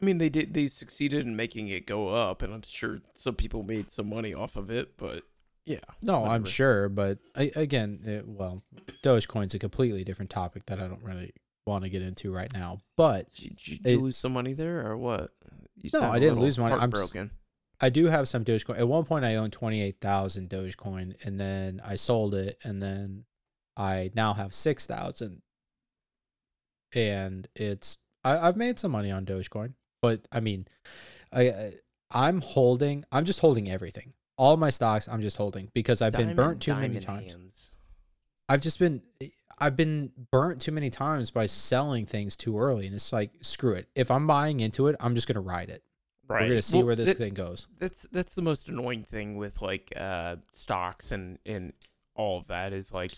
I 0.00 0.04
mean 0.04 0.18
they 0.18 0.28
did 0.28 0.54
they 0.54 0.68
succeeded 0.68 1.26
in 1.26 1.34
making 1.34 1.66
it 1.66 1.84
go 1.84 2.10
up 2.10 2.40
and 2.40 2.54
I'm 2.54 2.62
sure 2.64 3.00
some 3.14 3.34
people 3.34 3.64
made 3.64 3.90
some 3.90 4.08
money 4.08 4.32
off 4.32 4.54
of 4.54 4.70
it, 4.70 4.96
but 4.96 5.24
yeah. 5.66 5.80
No, 6.00 6.24
I'm 6.24 6.44
sure, 6.44 6.88
but 6.88 7.18
I, 7.36 7.50
again, 7.56 7.98
it, 8.04 8.28
well, 8.28 8.62
Dogecoin's 9.02 9.54
a 9.54 9.58
completely 9.58 10.04
different 10.04 10.30
topic 10.30 10.66
that 10.66 10.78
I 10.78 10.86
don't 10.86 11.02
really 11.02 11.32
want 11.68 11.84
to 11.84 11.90
get 11.90 12.02
into 12.02 12.32
right 12.32 12.52
now. 12.52 12.78
But 12.96 13.32
Did, 13.34 13.66
you- 13.66 13.78
did 13.78 13.92
you 13.92 14.00
lose 14.00 14.16
some 14.16 14.32
money 14.32 14.54
there 14.54 14.86
or 14.86 14.96
what? 14.96 15.30
You 15.76 15.90
No, 15.92 16.10
I 16.10 16.18
didn't 16.18 16.40
lose 16.40 16.58
money. 16.58 16.74
I'm 16.74 16.90
broken. 16.90 17.30
I 17.80 17.90
do 17.90 18.06
have 18.06 18.28
some 18.28 18.44
Dogecoin. 18.44 18.78
At 18.78 18.88
one 18.88 19.04
point, 19.04 19.24
I 19.24 19.36
owned 19.36 19.52
28,000 19.52 20.50
Dogecoin, 20.50 21.14
and 21.24 21.38
then 21.38 21.80
I 21.86 21.94
sold 21.94 22.34
it, 22.34 22.58
and 22.64 22.82
then 22.82 23.24
I 23.76 24.10
now 24.16 24.34
have 24.34 24.52
6,000. 24.52 25.42
And 26.94 27.46
it's, 27.54 27.98
I, 28.24 28.38
I've 28.38 28.56
made 28.56 28.78
some 28.78 28.90
money 28.90 29.12
on 29.12 29.24
Dogecoin, 29.24 29.74
but 30.02 30.26
I 30.32 30.40
mean, 30.40 30.66
I, 31.32 31.74
I'm 32.10 32.40
holding, 32.40 33.04
I'm 33.12 33.24
just 33.24 33.40
holding 33.40 33.70
everything. 33.70 34.14
All 34.36 34.56
my 34.56 34.70
stocks, 34.70 35.06
I'm 35.08 35.20
just 35.20 35.36
holding 35.36 35.70
because 35.74 36.00
I've 36.00 36.12
been 36.12 36.34
burnt 36.34 36.62
too 36.62 36.74
many 36.74 36.86
diamond 37.00 37.04
times. 37.04 37.32
hands. 37.32 37.70
I've 38.48 38.60
just 38.60 38.78
been, 38.78 39.02
I've 39.60 39.76
been 39.76 40.12
burnt 40.30 40.60
too 40.60 40.72
many 40.72 40.90
times 40.90 41.30
by 41.30 41.46
selling 41.46 42.06
things 42.06 42.36
too 42.36 42.58
early. 42.58 42.86
And 42.86 42.94
it's 42.94 43.12
like, 43.12 43.30
screw 43.42 43.74
it. 43.74 43.88
If 43.94 44.10
I'm 44.10 44.26
buying 44.26 44.60
into 44.60 44.86
it, 44.88 44.96
I'm 45.00 45.14
just 45.14 45.26
going 45.28 45.34
to 45.34 45.40
ride 45.40 45.68
it. 45.70 45.82
Right. 46.28 46.42
We're 46.42 46.46
going 46.48 46.58
to 46.58 46.62
see 46.62 46.76
Well, 46.78 46.86
where 46.86 46.96
this 46.96 47.08
that- 47.10 47.18
thing 47.18 47.34
goes. 47.34 47.66
that's 47.78 48.06
that's 48.12 48.34
the 48.34 48.42
most 48.42 48.68
annoying 48.68 49.02
thing 49.04 49.36
with 49.36 49.62
like 49.62 49.92
uh 49.96 50.36
stocks 50.52 51.10
and 51.10 51.38
and 51.46 51.72
all 52.14 52.36
of 52.38 52.48
that 52.48 52.72
is 52.74 52.92
like 52.92 53.12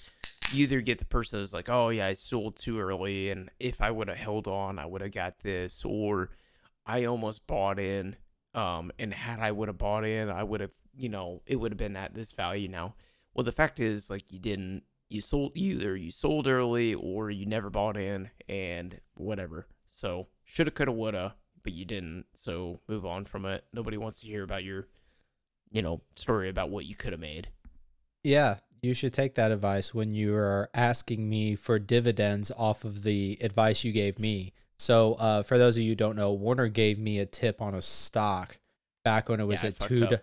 you 0.52 0.62
either 0.64 0.80
get 0.80 0.98
the 0.98 1.04
person 1.04 1.40
that's 1.40 1.52
like 1.52 1.68
oh 1.68 1.88
yeah 1.88 2.06
i 2.06 2.12
sold 2.12 2.54
too 2.56 2.78
early 2.78 3.30
and 3.30 3.50
if 3.58 3.80
i 3.80 3.90
would 3.90 4.06
have 4.08 4.16
held 4.18 4.46
on 4.46 4.78
i 4.78 4.84
would 4.86 5.00
have 5.00 5.10
got 5.12 5.40
this 5.40 5.84
or 5.84 6.28
i 6.86 7.04
almost 7.04 7.46
bought 7.46 7.78
in 7.80 8.14
um 8.54 8.92
and 8.98 9.12
had 9.14 9.40
i 9.40 9.50
would 9.50 9.68
have 9.68 9.78
bought 9.78 10.04
in 10.04 10.28
i 10.28 10.42
would 10.44 10.60
have 10.60 10.72
you 10.96 11.08
know 11.08 11.40
it 11.46 11.56
would 11.56 11.72
have 11.72 11.78
been 11.78 11.96
at 11.96 12.14
this 12.14 12.30
value 12.32 12.68
now 12.68 12.94
well 13.34 13.42
the 13.44 13.50
fact 13.52 13.80
is 13.80 14.08
like 14.10 14.30
you 14.30 14.38
didn't 14.38 14.82
you 15.10 15.20
sold 15.20 15.52
either 15.56 15.96
you 15.96 16.10
sold 16.10 16.46
early 16.46 16.94
or 16.94 17.30
you 17.30 17.44
never 17.44 17.68
bought 17.68 17.96
in 17.96 18.30
and 18.48 19.00
whatever. 19.14 19.66
So 19.90 20.28
shoulda 20.44 20.70
coulda 20.70 20.92
woulda 20.92 21.34
but 21.62 21.72
you 21.74 21.84
didn't. 21.84 22.24
So 22.34 22.80
move 22.88 23.04
on 23.04 23.24
from 23.26 23.44
it. 23.44 23.64
Nobody 23.72 23.96
wants 23.98 24.20
to 24.20 24.26
hear 24.26 24.42
about 24.42 24.64
your 24.64 24.88
you 25.70 25.82
know 25.82 26.00
story 26.16 26.48
about 26.48 26.70
what 26.70 26.86
you 26.86 26.94
could 26.96 27.12
have 27.12 27.20
made. 27.20 27.48
Yeah, 28.22 28.56
you 28.82 28.94
should 28.94 29.14
take 29.14 29.34
that 29.34 29.50
advice 29.52 29.94
when 29.94 30.14
you 30.14 30.34
are 30.34 30.70
asking 30.74 31.28
me 31.28 31.54
for 31.54 31.78
dividends 31.78 32.50
off 32.56 32.84
of 32.84 33.02
the 33.02 33.38
advice 33.40 33.84
you 33.84 33.92
gave 33.92 34.18
me. 34.18 34.52
So, 34.78 35.14
uh, 35.14 35.42
for 35.42 35.58
those 35.58 35.76
of 35.76 35.82
you 35.82 35.90
who 35.90 35.94
don't 35.96 36.16
know, 36.16 36.32
Warner 36.32 36.68
gave 36.68 36.98
me 36.98 37.18
a 37.18 37.26
tip 37.26 37.60
on 37.60 37.74
a 37.74 37.82
stock 37.82 38.58
back 39.04 39.28
when 39.28 39.40
it 39.40 39.44
was 39.44 39.62
Yeah, 39.62 39.68
at 39.68 39.80
two. 39.80 40.06
To- 40.06 40.22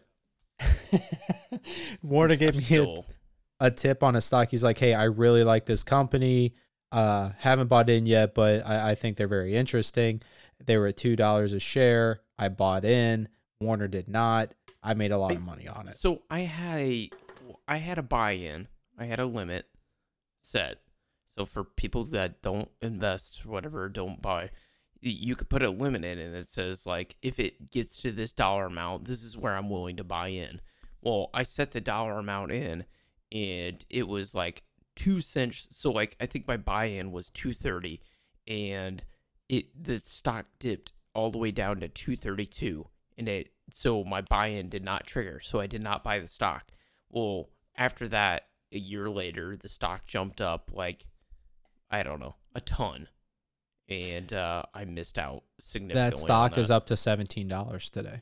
Warner 2.02 2.36
gave 2.36 2.56
me 2.70 2.78
a, 2.78 2.96
a 3.60 3.72
tip 3.72 4.04
on 4.04 4.16
a 4.16 4.22
stock. 4.22 4.50
He's 4.52 4.64
like, 4.64 4.78
"Hey, 4.78 4.94
I 4.94 5.06
really 5.06 5.44
like 5.44 5.66
this 5.66 5.84
company. 5.84 6.54
Uh, 6.92 7.32
haven't 7.40 7.68
bought 7.68 7.90
in 7.90 8.06
yet, 8.06 8.34
but 8.34 8.66
I, 8.66 8.92
I 8.92 8.96
think 8.96 9.18
they're 9.18 9.28
very 9.28 9.56
interesting. 9.56 10.22
They 10.66 10.78
were 10.78 10.88
at 10.88 10.98
two 10.98 11.16
dollars 11.16 11.54
a 11.54 11.60
share. 11.60 12.22
I 12.38 12.50
bought 12.50 12.86
in. 12.86 13.30
Warner 13.60 13.88
did 13.88 14.08
not. 14.08 14.54
I 14.84 14.94
made 14.94 15.12
a 15.12 15.18
lot 15.18 15.34
of 15.34 15.42
money 15.42 15.68
on 15.68 15.88
it. 15.88 15.96
So 15.96 16.22
I 16.30 16.42
had 16.42 16.80
a 16.80 17.10
I 17.68 17.78
had 17.78 17.98
a 17.98 18.04
buy-in. 18.04 18.68
I 18.98 19.06
had 19.06 19.20
a 19.20 19.26
limit 19.26 19.66
set. 20.40 20.78
So 21.36 21.46
for 21.46 21.64
people 21.64 22.04
that 22.06 22.42
don't 22.42 22.70
invest, 22.82 23.46
whatever, 23.46 23.90
don't 23.90 24.22
buy, 24.22 24.50
you 25.02 25.36
could 25.36 25.50
put 25.50 25.62
a 25.62 25.70
limit 25.70 26.04
in 26.04 26.18
and 26.18 26.36
it 26.36 26.50
says 26.50 26.86
like 26.86 27.16
if 27.22 27.40
it 27.40 27.72
gets 27.72 27.98
to 27.98 28.12
this 28.12 28.32
dollar 28.32 28.66
amount, 28.66 29.06
this 29.06 29.24
is 29.24 29.38
where 29.38 29.56
I'm 29.56 29.70
willing 29.70 29.98
to 29.98 30.04
buy 30.04 30.30
in. 30.30 30.62
Well, 31.02 31.30
I 31.34 31.44
set 31.44 31.72
the 31.72 31.82
dollar 31.82 32.18
amount 32.18 32.52
in 32.52 32.86
and 33.32 33.86
it 33.90 34.08
was 34.08 34.34
like 34.34 34.64
2 34.96 35.22
cents 35.22 35.68
so 35.72 35.92
like 35.92 36.16
I 36.20 36.26
think 36.26 36.48
my 36.48 36.58
buy-in 36.58 37.12
was 37.12 37.30
230 37.30 38.02
and 38.48 39.04
it 39.50 39.84
the 39.84 40.00
stock 40.00 40.46
dipped 40.60 40.94
all 41.14 41.32
the 41.32 41.38
way 41.38 41.52
down 41.52 41.80
to 41.80 41.88
232 41.88 42.88
and 43.18 43.28
it 43.28 43.52
so 43.72 44.04
my 44.04 44.22
buy-in 44.22 44.70
did 44.70 44.84
not 44.84 45.06
trigger 45.06 45.40
so 45.42 45.60
i 45.60 45.68
did 45.68 45.84
not 45.84 46.04
buy 46.04 46.20
the 46.20 46.28
stock 46.28 46.68
well 47.10 47.50
after 47.76 48.08
that 48.08 48.48
a 48.72 48.78
year 48.78 49.10
later 49.10 49.56
the 49.56 49.70
stock 49.70 50.06
jumped 50.06 50.42
up 50.42 50.70
like 50.74 51.06
i 51.90 52.04
don't 52.04 52.20
know 52.20 52.36
a 52.56 52.62
ton 52.62 53.08
and 53.90 54.34
uh, 54.34 54.64
i 54.74 54.86
missed 54.86 55.18
out 55.18 55.44
significantly 55.60 56.12
That 56.12 56.20
stock 56.20 56.54
on 56.54 56.60
is 56.60 56.72
up 56.72 56.86
to 56.88 56.98
seventeen 56.98 57.48
dollars 57.48 57.90
today. 57.90 58.22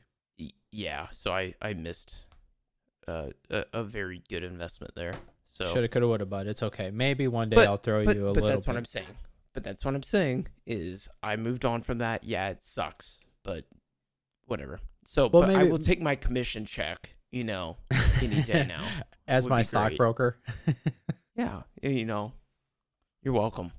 Yeah 0.71 1.07
so 1.11 1.31
i 1.31 1.53
i 1.61 1.73
missed 1.73 2.24
uh, 3.07 3.27
a, 3.49 3.65
a 3.73 3.83
very 3.83 4.21
good 4.29 4.43
investment 4.43 4.93
there 4.95 5.13
so 5.47 5.65
Shoulda, 5.65 5.87
coulda, 5.87 6.07
woulda, 6.07 6.25
but 6.25 6.47
it's 6.47 6.61
okay. 6.63 6.91
Maybe 6.91 7.29
one 7.29 7.49
day 7.49 7.55
But- 7.55 7.67
I'll 7.67 7.77
throw 7.77 8.03
but, 8.03 8.15
you 8.15 8.27
a 8.27 8.33
but 8.33 8.41
little. 8.41 8.49
that's 8.49 8.67
what 8.67 8.73
bit. 8.73 8.79
i'm 8.79 8.85
saying 8.85 9.05
but 9.53 9.63
that's 9.63 9.85
what 9.85 9.95
i'm 9.95 10.03
saying 10.03 10.47
is 10.65 11.07
i 11.23 11.35
moved 11.37 11.63
on 11.65 11.81
from 11.81 11.99
that 11.99 12.23
yeah 12.25 12.49
it 12.49 12.63
sucks 12.65 13.19
but 13.43 13.65
whatever 14.47 14.79
so 15.05 15.27
Well, 15.27 15.43
but 15.43 15.51
i 15.51 15.57
maybe- 15.59 15.71
will 15.71 15.77
take 15.77 16.01
my 16.01 16.15
commission 16.15 16.65
check 16.65 17.11
you 17.31 17.43
know 17.43 17.77
any 18.21 18.41
day 18.43 18.65
now 18.67 18.85
As 19.27 19.45
would 19.45 19.49
my 19.51 19.55
be 19.55 19.59
great. 19.59 19.65
stockbroker. 19.67 20.37
yeah 21.35 21.61
you 21.81 22.05
know 22.05 22.33
you're 23.23 23.33
welcome 23.33 23.71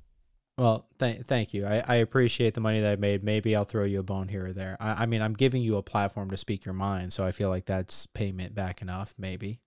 Well, 0.58 0.86
th- 0.98 1.18
thank 1.22 1.52
you. 1.52 1.66
I, 1.66 1.82
I 1.86 1.94
appreciate 1.96 2.54
the 2.54 2.60
money 2.62 2.80
that 2.80 2.92
I 2.92 2.96
made. 2.96 3.22
Maybe 3.22 3.54
I'll 3.54 3.64
throw 3.64 3.84
you 3.84 4.00
a 4.00 4.02
bone 4.02 4.28
here 4.28 4.46
or 4.46 4.52
there. 4.54 4.76
I, 4.80 5.02
I 5.02 5.06
mean, 5.06 5.20
I'm 5.20 5.34
giving 5.34 5.60
you 5.62 5.76
a 5.76 5.82
platform 5.82 6.30
to 6.30 6.36
speak 6.38 6.64
your 6.64 6.72
mind, 6.74 7.12
so 7.12 7.24
I 7.26 7.32
feel 7.32 7.50
like 7.50 7.66
that's 7.66 8.06
payment 8.06 8.54
back 8.54 8.80
enough. 8.80 9.14
Maybe. 9.18 9.60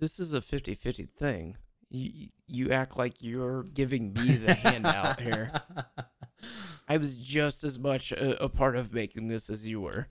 this 0.00 0.18
is 0.18 0.32
a 0.32 0.40
50-50 0.40 1.08
thing 1.10 1.56
you 1.90 2.28
you 2.46 2.70
act 2.70 2.98
like 2.98 3.14
you're 3.20 3.62
giving 3.62 4.12
me 4.12 4.34
the 4.36 4.52
handout 4.54 5.20
here 5.20 5.50
i 6.86 6.96
was 6.98 7.16
just 7.16 7.64
as 7.64 7.78
much 7.78 8.12
a, 8.12 8.42
a 8.44 8.48
part 8.48 8.76
of 8.76 8.92
making 8.92 9.28
this 9.28 9.48
as 9.50 9.66
you 9.66 9.80
were 9.80 10.06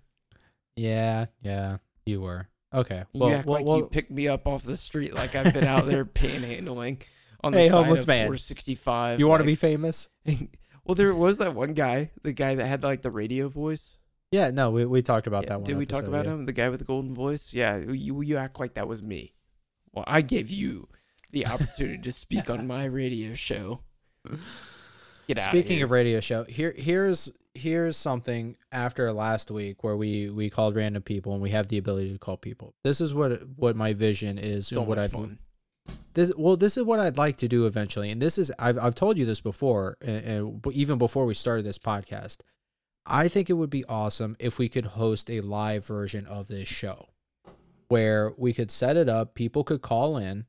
Yeah, 0.75 1.25
yeah, 1.41 1.77
you 2.05 2.21
were. 2.21 2.49
Okay. 2.73 3.03
you 3.13 3.19
Well, 3.21 3.33
act 3.35 3.45
well, 3.45 3.53
like 3.59 3.65
well, 3.67 3.77
you 3.77 3.87
picked 3.89 4.11
me 4.11 4.27
up 4.27 4.47
off 4.47 4.63
the 4.63 4.75
street 4.77 5.13
like 5.13 5.35
i've 5.35 5.53
been 5.53 5.65
out 5.65 5.85
there 5.85 6.03
panhandling 6.21 7.01
on 7.43 7.51
the 7.51 7.59
Hey, 7.59 7.69
side 7.69 7.75
homeless 7.75 8.01
of 8.01 8.07
man. 8.07 8.25
465 8.27 9.19
you 9.19 9.27
want 9.27 9.41
to 9.41 9.45
be 9.45 9.55
famous? 9.55 10.09
well 10.85 10.95
there 10.95 11.13
was 11.13 11.37
that 11.37 11.53
one 11.55 11.73
guy 11.73 12.11
the 12.23 12.33
guy 12.33 12.55
that 12.55 12.67
had 12.67 12.83
like 12.83 13.01
the 13.01 13.11
radio 13.11 13.47
voice 13.47 13.97
Yeah. 14.31 14.49
No, 14.51 14.71
we, 14.71 14.85
we 14.85 15.01
talked 15.01 15.27
about 15.27 15.43
Yeah, 15.43 15.49
that 15.49 15.55
one. 15.59 15.63
Did 15.65 15.77
we 15.77 15.85
talk 15.85 15.99
episode, 15.99 16.09
about 16.09 16.25
yeah. 16.25 16.33
him? 16.33 16.45
The 16.45 16.53
guy 16.53 16.69
with 16.69 16.79
the 16.79 16.85
golden 16.85 17.13
voice? 17.13 17.53
Yeah, 17.53 17.77
you 17.77 18.21
you 18.21 18.37
act 18.37 18.59
like 18.59 18.73
that 18.73 18.87
was 18.87 19.01
me. 19.01 19.33
Well, 19.93 20.03
I 20.07 20.21
gave 20.21 20.49
you 20.49 20.89
the 21.31 21.47
opportunity 21.53 22.01
to 22.01 22.11
speak 22.11 22.49
on 22.49 22.67
my 22.67 22.85
radio 22.85 23.33
show. 23.33 23.79
Get 25.27 25.39
out 25.39 25.49
Speaking 25.49 25.81
of 25.81 25.91
radio 25.91 26.21
show, 26.21 26.45
here 26.45 26.73
here's 26.77 27.29
here's 27.53 27.97
something 27.97 28.55
after 28.71 29.11
last 29.11 29.51
week 29.51 29.83
where 29.83 29.97
we 29.97 30.29
we 30.29 30.49
called 30.49 30.75
random 30.75 31.03
people 31.03 31.33
and 31.33 31.41
we 31.41 31.49
have 31.49 31.67
the 31.67 31.77
ability 31.77 32.13
to 32.13 32.17
call 32.19 32.37
people. 32.37 32.75
This 32.83 33.01
is 33.01 33.13
what 33.13 33.45
what 33.57 33.75
my 33.75 33.91
vision 33.91 34.37
is 34.37 34.67
so 34.67 34.79
and 34.79 34.87
what 34.87 34.97
much 34.97 35.05
I'd 35.05 35.11
fun. 35.11 35.39
This 36.17 36.31
well 36.35 36.57
this 36.57 36.77
is 36.77 36.83
what 36.83 36.99
I'd 36.99 37.17
like 37.17 37.37
to 37.37 37.47
do 37.47 37.65
eventually. 37.67 38.09
And 38.09 38.19
this 38.19 38.37
is 38.39 38.51
I've 38.57 38.77
I've 38.77 38.95
told 38.95 39.17
you 39.17 39.25
this 39.25 39.39
before 39.39 39.97
and, 40.01 40.25
and 40.25 40.67
even 40.73 40.97
before 40.97 41.25
we 41.25 41.35
started 41.35 41.63
this 41.63 41.77
podcast. 41.77 42.37
I 43.05 43.29
think 43.29 43.49
it 43.49 43.53
would 43.53 43.69
be 43.69 43.85
awesome 43.85 44.35
if 44.37 44.59
we 44.59 44.67
could 44.67 44.85
host 44.85 45.29
a 45.29 45.39
live 45.39 45.85
version 45.85 46.25
of 46.25 46.47
this 46.47 46.67
show 46.67 47.07
where 47.87 48.33
we 48.35 48.51
could 48.51 48.69
set 48.69 48.97
it 48.97 49.07
up, 49.07 49.33
people 49.33 49.63
could 49.63 49.81
call 49.81 50.17
in 50.17 50.45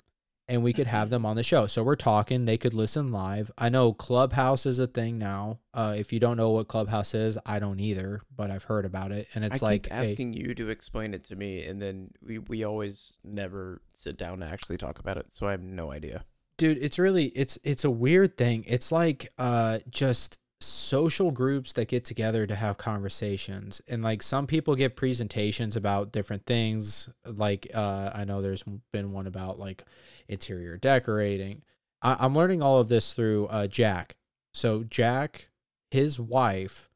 and 0.49 0.63
we 0.63 0.73
could 0.73 0.87
have 0.87 1.11
them 1.11 1.27
on 1.27 1.37
the 1.37 1.43
show. 1.43 1.67
So 1.67 1.83
we're 1.83 1.97
talking, 1.97 2.45
they 2.47 2.57
could 2.57 2.75
listen 2.75 3.13
live. 3.13 3.51
I 3.59 3.69
know 3.69 3.93
Clubhouse 3.93 4.65
is 4.67 4.79
a 4.79 4.87
thing 4.87 5.19
now. 5.19 5.59
Uh, 5.75 5.95
if 5.99 6.13
you 6.13 6.19
don't 6.19 6.37
know 6.37 6.51
what 6.51 6.69
Clubhouse 6.69 7.15
is, 7.15 7.37
I 7.45 7.59
don't 7.59 7.81
either, 7.81 8.23
but 8.35 8.51
I've 8.51 8.65
heard 8.65 8.85
about 8.85 9.13
it. 9.13 9.29
And 9.35 9.45
it's 9.45 9.63
I 9.63 9.67
like 9.67 9.89
asking 9.91 10.33
you 10.33 10.55
to 10.55 10.71
explain 10.71 11.13
it 11.15 11.25
to 11.25 11.37
me, 11.37 11.65
and 11.65 11.81
then 11.83 12.11
we 12.23 12.39
we 12.39 12.65
always 12.65 13.19
never 13.23 13.83
sit 13.93 14.17
down 14.17 14.41
to 14.41 14.47
actually 14.47 14.79
talk 14.79 14.99
about 14.99 15.17
it. 15.19 15.33
So 15.33 15.47
I 15.47 15.51
have 15.53 15.63
no 15.63 15.93
idea. 15.93 16.25
dude 16.57 16.79
it's 16.79 16.99
really 16.99 17.27
it's 17.27 17.59
it's 17.63 17.85
a 17.85 17.91
weird 17.91 18.37
thing 18.37 18.65
it's 18.67 18.91
like 18.91 19.31
uh 19.39 19.79
just 19.89 20.39
social 20.61 21.31
groups 21.31 21.73
that 21.75 21.87
get 21.89 22.05
together 22.05 22.47
to 22.47 22.55
have 22.57 22.77
conversations 22.77 23.81
and 23.89 24.03
like 24.03 24.23
some 24.23 24.47
people 24.47 24.75
give 24.75 24.97
presentations 24.97 25.77
about 25.77 26.11
different 26.11 26.45
things 26.47 27.09
like 27.25 27.69
uh 27.75 28.11
i 28.13 28.25
know 28.25 28.43
there's 28.43 28.65
been 28.93 29.13
one 29.13 29.29
about 29.29 29.59
like 29.61 29.85
interior 30.27 30.77
decorating 30.77 31.63
I, 32.03 32.17
i'm 32.19 32.35
learning 32.35 32.61
all 32.61 32.79
of 32.81 32.89
this 32.89 33.13
through 33.13 33.47
uh 33.47 33.69
jack 33.69 34.17
so 34.53 34.83
jack 34.83 35.49
his 35.93 36.19
wife 36.19 36.91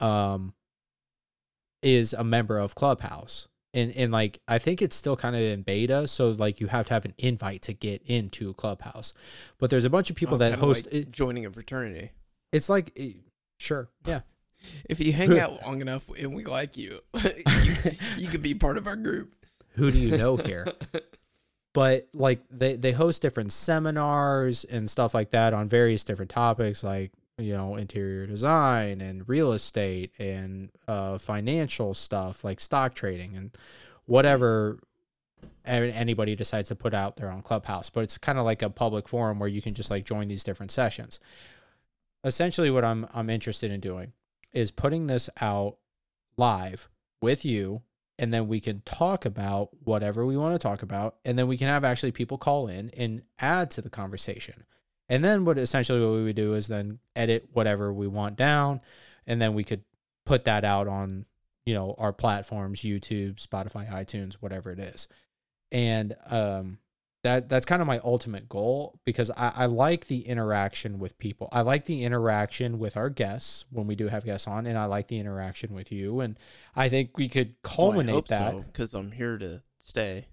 um 0.00 0.54
is 1.82 2.12
a 2.14 2.24
member 2.24 2.58
of 2.58 2.74
clubhouse 2.74 3.46
and 3.74 3.92
and 3.96 4.12
like 4.12 4.40
I 4.46 4.58
think 4.58 4.80
it's 4.82 4.94
still 4.94 5.16
kind 5.16 5.34
of 5.34 5.42
in 5.42 5.62
beta, 5.62 6.06
so 6.06 6.30
like 6.30 6.60
you 6.60 6.68
have 6.68 6.86
to 6.86 6.94
have 6.94 7.04
an 7.04 7.14
invite 7.18 7.62
to 7.62 7.72
get 7.72 8.02
into 8.06 8.54
Clubhouse. 8.54 9.12
But 9.58 9.68
there's 9.68 9.84
a 9.84 9.90
bunch 9.90 10.10
of 10.10 10.16
people 10.16 10.36
Oh, 10.36 10.38
that 10.38 10.60
host. 10.60 10.86
like 10.86 10.94
it, 10.94 11.10
joining 11.10 11.44
a 11.44 11.50
fraternity. 11.50 12.12
It's 12.54 12.68
like, 12.68 12.92
eh, 12.96 13.12
sure, 13.58 13.90
yeah, 14.06 14.20
If 14.88 15.00
you 15.00 15.12
hang 15.12 15.38
out 15.38 15.62
long 15.62 15.80
enough 15.80 16.08
and 16.18 16.34
we 16.34 16.44
like 16.44 16.76
you, 16.76 17.00
you, 17.14 17.74
you 18.16 18.28
could 18.28 18.42
be 18.42 18.54
part 18.54 18.76
of 18.78 18.86
our 18.86 18.96
group. 18.96 19.34
who 19.76 19.90
do 19.90 19.98
you 19.98 20.16
know 20.16 20.36
here? 20.44 20.66
but 21.72 22.08
like 22.14 22.40
they 22.50 22.76
they 22.76 22.92
host 22.92 23.22
different 23.22 23.52
seminars 23.52 24.64
and 24.64 24.88
stuff 24.88 25.14
like 25.14 25.30
that 25.30 25.52
on 25.52 25.66
various 25.66 26.04
different 26.04 26.30
topics, 26.30 26.84
like 26.84 27.12
you 27.38 27.52
know 27.52 27.76
interior 27.76 28.26
design 28.26 29.00
and 29.00 29.28
real 29.28 29.52
estate 29.52 30.12
and 30.18 30.70
uh, 30.86 31.18
financial 31.18 31.94
stuff 31.94 32.44
like 32.44 32.60
stock 32.60 32.94
trading 32.94 33.36
and 33.36 33.56
whatever 34.06 34.78
anybody 35.66 36.36
decides 36.36 36.68
to 36.68 36.76
put 36.76 36.92
out 36.92 37.16
their 37.16 37.30
own 37.30 37.42
Clubhouse. 37.42 37.90
But 37.90 38.04
it's 38.04 38.18
kind 38.18 38.38
of 38.38 38.44
like 38.44 38.62
a 38.62 38.70
public 38.70 39.08
forum 39.08 39.38
where 39.38 39.48
you 39.48 39.62
can 39.62 39.74
just 39.74 39.90
like 39.90 40.04
join 40.04 40.28
these 40.28 40.44
different 40.44 40.70
sessions. 40.70 41.20
Essentially, 42.24 42.70
what 42.70 42.84
I'm 42.84 43.06
I'm 43.12 43.30
interested 43.30 43.70
in 43.70 43.80
doing 43.80 44.12
is 44.52 44.70
putting 44.70 45.06
this 45.06 45.28
out 45.40 45.76
live 46.36 46.88
with 47.20 47.44
you 47.44 47.82
and 48.18 48.32
then 48.32 48.46
we 48.48 48.60
can 48.60 48.80
talk 48.84 49.24
about 49.24 49.70
whatever 49.82 50.24
we 50.24 50.36
want 50.36 50.54
to 50.54 50.58
talk 50.58 50.82
about 50.82 51.16
and 51.24 51.38
then 51.38 51.48
we 51.48 51.56
can 51.56 51.66
have 51.68 51.84
actually 51.84 52.12
people 52.12 52.38
call 52.38 52.68
in 52.68 52.90
and 52.96 53.22
add 53.38 53.70
to 53.72 53.82
the 53.82 53.90
conversation. 53.90 54.64
And 55.08 55.22
then 55.22 55.44
what 55.44 55.58
essentially 55.58 56.00
what 56.00 56.14
we 56.14 56.24
would 56.24 56.36
do 56.36 56.54
is 56.54 56.68
then 56.68 56.98
edit 57.14 57.48
whatever 57.52 57.92
we 57.92 58.06
want 58.06 58.36
down 58.36 58.80
and 59.26 59.40
then 59.40 59.54
we 59.54 59.64
could 59.64 59.82
put 60.24 60.44
that 60.44 60.64
out 60.64 60.88
on 60.88 61.26
you 61.66 61.74
know 61.74 61.94
our 61.98 62.12
platforms 62.12 62.80
youtube 62.80 63.34
spotify 63.36 63.90
itunes 63.90 64.34
whatever 64.34 64.70
it 64.70 64.78
is. 64.78 65.08
And 65.72 66.16
um 66.26 66.78
that 67.24 67.48
that's 67.48 67.64
kind 67.64 67.80
of 67.80 67.88
my 67.88 67.98
ultimate 68.04 68.50
goal 68.50 69.00
because 69.06 69.30
I, 69.30 69.52
I 69.56 69.66
like 69.66 70.06
the 70.06 70.20
interaction 70.28 70.98
with 70.98 71.18
people. 71.18 71.48
I 71.50 71.62
like 71.62 71.86
the 71.86 72.04
interaction 72.04 72.78
with 72.78 72.98
our 72.98 73.08
guests 73.08 73.64
when 73.70 73.86
we 73.86 73.96
do 73.96 74.08
have 74.08 74.26
guests 74.26 74.46
on, 74.46 74.66
and 74.66 74.76
I 74.78 74.84
like 74.84 75.08
the 75.08 75.18
interaction 75.18 75.74
with 75.74 75.90
you. 75.90 76.20
And 76.20 76.38
I 76.76 76.90
think 76.90 77.16
we 77.16 77.30
could 77.30 77.60
culminate 77.62 78.26
that. 78.26 78.66
because 78.70 78.92
I'm 78.92 79.10
here 79.12 79.38
to 79.38 79.62
stay. 79.78 80.26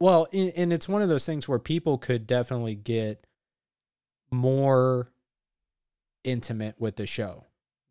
Well, 0.00 0.26
and, 0.32 0.52
and 0.56 0.72
it's 0.72 0.88
one 0.88 1.00
of 1.00 1.08
those 1.08 1.24
things 1.24 1.48
where 1.48 1.60
people 1.60 1.96
could 1.96 2.26
definitely 2.26 2.74
get 2.74 3.24
more 4.32 5.12
intimate 6.24 6.74
with 6.80 6.96
the 6.96 7.06
show 7.06 7.44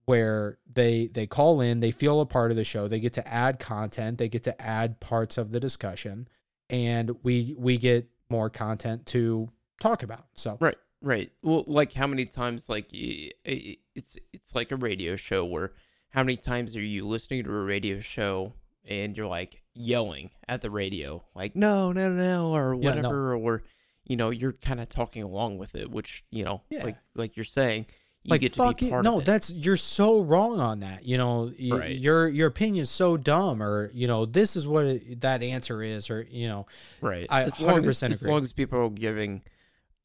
where 0.03 0.57
they 0.71 1.07
they 1.07 1.25
call 1.25 1.61
in, 1.61 1.79
they 1.79 1.91
feel 1.91 2.19
a 2.19 2.25
part 2.25 2.51
of 2.51 2.57
the 2.57 2.65
show, 2.65 2.89
they 2.89 2.99
get 2.99 3.13
to 3.13 3.25
add 3.25 3.59
content, 3.59 4.17
they 4.17 4.27
get 4.27 4.43
to 4.43 4.61
add 4.61 4.99
parts 4.99 5.37
of 5.37 5.53
the 5.53 5.59
discussion 5.59 6.27
and 6.69 7.11
we 7.23 7.55
we 7.57 7.77
get 7.77 8.09
more 8.29 8.49
content 8.49 9.05
to 9.07 9.49
talk 9.79 10.03
about. 10.03 10.25
So 10.35 10.57
Right, 10.59 10.77
right. 11.01 11.31
Well, 11.41 11.63
like 11.67 11.93
how 11.93 12.07
many 12.07 12.25
times, 12.25 12.67
like 12.69 12.87
it's 12.91 14.17
it's 14.33 14.55
like 14.55 14.71
a 14.71 14.75
radio 14.75 15.15
show 15.15 15.45
where 15.45 15.71
how 16.09 16.23
many 16.23 16.37
times 16.37 16.75
are 16.75 16.81
you 16.81 17.07
listening 17.07 17.43
to 17.43 17.49
a 17.51 17.63
radio 17.63 17.99
show 17.99 18.53
and 18.85 19.15
you're 19.17 19.27
like 19.27 19.61
yelling 19.73 20.31
at 20.47 20.61
the 20.61 20.69
radio, 20.69 21.23
like 21.35 21.55
no, 21.55 21.91
no, 21.91 22.09
no, 22.09 22.23
no, 22.23 22.55
or 22.55 22.73
Yeah, 22.75 22.79
no. 22.79 22.95
whatever, 22.95 23.35
or 23.35 23.63
you 24.05 24.15
know 24.15 24.29
you're 24.29 24.53
kind 24.53 24.79
of 24.79 24.89
talking 24.89 25.23
along 25.23 25.57
with 25.57 25.75
it, 25.75 25.91
which 25.91 26.23
you 26.31 26.43
know, 26.43 26.61
Yeah. 26.69 26.83
like 26.85 26.97
like 27.15 27.35
you're 27.35 27.43
saying, 27.45 27.87
you 28.27 28.31
like 28.31 28.41
get 28.41 28.53
to 28.53 28.57
fuck 28.57 28.79
be 28.79 28.89
it. 28.91 29.01
no 29.03 29.15
of 29.17 29.23
it. 29.23 29.25
that's 29.25 29.51
you're 29.53 29.77
so 29.77 30.21
wrong 30.21 30.59
on 30.59 30.81
that 30.81 31.05
you 31.05 31.17
know 31.17 31.51
y- 31.59 31.69
Right. 31.77 31.97
your 31.97 32.27
your 32.27 32.47
opinion's 32.49 32.89
so 32.89 33.17
dumb 33.17 33.63
or 33.63 33.89
you 33.93 34.05
know 34.07 34.25
this 34.25 34.55
is 34.55 34.67
what 34.67 34.85
it, 34.85 35.21
that 35.21 35.41
answer 35.41 35.81
is 35.81 36.09
or 36.09 36.27
you 36.29 36.47
know 36.47 36.65
right. 37.01 37.25
I 37.29 37.43
as 37.43 37.59
long 37.59 37.83
as, 37.85 37.99
100% 37.99 38.09
as 38.11 38.21
agree. 38.21 38.31
long 38.31 38.43
as 38.43 38.53
people 38.53 38.79
are 38.79 38.89
giving, 38.89 39.41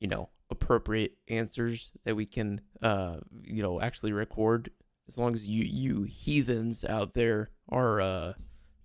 you 0.01 0.09
know, 0.09 0.29
appropriate 0.51 1.17
answers 1.29 1.93
that 2.05 2.15
we 2.15 2.27
can, 2.27 2.61
uh, 2.83 3.17
you 3.43 3.63
know, 3.63 3.81
actually 3.81 4.13
record. 4.13 4.71
As 5.09 5.19
long 5.19 5.35
as 5.35 5.47
you 5.49 5.65
you 5.65 6.05
heathens 6.05 6.85
out 6.85 7.15
there 7.15 7.51
are 7.69 8.01
uh, 8.01 8.33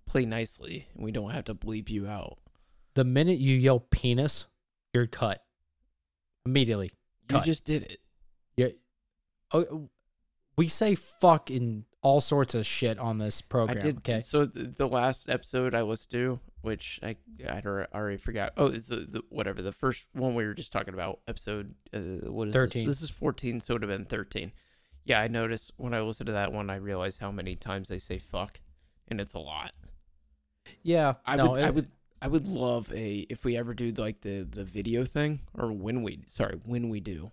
play 0.06 0.24
nicely, 0.26 0.88
and 0.94 1.04
we 1.04 1.12
don't 1.12 1.30
have 1.30 1.44
to 1.44 1.54
bleep 1.54 1.88
you 1.88 2.06
out. 2.08 2.38
The 2.94 3.04
minute 3.04 3.38
you 3.38 3.54
yell 3.56 3.78
penis, 3.80 4.48
you're 4.92 5.06
cut 5.06 5.44
immediately. 6.44 6.90
You 7.30 7.40
just 7.42 7.64
did 7.64 7.82
it. 7.84 8.00
Oh, 9.52 9.88
we 10.56 10.68
say 10.68 10.94
fuck 10.94 11.50
in 11.50 11.84
all 12.02 12.20
sorts 12.20 12.54
of 12.54 12.66
shit 12.66 12.98
on 12.98 13.18
this 13.18 13.40
program. 13.40 13.78
I 13.78 13.80
did. 13.80 13.98
Okay. 13.98 14.20
So 14.20 14.44
the, 14.44 14.64
the 14.64 14.88
last 14.88 15.28
episode 15.28 15.74
I 15.74 15.82
listened 15.82 16.10
to, 16.12 16.40
which 16.62 17.00
I 17.02 17.16
I 17.48 17.60
alre- 17.60 17.86
already 17.94 18.16
forgot. 18.18 18.52
Oh, 18.56 18.66
is 18.66 18.88
the, 18.88 18.96
the 18.96 19.22
whatever 19.28 19.62
the 19.62 19.72
first 19.72 20.06
one 20.12 20.34
we 20.34 20.44
were 20.44 20.54
just 20.54 20.72
talking 20.72 20.94
about 20.94 21.20
episode 21.28 21.74
uh, 21.94 21.98
what 22.30 22.48
is 22.48 22.54
13. 22.54 22.86
This? 22.86 23.00
this 23.00 23.10
is 23.10 23.14
fourteen, 23.14 23.60
so 23.60 23.72
it 23.72 23.74
would 23.76 23.82
have 23.88 23.98
been 23.98 24.04
thirteen. 24.06 24.52
Yeah, 25.04 25.20
I 25.20 25.28
noticed 25.28 25.72
when 25.76 25.94
I 25.94 26.00
listened 26.00 26.26
to 26.26 26.34
that 26.34 26.52
one, 26.52 26.68
I 26.68 26.76
realized 26.76 27.20
how 27.20 27.30
many 27.30 27.56
times 27.56 27.88
they 27.88 27.98
say 27.98 28.18
fuck, 28.18 28.60
and 29.08 29.20
it's 29.20 29.34
a 29.34 29.38
lot. 29.38 29.72
Yeah. 30.82 31.14
I 31.24 31.36
no, 31.36 31.52
would 31.52 31.64
I 31.64 31.70
would 31.70 31.88
I 32.20 32.28
would 32.28 32.46
love 32.46 32.92
a 32.92 33.26
if 33.30 33.44
we 33.44 33.56
ever 33.56 33.74
do 33.74 33.92
like 33.92 34.20
the 34.20 34.42
the 34.42 34.64
video 34.64 35.04
thing 35.04 35.40
or 35.54 35.72
when 35.72 36.02
we 36.02 36.24
sorry 36.28 36.60
when 36.64 36.88
we 36.88 37.00
do 37.00 37.30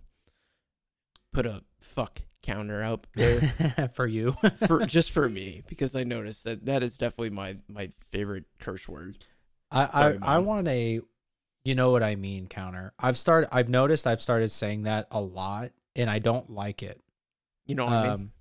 put 1.36 1.46
a 1.46 1.62
fuck 1.80 2.22
counter 2.42 2.82
up 2.82 3.06
there 3.14 3.40
for 3.94 4.06
you. 4.06 4.32
for 4.66 4.86
just 4.86 5.10
for 5.10 5.28
me 5.28 5.62
because 5.68 5.94
I 5.94 6.04
noticed 6.04 6.44
that 6.44 6.66
that 6.66 6.82
is 6.82 6.96
definitely 6.96 7.30
my 7.30 7.56
my 7.68 7.90
favorite 8.10 8.44
curse 8.58 8.88
word. 8.88 9.26
I 9.70 9.86
Sorry, 9.86 10.18
I, 10.22 10.36
I 10.36 10.38
want 10.38 10.66
a 10.68 11.00
you 11.64 11.74
know 11.74 11.90
what 11.90 12.02
I 12.02 12.14
mean 12.16 12.46
counter. 12.46 12.92
I've 12.98 13.16
started 13.16 13.48
I've 13.54 13.68
noticed 13.68 14.06
I've 14.06 14.20
started 14.22 14.50
saying 14.50 14.82
that 14.82 15.08
a 15.10 15.20
lot 15.20 15.72
and 15.94 16.08
I 16.08 16.18
don't 16.20 16.50
like 16.50 16.82
it. 16.82 17.00
You 17.66 17.74
know 17.74 17.84
what 17.84 17.92
I 17.94 18.02
mean? 18.02 18.12
Um 18.12 18.32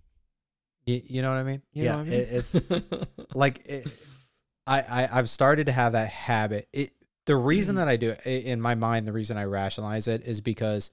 you, 0.86 1.02
you 1.06 1.22
know 1.24 1.32
what 1.34 1.40
I 1.40 1.44
mean? 1.44 1.62
You 1.74 1.86
know 1.86 1.90
yeah, 1.90 1.96
what 1.98 2.02
I 2.08 2.10
mean? 2.10 2.14
it, 2.20 2.28
it's 2.32 2.56
like 3.36 3.68
it, 3.68 3.88
I, 4.68 4.82
I 4.82 5.10
I've 5.14 5.30
started 5.30 5.66
to 5.66 5.72
have 5.72 5.94
that 5.94 6.10
habit. 6.10 6.68
It 6.74 6.92
the 7.26 7.36
reason 7.36 7.74
Mhm. 7.76 7.80
that 7.80 7.88
I 7.88 7.96
do 7.98 8.12
it 8.12 8.46
in 8.46 8.62
my 8.62 8.76
mind, 8.76 9.08
the 9.08 9.12
reason 9.14 9.36
I 9.38 9.46
rationalize 9.46 10.08
it 10.08 10.24
is 10.26 10.42
because 10.42 10.92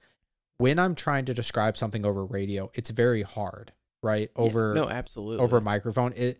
when 0.57 0.79
I'm 0.79 0.95
trying 0.95 1.25
to 1.25 1.33
describe 1.33 1.77
something 1.77 2.05
over 2.05 2.25
radio, 2.25 2.71
it's 2.73 2.89
very 2.89 3.23
hard, 3.23 3.73
right? 4.01 4.29
Yeah, 4.35 4.41
Over 4.41 4.73
no, 4.73 4.89
absolutely 4.89 5.43
over 5.43 5.57
a 5.57 5.61
microphone. 5.61 6.13
It 6.15 6.39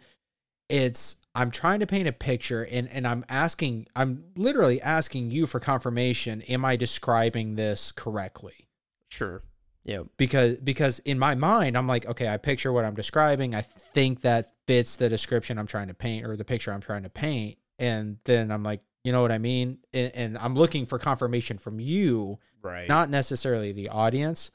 it's 0.70 1.18
I'm 1.36 1.52
trying 1.52 1.80
to 1.80 1.88
paint 1.88 2.08
a 2.08 2.12
picture 2.12 2.64
and 2.64 2.88
and 2.90 3.08
I'm 3.08 3.26
asking 3.30 3.88
I'm 3.96 4.24
literally 4.36 4.82
asking 4.82 5.32
you 5.32 5.46
for 5.46 5.60
confirmation. 5.60 6.42
Am 6.44 6.64
I 6.66 6.76
describing 6.76 7.56
this 7.56 7.92
correctly? 7.92 8.70
sure. 9.10 9.44
Yeah, 9.86 10.04
because 10.16 10.56
because 10.58 11.00
in 11.00 11.20
my 11.20 11.36
mind 11.36 11.78
I'm 11.78 11.88
like 11.88 12.06
okay 12.06 12.30
I 12.30 12.38
picture 12.38 12.72
what 12.72 12.86
I'm 12.86 12.96
describing 12.96 13.54
I 13.54 13.62
think 13.62 14.22
that 14.22 14.54
fits 14.66 14.96
the 14.96 15.10
description 15.10 15.58
I'm 15.58 15.68
trying 15.68 15.90
to 15.90 15.94
paint 15.94 16.26
or 16.26 16.38
the 16.38 16.46
picture 16.46 16.72
I'm 16.72 16.82
trying 16.82 17.04
to 17.04 17.10
paint 17.10 17.58
and 17.78 18.18
then 18.24 18.50
I'm 18.50 18.64
like 18.64 18.82
you 19.04 19.12
know 19.12 19.22
what 19.22 19.32
I 19.34 19.40
mean 19.40 19.80
and, 19.94 20.12
and 20.16 20.38
I'm 20.38 20.56
looking 20.56 20.86
for 20.86 20.98
confirmation 20.98 21.58
from 21.58 21.82
you 21.82 22.40
right. 22.64 22.88
not 22.88 23.10
necessarily 23.10 23.72
the 23.72 23.90
audience 23.90 24.52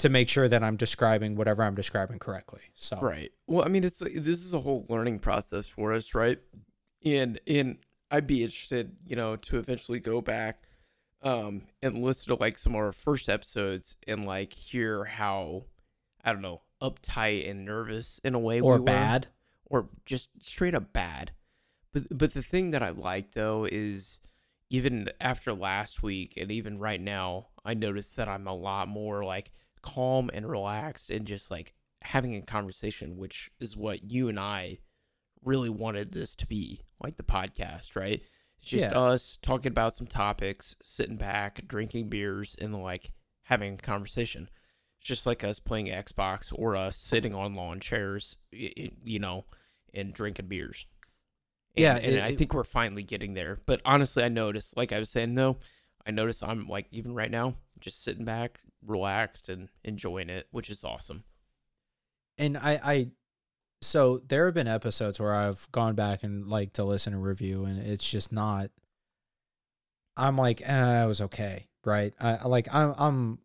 to 0.00 0.08
make 0.08 0.28
sure 0.28 0.48
that 0.48 0.64
I'm 0.64 0.76
describing 0.76 1.36
whatever 1.36 1.62
I'm 1.62 1.74
describing 1.74 2.18
correctly 2.18 2.62
so 2.74 2.98
Right. 3.00 3.30
Well, 3.46 3.64
I 3.64 3.68
mean, 3.68 3.84
it's 3.84 3.98
this 3.98 4.44
is 4.44 4.54
a 4.54 4.60
whole 4.60 4.86
learning 4.88 5.18
process 5.18 5.68
for 5.68 5.92
us, 5.92 6.14
right? 6.14 6.38
And 7.04 7.38
and 7.46 7.78
I'd 8.10 8.26
be 8.26 8.42
interested, 8.42 8.96
you 9.06 9.14
know, 9.16 9.36
to 9.36 9.58
eventually 9.58 10.00
go 10.00 10.20
back 10.20 10.64
um 11.22 11.62
and 11.82 12.02
listen 12.02 12.34
to 12.34 12.40
like 12.42 12.56
some 12.56 12.74
of 12.74 12.78
our 12.80 12.92
first 12.92 13.28
episodes 13.28 13.96
and 14.08 14.24
like 14.24 14.54
hear 14.54 15.04
how 15.04 15.64
I 16.24 16.32
don't 16.32 16.42
know, 16.42 16.62
uptight 16.82 17.48
and 17.48 17.64
nervous 17.66 18.20
in 18.24 18.34
a 18.34 18.38
way 18.38 18.60
or 18.60 18.74
we 18.74 18.80
were. 18.80 18.84
bad 18.86 19.26
or 19.66 19.88
just 20.06 20.30
straight 20.40 20.74
up 20.74 20.92
bad. 20.92 21.32
But 21.92 22.04
but 22.10 22.32
the 22.32 22.42
thing 22.42 22.70
that 22.70 22.82
I 22.82 22.90
like 22.90 23.32
though 23.32 23.66
is 23.70 24.18
even 24.70 25.10
after 25.20 25.52
last 25.52 26.02
week 26.02 26.34
and 26.36 26.50
even 26.50 26.78
right 26.78 27.00
now, 27.00 27.48
I 27.64 27.74
noticed 27.74 28.16
that 28.16 28.28
I'm 28.28 28.46
a 28.46 28.54
lot 28.54 28.88
more 28.88 29.24
like 29.24 29.50
calm 29.82 30.30
and 30.32 30.48
relaxed 30.48 31.10
and 31.10 31.26
just 31.26 31.50
like 31.50 31.74
having 32.02 32.34
a 32.36 32.42
conversation, 32.42 33.16
which 33.16 33.50
is 33.60 33.76
what 33.76 34.10
you 34.10 34.28
and 34.28 34.38
I 34.38 34.78
really 35.44 35.68
wanted 35.70 36.12
this 36.12 36.34
to 36.36 36.46
be, 36.46 36.82
like 37.02 37.16
the 37.16 37.22
podcast, 37.22 37.96
right? 37.96 38.22
It's 38.60 38.70
just 38.70 38.90
Yeah. 38.92 38.98
us 38.98 39.38
talking 39.42 39.72
about 39.72 39.96
some 39.96 40.06
topics, 40.06 40.76
sitting 40.82 41.16
back, 41.16 41.66
drinking 41.66 42.08
beers, 42.08 42.54
and 42.60 42.80
like 42.82 43.10
having 43.44 43.74
a 43.74 43.78
conversation. 43.78 44.48
It's 45.00 45.08
just 45.08 45.26
like 45.26 45.42
us 45.42 45.58
playing 45.58 45.86
Xbox 45.86 46.52
or 46.54 46.76
us 46.76 46.96
sitting 46.96 47.34
on 47.34 47.54
lawn 47.54 47.80
chairs, 47.80 48.36
you 48.52 49.18
know, 49.18 49.46
and 49.94 50.12
drinking 50.12 50.46
beers. 50.48 50.86
And, 51.76 51.82
Yeah, 51.82 51.96
and 51.96 52.16
it- 52.16 52.22
I 52.22 52.34
think 52.36 52.52
we're 52.54 52.64
finally 52.64 53.02
getting 53.02 53.34
there. 53.34 53.60
But 53.66 53.80
honestly, 53.84 54.22
I 54.24 54.28
noticed, 54.28 54.76
like 54.76 54.92
I 54.92 54.98
was 54.98 55.08
saying, 55.10 55.34
though, 55.34 55.58
I 56.06 56.10
notice 56.10 56.42
I'm 56.42 56.66
like 56.68 56.86
even 56.90 57.14
right 57.14 57.30
now, 57.30 57.56
just 57.78 58.02
sitting 58.02 58.24
back, 58.24 58.60
relaxed, 58.84 59.48
and 59.48 59.68
enjoying 59.84 60.30
it, 60.30 60.48
which 60.50 60.68
is 60.70 60.82
awesome. 60.84 61.24
and 62.38 62.56
I, 62.56 62.80
I 62.82 63.10
so 63.82 64.18
there 64.18 64.46
have 64.46 64.54
been 64.54 64.66
episodes 64.68 65.18
where 65.20 65.34
I've 65.34 65.70
gone 65.72 65.94
back 65.94 66.22
and 66.22 66.46
like 66.48 66.72
to 66.74 66.84
listen 66.84 67.12
and 67.14 67.22
review, 67.22 67.64
and 67.64 67.78
it's 67.78 68.08
just 68.10 68.32
not. 68.32 68.70
I'm 70.16 70.36
like, 70.36 70.60
eh, 70.64 71.04
it 71.04 71.06
was 71.06 71.20
okay, 71.22 71.68
right? 71.84 72.12
I 72.20 72.36
I- 72.36 72.46
like 72.46 72.72
I'm 72.74 72.94
I'm 72.98 73.38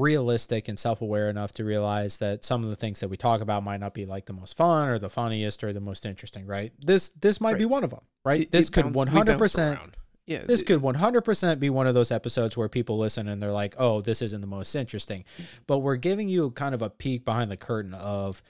realistic 0.00 0.68
and 0.68 0.78
self 0.78 1.00
aware 1.00 1.28
enough 1.30 1.52
to 1.52 1.64
realize 1.64 2.18
that 2.18 2.44
some 2.44 2.64
of 2.64 2.70
the 2.70 2.76
things 2.76 3.00
that 3.00 3.08
we 3.08 3.16
talk 3.16 3.40
about 3.40 3.62
might 3.62 3.80
not 3.80 3.94
be 3.94 4.06
like 4.06 4.26
the 4.26 4.32
most 4.32 4.56
fun 4.56 4.88
or 4.88 4.98
the 4.98 5.10
funniest 5.10 5.62
or 5.62 5.72
the 5.72 5.80
most 5.80 6.04
interesting, 6.06 6.46
right? 6.46 6.72
This 6.80 7.10
this 7.10 7.40
might 7.40 7.58
be 7.58 7.64
one 7.66 7.84
of 7.84 7.90
them, 7.90 8.00
right? 8.24 8.42
It- 8.42 8.50
this 8.50 8.68
it 8.68 8.72
could 8.72 8.94
one 8.94 9.08
hundred 9.08 9.38
percent. 9.38 9.78
Yeah, 10.26 10.44
this 10.46 10.62
th- 10.62 10.66
could 10.80 10.80
100% 10.80 11.58
be 11.58 11.70
one 11.70 11.88
of 11.88 11.94
those 11.94 12.12
episodes 12.12 12.56
where 12.56 12.68
people 12.68 12.96
listen 12.98 13.26
and 13.26 13.42
they're 13.42 13.50
like, 13.50 13.74
oh, 13.78 14.00
this 14.00 14.22
isn't 14.22 14.40
the 14.40 14.46
most 14.46 14.76
interesting. 14.76 15.24
But 15.66 15.78
we're 15.78 15.96
giving 15.96 16.28
you 16.28 16.52
kind 16.52 16.72
of 16.72 16.82
a 16.82 16.90
peek 16.90 17.24
behind 17.24 17.50
the 17.50 17.56
curtain 17.56 17.94
of 17.94 18.40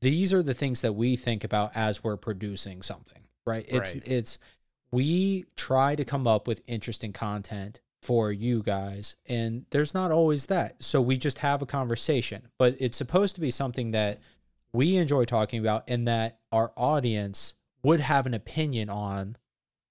these 0.00 0.32
are 0.32 0.44
the 0.44 0.54
things 0.54 0.80
that 0.82 0.92
we 0.92 1.16
think 1.16 1.42
about 1.42 1.72
as 1.74 2.04
we're 2.04 2.18
producing 2.18 2.82
something, 2.82 3.22
right? 3.44 3.64
It's, 3.68 3.94
Right. 3.94 4.06
it's, 4.06 4.38
we 4.92 5.46
try 5.56 5.96
to 5.96 6.04
come 6.04 6.28
up 6.28 6.46
with 6.46 6.62
interesting 6.68 7.12
content 7.12 7.80
for 8.08 8.32
you 8.32 8.62
guys, 8.62 9.16
and 9.26 9.66
there's 9.68 9.92
not 9.92 10.10
always 10.10 10.46
that. 10.46 10.82
So 10.82 10.98
we 10.98 11.18
just 11.18 11.40
have 11.40 11.60
a 11.60 11.66
conversation, 11.66 12.48
but 12.56 12.74
it's 12.80 12.96
supposed 12.96 13.34
to 13.34 13.40
be 13.42 13.50
something 13.50 13.90
that 13.90 14.20
we 14.72 14.96
enjoy 14.96 15.26
talking 15.26 15.60
about 15.60 15.84
and 15.88 16.08
that 16.08 16.38
our 16.50 16.72
audience 16.74 17.52
would 17.82 18.00
have 18.00 18.24
an 18.24 18.32
opinion 18.32 18.88
on 18.88 19.36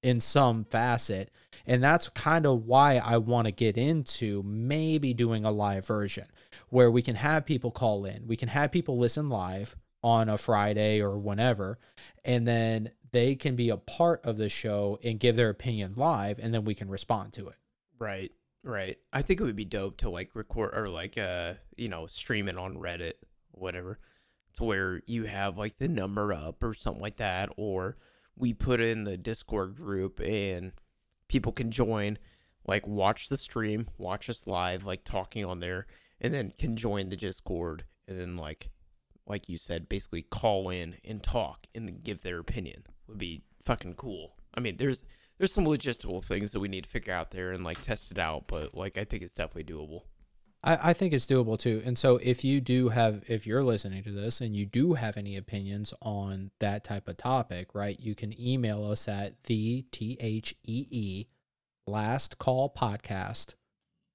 in 0.01 0.19
some 0.19 0.65
facet. 0.65 1.29
And 1.67 1.83
that's 1.83 2.09
kind 2.09 2.47
of 2.47 2.65
why 2.65 2.95
I 2.95 3.17
want 3.17 3.45
to 3.45 3.51
get 3.51 3.77
into 3.77 4.41
maybe 4.41 5.13
doing 5.13 5.45
a 5.45 5.51
live 5.51 5.85
version 5.85 6.25
where 6.69 6.89
we 6.89 7.03
can 7.03 7.17
have 7.17 7.45
people 7.45 7.69
call 7.69 8.03
in. 8.05 8.25
We 8.25 8.35
can 8.35 8.49
have 8.49 8.71
people 8.71 8.97
listen 8.97 9.29
live 9.29 9.75
on 10.01 10.27
a 10.27 10.39
Friday 10.39 11.03
or 11.03 11.19
whenever, 11.19 11.77
and 12.25 12.47
then 12.47 12.89
they 13.11 13.35
can 13.35 13.55
be 13.55 13.69
a 13.69 13.77
part 13.77 14.25
of 14.25 14.37
the 14.37 14.49
show 14.49 14.97
and 15.03 15.19
give 15.19 15.35
their 15.35 15.51
opinion 15.51 15.93
live, 15.95 16.39
and 16.39 16.51
then 16.51 16.65
we 16.65 16.73
can 16.73 16.89
respond 16.89 17.33
to 17.33 17.49
it. 17.49 17.57
Right, 17.99 18.31
right. 18.63 18.97
I 19.11 19.21
think 19.21 19.39
it 19.39 19.43
would 19.43 19.55
be 19.55 19.65
dope 19.65 19.97
to 19.97 20.09
like 20.09 20.35
record 20.35 20.71
or 20.73 20.89
like 20.89 21.17
uh 21.17 21.53
you 21.75 21.89
know 21.89 22.07
stream 22.07 22.47
it 22.47 22.57
on 22.57 22.75
Reddit, 22.77 23.13
whatever, 23.51 23.99
to 24.57 24.63
where 24.63 25.01
you 25.07 25.25
have 25.25 25.57
like 25.57 25.77
the 25.77 25.87
number 25.87 26.33
up 26.33 26.63
or 26.63 26.73
something 26.73 27.01
like 27.01 27.17
that, 27.17 27.49
or 27.57 27.97
we 28.35 28.53
put 28.53 28.81
in 28.81 29.03
the 29.03 29.17
Discord 29.17 29.75
group 29.75 30.19
and 30.19 30.73
people 31.27 31.51
can 31.51 31.71
join, 31.71 32.17
like 32.65 32.85
watch 32.87 33.29
the 33.29 33.37
stream, 33.37 33.87
watch 33.97 34.29
us 34.29 34.45
live, 34.47 34.85
like 34.85 35.03
talking 35.03 35.43
on 35.43 35.59
there, 35.59 35.87
and 36.21 36.33
then 36.33 36.51
can 36.57 36.75
join 36.75 37.09
the 37.09 37.15
Discord 37.15 37.85
and 38.07 38.19
then 38.19 38.37
like 38.37 38.69
like 39.25 39.49
you 39.49 39.57
said, 39.57 39.89
basically 39.89 40.21
call 40.21 40.69
in 40.69 40.95
and 41.03 41.21
talk 41.21 41.67
and 41.75 42.03
give 42.03 42.21
their 42.21 42.39
opinion 42.39 42.83
would 43.07 43.17
be 43.17 43.43
fucking 43.63 43.95
cool. 43.95 44.35
I 44.53 44.59
mean, 44.59 44.77
there's 44.77 45.03
there's 45.37 45.53
some 45.53 45.65
logistical 45.65 46.23
things 46.23 46.51
that 46.51 46.59
we 46.59 46.67
need 46.67 46.83
to 46.85 46.89
figure 46.89 47.13
out 47.13 47.31
there 47.31 47.51
and 47.51 47.63
like 47.63 47.81
test 47.81 48.11
it 48.11 48.19
out, 48.19 48.45
but 48.47 48.75
like 48.75 48.97
I 48.97 49.03
think 49.03 49.23
it's 49.23 49.33
definitely 49.33 49.71
doable. 49.73 50.01
I, 50.63 50.89
I 50.89 50.93
think 50.93 51.13
it's 51.13 51.27
doable 51.27 51.57
too. 51.57 51.81
And 51.85 51.97
so 51.97 52.19
if 52.23 52.43
you 52.43 52.59
do 52.59 52.89
have, 52.89 53.23
if 53.27 53.45
you're 53.45 53.63
listening 53.63 54.03
to 54.03 54.11
this 54.11 54.41
and 54.41 54.55
you 54.55 54.65
do 54.65 54.93
have 54.93 55.17
any 55.17 55.37
opinions 55.37 55.93
on 56.01 56.51
that 56.59 56.83
type 56.83 57.07
of 57.07 57.17
topic, 57.17 57.75
right, 57.75 57.99
you 57.99 58.15
can 58.15 58.39
email 58.39 58.83
us 58.89 59.07
at 59.07 59.43
the 59.43 59.83
T 59.91 60.17
H 60.19 60.55
E 60.63 60.87
E 60.89 61.25
last 61.85 62.37
call 62.37 62.73
podcast 62.75 63.55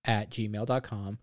at 0.05 0.31
gmail.com. 0.31 1.19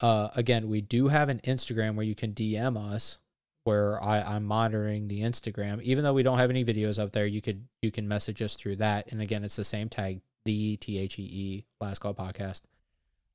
Uh, 0.00 0.28
again, 0.34 0.68
we 0.68 0.80
do 0.80 1.08
have 1.08 1.28
an 1.28 1.40
Instagram 1.44 1.94
where 1.94 2.06
you 2.06 2.14
can 2.14 2.32
DM 2.32 2.76
us 2.76 3.18
where 3.64 4.02
I, 4.02 4.20
I'm 4.20 4.44
monitoring 4.44 5.08
the 5.08 5.22
Instagram. 5.22 5.82
Even 5.82 6.04
though 6.04 6.12
we 6.12 6.22
don't 6.22 6.38
have 6.38 6.50
any 6.50 6.64
videos 6.64 7.02
up 7.02 7.12
there, 7.12 7.26
you 7.26 7.40
could 7.40 7.66
you 7.82 7.90
can 7.90 8.06
message 8.06 8.40
us 8.42 8.54
through 8.56 8.76
that. 8.76 9.10
And 9.10 9.20
again, 9.20 9.42
it's 9.44 9.56
the 9.56 9.64
same 9.64 9.88
tag, 9.88 10.20
the 10.44 10.76
T 10.76 10.98
H 10.98 11.18
E 11.18 11.22
E 11.22 11.64
last 11.80 11.98
call 11.98 12.14
podcast. 12.14 12.62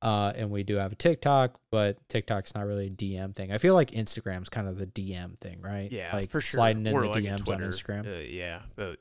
Uh, 0.01 0.32
and 0.38 0.49
we 0.49 0.63
do 0.63 0.75
have 0.77 0.93
a 0.93 0.95
TikTok, 0.95 1.59
but 1.71 1.97
TikTok's 2.07 2.55
not 2.55 2.65
really 2.65 2.88
a 2.88 2.89
DM 2.89 3.36
thing. 3.36 3.51
I 3.51 3.57
feel 3.57 3.73
like 3.73 3.91
Instagram's 3.91 4.47
kind 4.47 4.65
of 4.69 4.77
the 4.77 4.88
DM 4.88 5.38
thing, 5.41 5.59
right? 5.61 5.91
Yeah, 5.91 6.15
like 6.15 6.30
for 6.30 6.39
sure. 6.39 6.59
sliding 6.59 6.86
in 6.88 6.93
Or 6.95 7.01
the 7.01 7.09
like 7.09 7.23
DMs 7.23 7.49
on 7.49 7.59
Instagram. 7.59 8.07
Uh, 8.07 8.19
yeah, 8.21 8.61
but 8.77 8.99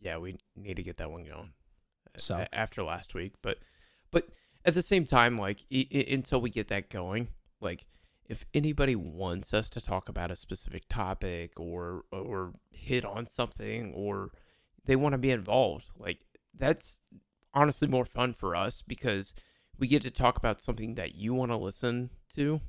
yeah, 0.00 0.16
we 0.16 0.36
need 0.56 0.76
to 0.76 0.82
get 0.82 0.96
that 0.98 1.10
one 1.10 1.24
going. 1.24 1.50
So- 2.16 2.36
a- 2.36 2.54
after 2.54 2.82
last 2.82 3.14
week, 3.14 3.34
but 3.42 3.58
but 4.10 4.28
at 4.64 4.72
the 4.74 4.80
same 4.82 5.04
time, 5.04 5.36
like 5.36 5.64
I- 5.70 5.86
I- 5.92 6.06
until 6.10 6.40
we 6.40 6.48
get 6.48 6.68
that 6.68 6.88
going, 6.88 7.28
like 7.60 7.84
if 8.28 8.44
anybody 8.54 8.94
wants 8.96 9.52
us 9.52 9.68
to 9.70 9.80
talk 9.80 10.08
about 10.08 10.30
a 10.30 10.36
specific 10.36 10.84
topic 10.88 11.58
or 11.58 12.04
or 12.12 12.52
hit 12.70 13.04
on 13.04 13.26
something 13.26 13.92
or 13.94 14.30
they 14.84 14.96
want 14.96 15.12
to 15.12 15.18
be 15.18 15.30
involved, 15.30 15.86
like 15.98 16.18
that's 16.56 17.00
honestly 17.54 17.88
more 17.88 18.04
fun 18.04 18.32
for 18.32 18.54
us 18.56 18.82
because 18.82 19.34
we 19.78 19.86
get 19.86 20.02
to 20.02 20.10
talk 20.10 20.36
about 20.36 20.60
something 20.60 20.94
that 20.94 21.14
you 21.14 21.34
want 21.34 21.50
to 21.50 21.56
listen 21.56 22.10
to 22.34 22.60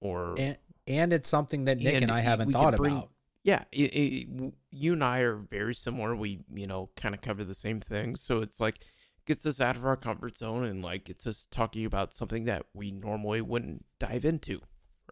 or 0.00 0.34
and 0.38 0.58
and 0.86 1.12
it's 1.12 1.28
something 1.28 1.64
that 1.66 1.78
Nick 1.78 1.94
and, 1.94 2.02
And 2.04 2.12
I 2.12 2.20
haven't 2.20 2.50
thought 2.52 2.76
bring- 2.76 2.96
about. 2.96 3.10
yeah, 3.44 3.64
it, 3.70 3.94
it, 3.94 4.52
you 4.72 4.94
and 4.94 5.04
I 5.04 5.20
are 5.20 5.36
very 5.36 5.74
similar. 5.76 6.16
We, 6.16 6.40
you 6.52 6.66
know, 6.66 6.90
kind 6.96 7.14
of 7.14 7.20
cover 7.20 7.44
the 7.44 7.54
same 7.54 7.80
things. 7.80 8.20
So 8.20 8.40
it's 8.40 8.58
like 8.58 8.80
gets 9.24 9.46
us 9.46 9.60
out 9.60 9.76
of 9.76 9.86
our 9.86 9.96
comfort 9.96 10.36
zone 10.36 10.64
and 10.64 10.82
like 10.82 11.04
gets 11.04 11.24
us 11.24 11.46
talking 11.52 11.84
about 11.84 12.16
something 12.16 12.46
that 12.46 12.66
we 12.74 12.90
normally 12.90 13.40
wouldn't 13.40 13.84
dive 14.00 14.24
into, 14.24 14.60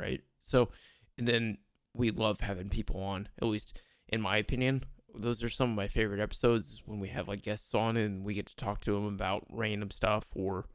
right? 0.00 0.22
So, 0.40 0.70
and 1.18 1.28
then 1.28 1.58
we 1.94 2.10
love 2.10 2.40
having 2.40 2.68
people 2.68 3.00
on. 3.00 3.28
At 3.40 3.48
least 3.48 3.78
in 4.08 4.20
my 4.20 4.38
opinion, 4.38 4.84
those 5.14 5.42
are 5.42 5.50
some 5.50 5.70
of 5.70 5.76
my 5.76 5.88
favorite 5.88 6.20
episodes 6.20 6.82
when 6.86 7.00
we 7.00 7.08
have 7.08 7.28
like 7.28 7.42
guests 7.42 7.74
on 7.74 7.96
and 7.96 8.24
we 8.24 8.34
get 8.34 8.46
to 8.46 8.56
talk 8.56 8.80
to 8.82 8.92
them 8.92 9.06
about 9.06 9.46
random 9.50 9.90
stuff 9.90 10.28
or 10.34 10.66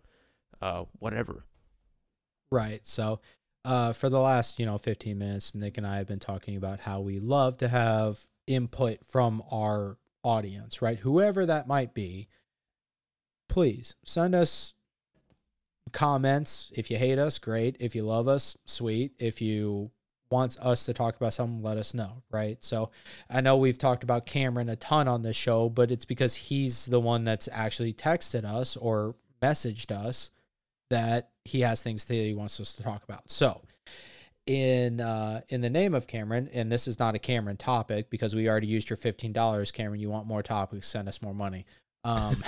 uh 0.62 0.84
whatever. 1.00 1.46
Right. 2.52 2.86
So, 2.86 3.20
uh, 3.66 3.94
for 3.94 4.10
the 4.10 4.20
last, 4.20 4.60
you 4.60 4.66
know, 4.66 4.78
15 4.78 5.18
minutes, 5.18 5.56
Nick 5.56 5.78
and 5.78 5.88
I 5.88 5.98
have 5.98 6.08
been 6.08 6.20
talking 6.20 6.56
about 6.56 6.82
how 6.82 7.00
we 7.00 7.20
love 7.20 7.58
to 7.58 7.68
have 7.68 8.28
input 8.46 9.04
from 9.04 9.42
our 9.52 9.98
audience, 10.24 10.82
right? 10.82 11.00
Whoever 11.00 11.48
that 11.48 11.68
might 11.68 11.96
be, 11.96 12.28
please 13.50 13.96
send 14.06 14.36
us 14.36 14.76
comments. 15.92 16.72
If 16.76 16.90
you 16.90 16.98
hate 16.98 17.20
us, 17.20 17.40
great. 17.40 17.78
If 17.80 17.96
you 17.96 18.04
love 18.04 18.28
us, 18.28 18.58
sweet. 18.66 19.14
If 19.20 19.42
you 19.42 19.92
want 20.30 20.58
us 20.60 20.86
to 20.86 20.94
talk 20.94 21.16
about 21.16 21.34
something, 21.34 21.64
let 21.64 21.78
us 21.78 21.94
know, 21.94 22.24
right? 22.32 22.58
So 22.64 22.92
I 23.30 23.42
know 23.42 23.58
we've 23.58 23.78
talked 23.78 24.04
about 24.04 24.26
Cameron 24.26 24.70
a 24.70 24.76
ton 24.76 25.08
on 25.08 25.22
this 25.22 25.38
show, 25.38 25.70
but 25.70 25.92
it's 25.92 26.06
because 26.06 26.36
he's 26.36 26.86
the 26.86 27.00
one 27.00 27.24
that's 27.24 27.48
actually 27.52 27.94
texted 27.94 28.44
us 28.44 28.76
or 28.76 29.16
messaged 29.42 29.92
us 29.92 30.32
that 30.90 31.30
he 31.44 31.62
has 31.62 31.84
things 31.84 32.06
that 32.06 32.14
he 32.14 32.34
wants 32.34 32.60
us 32.60 32.74
to 32.74 32.84
talk 32.84 33.04
about. 33.04 33.30
So, 33.32 33.62
in 34.46 35.02
uh, 35.02 35.42
in 35.50 35.62
the 35.62 35.70
name 35.70 35.96
of 35.96 36.06
Cameron, 36.06 36.50
and 36.54 36.72
this 36.72 36.88
is 36.88 37.00
not 37.00 37.16
a 37.16 37.20
Cameron 37.20 37.58
topic 37.58 38.10
because 38.10 38.36
we 38.36 38.48
already 38.48 38.68
used 38.68 38.90
your 38.90 38.98
fifteen 38.98 39.34
dollars, 39.34 39.72
Cameron. 39.72 40.00
You 40.00 40.10
want 40.10 40.28
more 40.28 40.44
topics? 40.44 40.88
Send 40.88 41.08
us 41.08 41.22
more 41.22 41.34
money. 41.34 41.66
Um, 42.06 42.44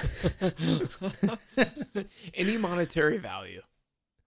Any 2.33 2.57
monetary 2.57 3.17
value. 3.17 3.61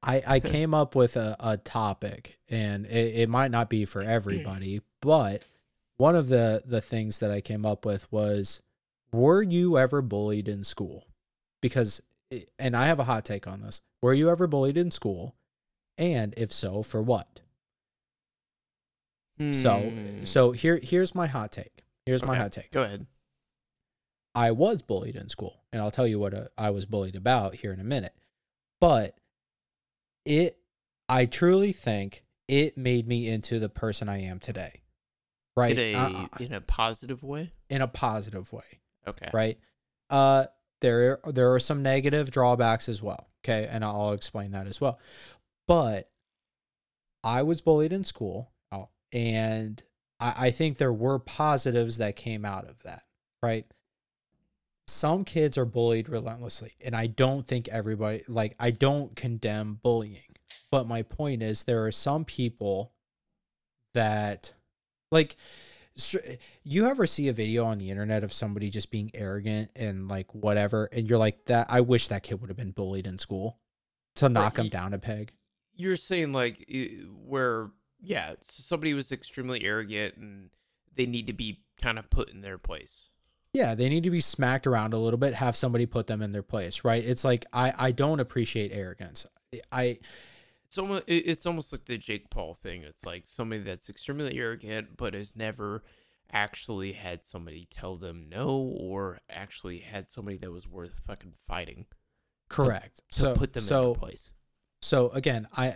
I 0.03 0.23
I 0.27 0.41
came 0.41 0.75
up 0.75 0.95
with 0.97 1.17
a, 1.17 1.37
a 1.39 1.57
topic, 1.57 2.39
and 2.49 2.85
it, 2.87 3.15
it 3.21 3.29
might 3.29 3.51
not 3.51 3.71
be 3.71 3.85
for 3.85 4.03
everybody, 4.03 4.81
but 5.01 5.47
one 5.99 6.17
of 6.17 6.29
the 6.29 6.63
the 6.65 6.81
things 6.81 7.21
that 7.21 7.31
I 7.31 7.41
came 7.41 7.65
up 7.65 7.85
with 7.85 8.11
was, 8.11 8.61
were 9.13 9.43
you 9.43 9.79
ever 9.79 10.03
bullied 10.03 10.49
in 10.49 10.65
school? 10.65 11.07
Because, 11.61 12.01
and 12.59 12.77
I 12.77 12.87
have 12.87 12.99
a 12.99 13.05
hot 13.05 13.25
take 13.25 13.47
on 13.47 13.61
this. 13.61 13.83
Were 14.03 14.15
you 14.15 14.31
ever 14.31 14.47
bullied 14.47 14.79
in 14.79 14.91
school? 14.91 15.37
And 15.99 16.35
if 16.37 16.53
so, 16.53 16.83
for 16.83 17.03
what? 17.03 17.41
So 19.53 19.91
Hmm. 19.91 20.25
so 20.25 20.53
here 20.53 20.81
here's 20.83 21.15
my 21.15 21.27
hot 21.27 21.53
take. 21.53 21.85
Here's 22.05 22.25
my 22.25 22.37
hot 22.37 22.53
take. 22.53 22.71
Go 22.73 22.83
ahead. 22.83 23.07
I 24.41 24.53
was 24.53 24.81
bullied 24.81 25.17
in 25.17 25.29
school, 25.29 25.63
and 25.71 25.83
I'll 25.83 25.91
tell 25.91 26.07
you 26.07 26.19
what 26.19 26.33
uh, 26.33 26.45
I 26.57 26.71
was 26.71 26.87
bullied 26.87 27.15
about 27.15 27.57
here 27.57 27.73
in 27.75 27.81
a 27.81 27.85
minute. 27.85 28.15
But 28.81 29.15
it, 30.25 30.57
I 31.11 31.27
truly 31.27 31.73
think 31.73 32.25
it 32.49 32.79
made 32.79 33.07
me 33.07 33.29
into 33.29 33.59
the 33.59 33.69
person 33.69 34.09
I 34.09 34.23
am 34.23 34.39
today. 34.39 34.81
Right, 35.57 35.77
In 35.77 35.95
a 35.95 35.99
Uh, 35.99 36.27
in 36.39 36.55
a 36.55 36.61
positive 36.63 37.23
way. 37.23 37.53
in 37.69 37.83
a 37.83 37.87
positive 37.89 38.51
way. 38.51 38.81
Okay. 39.07 39.29
Right. 39.35 39.59
Uh, 40.09 40.47
there 40.81 41.21
there 41.27 41.53
are 41.53 41.61
some 41.61 41.83
negative 41.83 42.31
drawbacks 42.31 42.89
as 42.89 43.03
well. 43.03 43.29
Okay, 43.45 43.69
and 43.71 43.85
I'll 43.85 44.13
explain 44.13 44.53
that 44.53 44.67
as 44.67 44.81
well. 44.81 44.99
But 45.69 46.11
I 47.23 47.43
was 47.43 47.61
bullied 47.61 47.93
in 47.93 48.05
school, 48.07 48.53
oh, 48.73 48.89
and 49.13 49.83
I, 50.19 50.47
I 50.47 50.51
think 50.51 50.79
there 50.79 50.93
were 50.95 51.19
positives 51.19 51.99
that 51.99 52.17
came 52.17 52.47
out 52.47 52.67
of 52.67 52.83
that. 52.85 53.03
Right. 53.43 53.67
Some 54.91 55.25
kids 55.25 55.57
are 55.57 55.65
bullied 55.65 56.09
relentlessly, 56.09 56.73
and 56.85 56.95
I 56.95 57.07
don't 57.07 57.47
think 57.47 57.69
everybody 57.69 58.23
like 58.29 58.57
I 58.59 58.71
don't 58.71 59.15
condemn 59.17 59.81
bullying. 59.83 60.37
But 60.71 60.87
my 60.87 61.03
point 61.03 61.43
is, 61.43 61.65
there 61.65 61.85
are 61.87 61.93
some 61.93 62.25
people 62.25 62.93
that 63.95 64.53
like 65.11 65.37
you 66.63 66.87
ever 66.87 67.07
see 67.07 67.29
a 67.29 67.33
video 67.33 67.65
on 67.65 67.79
the 67.79 67.91
internet 67.91 68.25
of 68.25 68.33
somebody 68.33 68.71
just 68.71 68.91
being 68.91 69.11
arrogant 69.15 69.71
and 69.77 70.09
like 70.09 70.33
whatever 70.35 70.89
and 70.93 71.11
you're 71.11 71.19
like 71.19 71.45
that 71.47 71.67
i 71.69 71.81
wish 71.81 72.07
that 72.09 72.23
kid 72.23 72.41
would 72.41 72.49
have 72.49 72.57
been 72.57 72.71
bullied 72.71 73.07
in 73.07 73.19
school 73.19 73.59
to 74.15 74.29
knock 74.29 74.57
him 74.59 74.69
down 74.69 74.95
a 74.95 74.99
peg 74.99 75.33
You're 75.75 75.97
saying 75.97 76.33
like 76.33 76.65
where 77.27 77.71
yeah, 78.03 78.35
somebody 78.41 78.95
was 78.95 79.13
extremely 79.13 79.65
arrogant 79.65 80.17
and 80.17 80.51
they 80.95 81.07
need 81.07 81.27
to 81.27 81.33
be 81.33 81.63
kind 81.81 81.99
of 81.99 82.11
put 82.11 82.31
in 82.31 82.41
their 82.41 82.59
place. 82.59 83.09
Yeah 83.53 83.75
they 83.75 83.89
need 83.89 84.05
to 84.05 84.11
be 84.11 84.21
smacked 84.21 84.67
around 84.67 84.93
a 84.93 84.99
little 84.99 85.19
bit 85.19 85.35
have 85.35 85.57
somebody 85.57 85.87
put 85.87 86.07
them 86.07 86.23
in 86.23 86.33
their 86.33 86.43
place 86.43 86.85
right 86.85 87.05
it's 87.05 87.25
like 87.25 87.45
i 87.53 87.73
i 87.79 87.91
don't 87.93 88.21
appreciate 88.21 88.71
arrogance 88.73 89.27
i 89.73 89.99
It's 90.67 90.79
almost 90.79 91.05
it's 91.09 91.47
almost 91.47 91.73
like 91.73 91.85
the 91.87 91.99
Jake 91.99 92.31
Paul 92.31 92.55
thing. 92.63 92.85
It's 92.85 93.05
like 93.05 93.25
somebody 93.27 93.63
that's 93.63 93.89
extremely 93.91 94.39
arrogant 94.39 94.97
but 94.97 95.15
has 95.15 95.35
never 95.35 95.83
actually 96.33 96.93
had 96.93 97.27
somebody 97.27 97.67
tell 97.73 97.97
them 97.97 98.27
no 98.31 98.51
or 98.79 99.19
actually 99.29 99.79
had 99.81 100.09
somebody 100.09 100.37
that 100.37 100.53
was 100.53 100.69
worth 100.69 101.01
fucking 101.05 101.33
fighting 101.49 101.87
correct 102.49 103.03
to 103.11 103.19
so 103.19 103.35
put 103.35 103.53
them 103.53 103.61
in 103.61 103.67
so 103.67 103.85
their 103.87 103.95
place. 103.99 104.31
so 104.81 105.09
again 105.09 105.49
i 105.57 105.75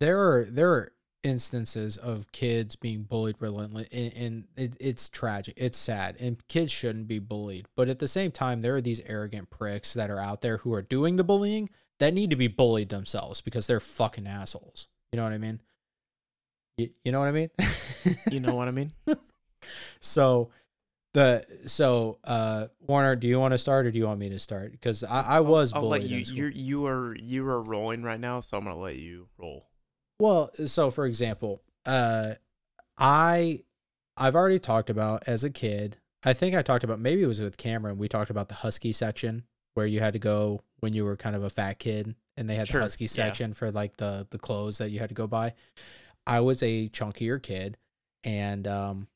there 0.00 0.18
are 0.20 0.44
there 0.50 0.72
are 0.72 0.92
instances 1.24 1.96
of 1.96 2.30
kids 2.30 2.76
being 2.76 3.02
bullied 3.02 3.34
relentless 3.40 3.88
and, 3.90 4.12
and 4.14 4.44
it, 4.56 4.76
it's 4.78 5.08
tragic 5.08 5.54
it's 5.56 5.78
sad 5.78 6.16
and 6.20 6.46
kids 6.48 6.70
shouldn't 6.70 7.08
be 7.08 7.18
bullied 7.18 7.66
but 7.74 7.88
at 7.88 7.98
the 7.98 8.06
same 8.06 8.30
time 8.30 8.60
there 8.60 8.76
are 8.76 8.80
these 8.80 9.00
arrogant 9.06 9.48
pricks 9.50 9.94
that 9.94 10.10
are 10.10 10.20
out 10.20 10.42
there 10.42 10.58
who 10.58 10.72
are 10.72 10.82
doing 10.82 11.16
the 11.16 11.24
bullying 11.24 11.68
that 12.00 12.14
need 12.14 12.30
to 12.30 12.36
be 12.36 12.48
bullied 12.48 12.88
themselves 12.88 13.40
because 13.40 13.66
they're 13.66 13.80
fucking 13.80 14.26
assholes. 14.26 14.88
You 15.12 15.16
know 15.18 15.24
what 15.24 15.32
i 15.32 15.38
mean? 15.38 15.60
You, 16.76 16.90
you 17.04 17.12
know 17.12 17.20
what 17.20 17.28
i 17.28 17.32
mean? 17.32 17.50
You 18.30 18.40
know 18.40 18.54
what 18.54 18.68
I 18.68 18.70
mean? 18.70 18.92
so 19.98 20.50
the 21.14 21.42
so 21.66 22.18
uh 22.24 22.66
warner 22.80 23.16
do 23.16 23.26
you 23.26 23.40
want 23.40 23.52
to 23.52 23.58
start 23.58 23.86
or 23.86 23.90
do 23.90 23.98
you 23.98 24.06
want 24.06 24.20
me 24.20 24.28
to 24.28 24.38
start? 24.38 24.72
Because 24.72 25.02
i 25.02 25.22
i 25.22 25.40
was 25.40 25.72
I'll 25.72 25.80
bullied 25.80 26.02
let 26.02 26.10
you 26.10 26.18
you 26.18 26.46
you 26.48 26.86
are 26.86 27.16
you 27.16 27.46
are 27.46 27.62
rolling 27.62 28.02
right 28.02 28.20
now, 28.20 28.40
so 28.40 28.58
I'm 28.58 28.64
gonna 28.64 28.78
let 28.78 28.96
you 28.96 29.28
roll. 29.38 29.66
Well, 30.18 30.50
so 30.66 30.90
for 30.90 31.06
example, 31.06 31.62
uh 31.84 32.34
I 32.98 33.60
I've 34.16 34.34
already 34.34 34.58
talked 34.58 34.90
about 34.90 35.24
as 35.26 35.44
a 35.44 35.50
kid. 35.50 35.96
I 36.22 36.32
think 36.32 36.54
I 36.54 36.62
talked 36.62 36.84
about 36.84 37.00
maybe 37.00 37.22
it 37.22 37.26
was 37.26 37.40
with 37.40 37.56
Cameron. 37.56 37.98
We 37.98 38.08
talked 38.08 38.30
about 38.30 38.48
the 38.48 38.54
husky 38.54 38.92
section 38.92 39.44
where 39.74 39.86
you 39.86 40.00
had 40.00 40.12
to 40.12 40.18
go 40.18 40.60
when 40.80 40.94
you 40.94 41.04
were 41.04 41.16
kind 41.16 41.34
of 41.36 41.42
a 41.42 41.50
fat 41.50 41.78
kid 41.78 42.14
and 42.36 42.48
they 42.48 42.54
had 42.54 42.68
Sure, 42.68 42.80
the 42.80 42.84
husky 42.84 43.04
yeah. 43.04 43.08
section 43.08 43.54
for 43.54 43.70
like 43.70 43.96
the 43.96 44.26
the 44.30 44.38
clothes 44.38 44.78
that 44.78 44.90
you 44.90 45.00
had 45.00 45.08
to 45.08 45.14
go 45.14 45.26
buy. 45.26 45.54
I 46.26 46.40
was 46.40 46.62
a 46.62 46.88
chunkier 46.88 47.42
kid 47.42 47.76
and 48.22 48.66
um 48.66 49.08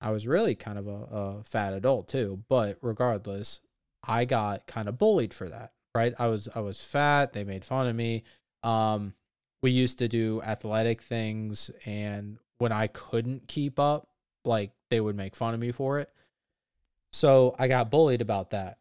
I 0.00 0.10
was 0.10 0.26
really 0.26 0.54
kind 0.54 0.78
of 0.78 0.86
a, 0.86 0.90
a 0.90 1.44
fat 1.44 1.74
adult 1.74 2.08
too, 2.08 2.42
but 2.48 2.78
regardless, 2.80 3.60
I 4.08 4.24
got 4.24 4.66
kind 4.66 4.88
of 4.88 4.96
bullied 4.96 5.34
for 5.34 5.48
that, 5.50 5.72
right? 5.94 6.14
I 6.18 6.26
was 6.28 6.48
I 6.54 6.60
was 6.60 6.82
fat, 6.82 7.34
they 7.34 7.44
made 7.44 7.64
fun 7.64 7.86
of 7.86 7.94
me. 7.94 8.24
Um 8.62 9.14
we 9.62 9.70
used 9.70 9.98
to 9.98 10.08
do 10.08 10.40
athletic 10.42 11.02
things 11.02 11.70
and 11.84 12.38
when 12.58 12.72
I 12.72 12.86
couldn't 12.88 13.48
keep 13.48 13.78
up, 13.78 14.08
like 14.44 14.72
they 14.90 15.00
would 15.00 15.16
make 15.16 15.34
fun 15.34 15.54
of 15.54 15.60
me 15.60 15.72
for 15.72 15.98
it. 15.98 16.10
So 17.12 17.54
I 17.58 17.68
got 17.68 17.90
bullied 17.90 18.20
about 18.20 18.50
that. 18.50 18.78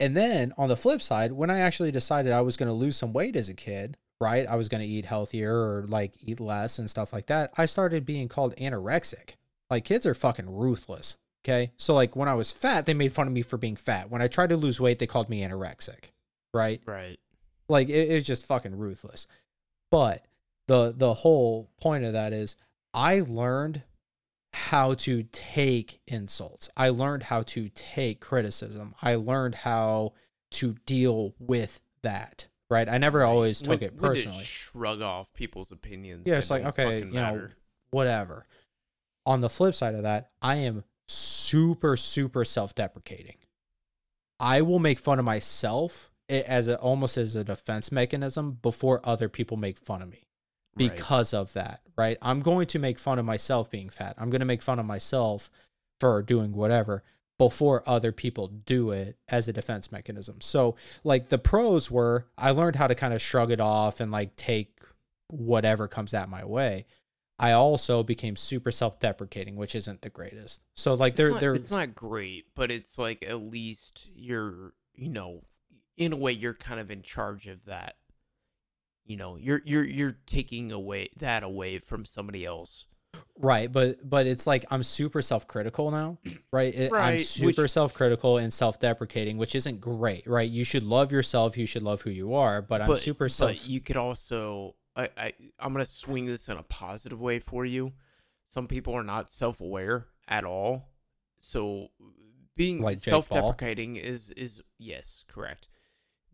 And 0.00 0.16
then 0.16 0.52
on 0.56 0.68
the 0.68 0.76
flip 0.76 1.02
side, 1.02 1.32
when 1.32 1.50
I 1.50 1.60
actually 1.60 1.92
decided 1.92 2.32
I 2.32 2.40
was 2.40 2.56
going 2.56 2.68
to 2.68 2.74
lose 2.74 2.96
some 2.96 3.12
weight 3.12 3.36
as 3.36 3.48
a 3.48 3.54
kid, 3.54 3.98
right? 4.20 4.46
I 4.46 4.56
was 4.56 4.68
going 4.68 4.80
to 4.80 4.86
eat 4.86 5.04
healthier 5.04 5.54
or 5.54 5.84
like 5.88 6.14
eat 6.20 6.40
less 6.40 6.78
and 6.78 6.88
stuff 6.88 7.12
like 7.12 7.26
that. 7.26 7.52
I 7.56 7.66
started 7.66 8.06
being 8.06 8.28
called 8.28 8.56
anorexic. 8.56 9.34
Like 9.70 9.84
kids 9.84 10.06
are 10.06 10.14
fucking 10.14 10.50
ruthless. 10.50 11.18
Okay. 11.44 11.72
So 11.76 11.94
like 11.94 12.14
when 12.14 12.28
I 12.28 12.34
was 12.34 12.52
fat, 12.52 12.86
they 12.86 12.94
made 12.94 13.12
fun 13.12 13.26
of 13.26 13.32
me 13.32 13.42
for 13.42 13.56
being 13.56 13.76
fat. 13.76 14.10
When 14.10 14.22
I 14.22 14.28
tried 14.28 14.50
to 14.50 14.56
lose 14.56 14.80
weight, 14.80 14.98
they 14.98 15.06
called 15.06 15.28
me 15.28 15.42
anorexic. 15.42 16.10
Right 16.54 16.80
Right. 16.86 17.18
Like 17.68 17.88
it, 17.88 18.10
it's 18.10 18.26
just 18.26 18.46
fucking 18.46 18.76
ruthless. 18.76 19.26
But 19.92 20.24
the 20.68 20.92
the 20.96 21.14
whole 21.14 21.70
point 21.80 22.02
of 22.04 22.14
that 22.14 22.32
is 22.32 22.56
I 22.94 23.20
learned 23.20 23.82
how 24.54 24.94
to 24.94 25.22
take 25.24 26.00
insults. 26.06 26.68
I 26.76 26.88
learned 26.88 27.24
how 27.24 27.42
to 27.42 27.68
take 27.68 28.20
criticism. 28.20 28.94
I 29.02 29.14
learned 29.14 29.54
how 29.54 30.14
to 30.52 30.74
deal 30.86 31.34
with 31.38 31.80
that. 32.02 32.48
Right? 32.70 32.88
I 32.88 32.96
never 32.96 33.22
always 33.22 33.58
took 33.60 33.80
When- 33.80 33.82
it 33.82 33.98
personally. 33.98 34.44
shrug 34.44 35.02
off 35.02 35.32
people's 35.34 35.70
opinions. 35.70 36.26
Yeah, 36.26 36.38
it's 36.38 36.50
like, 36.50 36.64
okay, 36.64 37.00
you 37.00 37.04
know, 37.12 37.48
whatever. 37.90 38.46
On 39.26 39.42
the 39.42 39.50
flip 39.50 39.74
side 39.74 39.94
of 39.94 40.02
that, 40.04 40.30
I 40.40 40.56
am 40.56 40.84
super, 41.06 41.98
super 41.98 42.44
self 42.46 42.74
deprecating. 42.74 43.36
I 44.40 44.62
will 44.62 44.78
make 44.78 44.98
fun 44.98 45.18
of 45.18 45.24
myself 45.26 46.10
i- 46.32 46.44
as 46.46 46.68
a, 46.68 46.78
almost 46.78 47.16
as 47.18 47.36
a 47.36 47.44
defense 47.44 47.92
mechanism 47.92 48.58
before 48.62 49.00
other 49.04 49.28
people 49.28 49.56
make 49.56 49.76
fun 49.78 50.02
of 50.02 50.08
me 50.10 50.26
Right. 50.74 50.90
because 50.90 51.34
of 51.34 51.52
that, 51.52 51.82
right? 51.96 52.16
I'm 52.22 52.40
going 52.40 52.66
to 52.68 52.78
make 52.78 52.98
fun 52.98 53.18
of 53.18 53.24
myself 53.26 53.70
being 53.70 53.90
fat. 53.90 54.14
I'm 54.18 54.30
going 54.30 54.40
to 54.40 54.46
make 54.46 54.62
fun 54.62 54.78
of 54.78 54.86
myself 54.86 55.50
for 56.00 56.22
doing 56.22 56.52
whatever 56.54 57.02
before 57.38 57.82
other 57.86 58.10
people 58.12 58.48
do 58.48 58.90
it 58.90 59.16
as 59.28 59.48
a 59.48 59.52
defense 59.52 59.92
mechanism. 59.92 60.40
So, 60.40 60.76
like 61.04 61.28
the 61.28 61.38
pros 61.38 61.90
were, 61.90 62.26
I 62.38 62.52
learned 62.52 62.76
how 62.76 62.86
to 62.86 62.94
kind 62.94 63.12
of 63.12 63.20
shrug 63.20 63.50
it 63.50 63.60
off 63.60 64.00
and 64.00 64.10
like 64.10 64.34
take 64.36 64.80
whatever 65.28 65.88
comes 65.88 66.14
at 66.14 66.28
my 66.28 66.44
way. 66.44 66.86
I 67.38 67.52
also 67.52 68.02
became 68.02 68.36
super 68.36 68.70
self-deprecating, 68.70 69.56
which 69.56 69.74
isn't 69.74 70.02
the 70.02 70.10
greatest. 70.10 70.60
So, 70.76 70.94
like 70.94 71.18
not, 71.18 71.40
they're 71.40 71.54
it's 71.54 71.70
not 71.70 71.94
great, 71.94 72.46
but 72.54 72.70
it's 72.70 72.96
like 72.98 73.22
at 73.26 73.42
least 73.42 74.06
you're, 74.14 74.74
you 74.94 75.08
know, 75.08 75.42
in 75.96 76.12
a 76.12 76.16
way 76.16 76.32
you're 76.32 76.54
kind 76.54 76.80
of 76.80 76.90
in 76.90 77.02
charge 77.02 77.46
of 77.46 77.64
that. 77.66 77.96
You 79.04 79.16
know, 79.16 79.36
you're 79.36 79.60
you're 79.64 79.84
you're 79.84 80.18
taking 80.26 80.70
away 80.70 81.10
that 81.18 81.42
away 81.42 81.78
from 81.78 82.04
somebody 82.04 82.44
else. 82.44 82.86
Right, 83.38 83.70
but 83.70 84.08
but 84.08 84.26
it's 84.26 84.46
like 84.46 84.64
I'm 84.70 84.82
super 84.82 85.20
self-critical 85.22 85.90
now, 85.90 86.18
right? 86.52 86.72
It, 86.74 86.92
I'm 86.92 87.18
super 87.18 87.62
which- 87.62 87.70
self-critical 87.70 88.38
and 88.38 88.52
self-deprecating, 88.52 89.38
which 89.38 89.54
isn't 89.54 89.80
great, 89.80 90.26
right? 90.26 90.48
You 90.48 90.64
should 90.64 90.84
love 90.84 91.12
yourself, 91.12 91.58
you 91.58 91.66
should 91.66 91.82
love 91.82 92.02
who 92.02 92.10
you 92.10 92.34
are, 92.34 92.62
but 92.62 92.82
I'm 92.82 92.88
but, 92.88 93.00
super 93.00 93.24
but 93.24 93.32
self 93.32 93.68
you 93.68 93.80
could 93.80 93.96
also 93.96 94.76
I, 94.94 95.08
I 95.16 95.32
I'm 95.58 95.72
gonna 95.72 95.84
swing 95.84 96.26
this 96.26 96.48
in 96.48 96.56
a 96.56 96.62
positive 96.62 97.20
way 97.20 97.38
for 97.38 97.64
you. 97.64 97.92
Some 98.44 98.66
people 98.66 98.94
are 98.94 99.02
not 99.04 99.30
self 99.30 99.60
aware 99.60 100.06
at 100.28 100.44
all. 100.44 100.90
So 101.38 101.88
being 102.54 102.80
Like 102.80 102.98
self 102.98 103.28
deprecating 103.28 103.96
is 103.96 104.30
is 104.30 104.60
yes, 104.78 105.24
correct. 105.26 105.68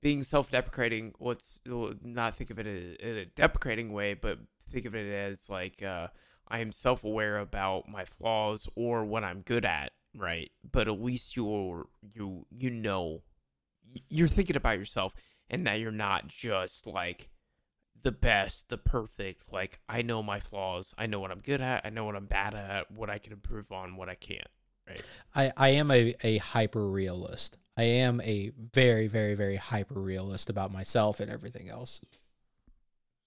Being 0.00 0.22
self 0.22 0.50
deprecating, 0.50 1.14
what's 1.18 1.60
not 1.66 2.36
think 2.36 2.50
of 2.50 2.58
it 2.58 2.66
in 2.66 3.16
a 3.16 3.24
deprecating 3.24 3.92
way, 3.92 4.14
but 4.14 4.38
think 4.70 4.84
of 4.84 4.94
it 4.94 5.12
as 5.12 5.48
like 5.48 5.82
uh, 5.82 6.08
I 6.48 6.60
am 6.60 6.72
self 6.72 7.04
aware 7.04 7.38
about 7.38 7.88
my 7.88 8.04
flaws 8.04 8.68
or 8.74 9.04
what 9.04 9.24
I'm 9.24 9.40
good 9.40 9.64
at, 9.64 9.92
right? 10.16 10.50
But 10.70 10.88
at 10.88 11.00
least 11.00 11.36
you're 11.36 11.86
you 12.14 12.46
you 12.50 12.70
know 12.70 13.22
you're 14.08 14.28
thinking 14.28 14.56
about 14.56 14.78
yourself 14.78 15.14
and 15.50 15.66
that 15.66 15.80
you're 15.80 15.90
not 15.90 16.28
just 16.28 16.86
like 16.86 17.30
the 18.02 18.12
best, 18.12 18.68
the 18.68 18.78
perfect. 18.78 19.52
Like 19.52 19.80
I 19.88 20.02
know 20.02 20.22
my 20.22 20.40
flaws. 20.40 20.94
I 20.96 21.06
know 21.06 21.20
what 21.20 21.30
I'm 21.30 21.40
good 21.40 21.60
at. 21.60 21.84
I 21.84 21.90
know 21.90 22.04
what 22.04 22.16
I'm 22.16 22.26
bad 22.26 22.54
at. 22.54 22.90
What 22.90 23.10
I 23.10 23.18
can 23.18 23.32
improve 23.32 23.72
on. 23.72 23.96
What 23.96 24.08
I 24.08 24.14
can't. 24.14 24.48
Right. 24.86 25.02
I, 25.34 25.52
I 25.56 25.68
am 25.70 25.90
a, 25.90 26.14
a 26.22 26.38
hyper 26.38 26.88
realist. 26.88 27.57
I 27.78 27.84
am 27.84 28.20
a 28.22 28.50
very, 28.74 29.06
very, 29.06 29.34
very 29.34 29.56
hyper 29.56 30.00
realist 30.00 30.50
about 30.50 30.72
myself 30.72 31.20
and 31.20 31.30
everything 31.30 31.68
else. 31.70 32.00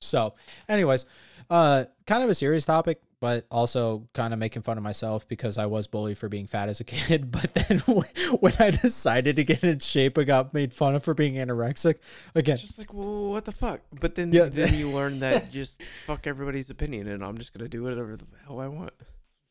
So, 0.02 0.34
anyways, 0.68 1.06
uh, 1.50 1.86
kind 2.08 2.24
of 2.24 2.30
a 2.30 2.36
serious 2.36 2.66
topic, 2.66 3.00
but 3.20 3.46
also 3.52 4.08
kind 4.14 4.34
of 4.34 4.40
making 4.40 4.64
fun 4.64 4.78
of 4.80 4.84
myself 4.84 5.28
because 5.28 5.60
I 5.60 5.68
was 5.68 5.88
bullied 5.88 6.18
for 6.18 6.28
being 6.28 6.48
fat 6.48 6.70
as 6.70 6.80
a 6.80 6.84
kid. 6.96 7.32
But 7.32 7.54
then 7.54 7.78
when 8.40 8.54
I 8.60 8.72
decided 8.72 9.36
to 9.36 9.44
get 9.44 9.64
in 9.64 9.78
shape, 9.80 10.18
I 10.18 10.24
got 10.24 10.54
made 10.56 10.74
fun 10.74 10.96
of 10.96 11.04
for 11.04 11.14
being 11.14 11.36
anorexic. 11.36 11.96
Again, 12.36 12.54
It's 12.54 12.64
just 12.64 12.80
like, 12.80 12.94
well, 12.94 13.30
what 13.30 13.46
the 13.46 13.52
fuck? 13.52 13.82
But 13.94 14.16
then, 14.16 14.34
Yeah. 14.34 14.46
then 14.46 14.74
you 14.74 14.90
learn 14.96 15.20
that 15.20 15.52
just 15.52 15.82
fuck 16.08 16.26
everybody's 16.28 16.70
opinion, 16.72 17.08
and 17.08 17.24
I'm 17.24 17.38
just 17.38 17.54
gonna 17.54 17.70
do 17.70 17.84
whatever 17.84 18.18
the 18.18 18.26
hell 18.48 18.60
I 18.60 18.68
want. 18.68 18.92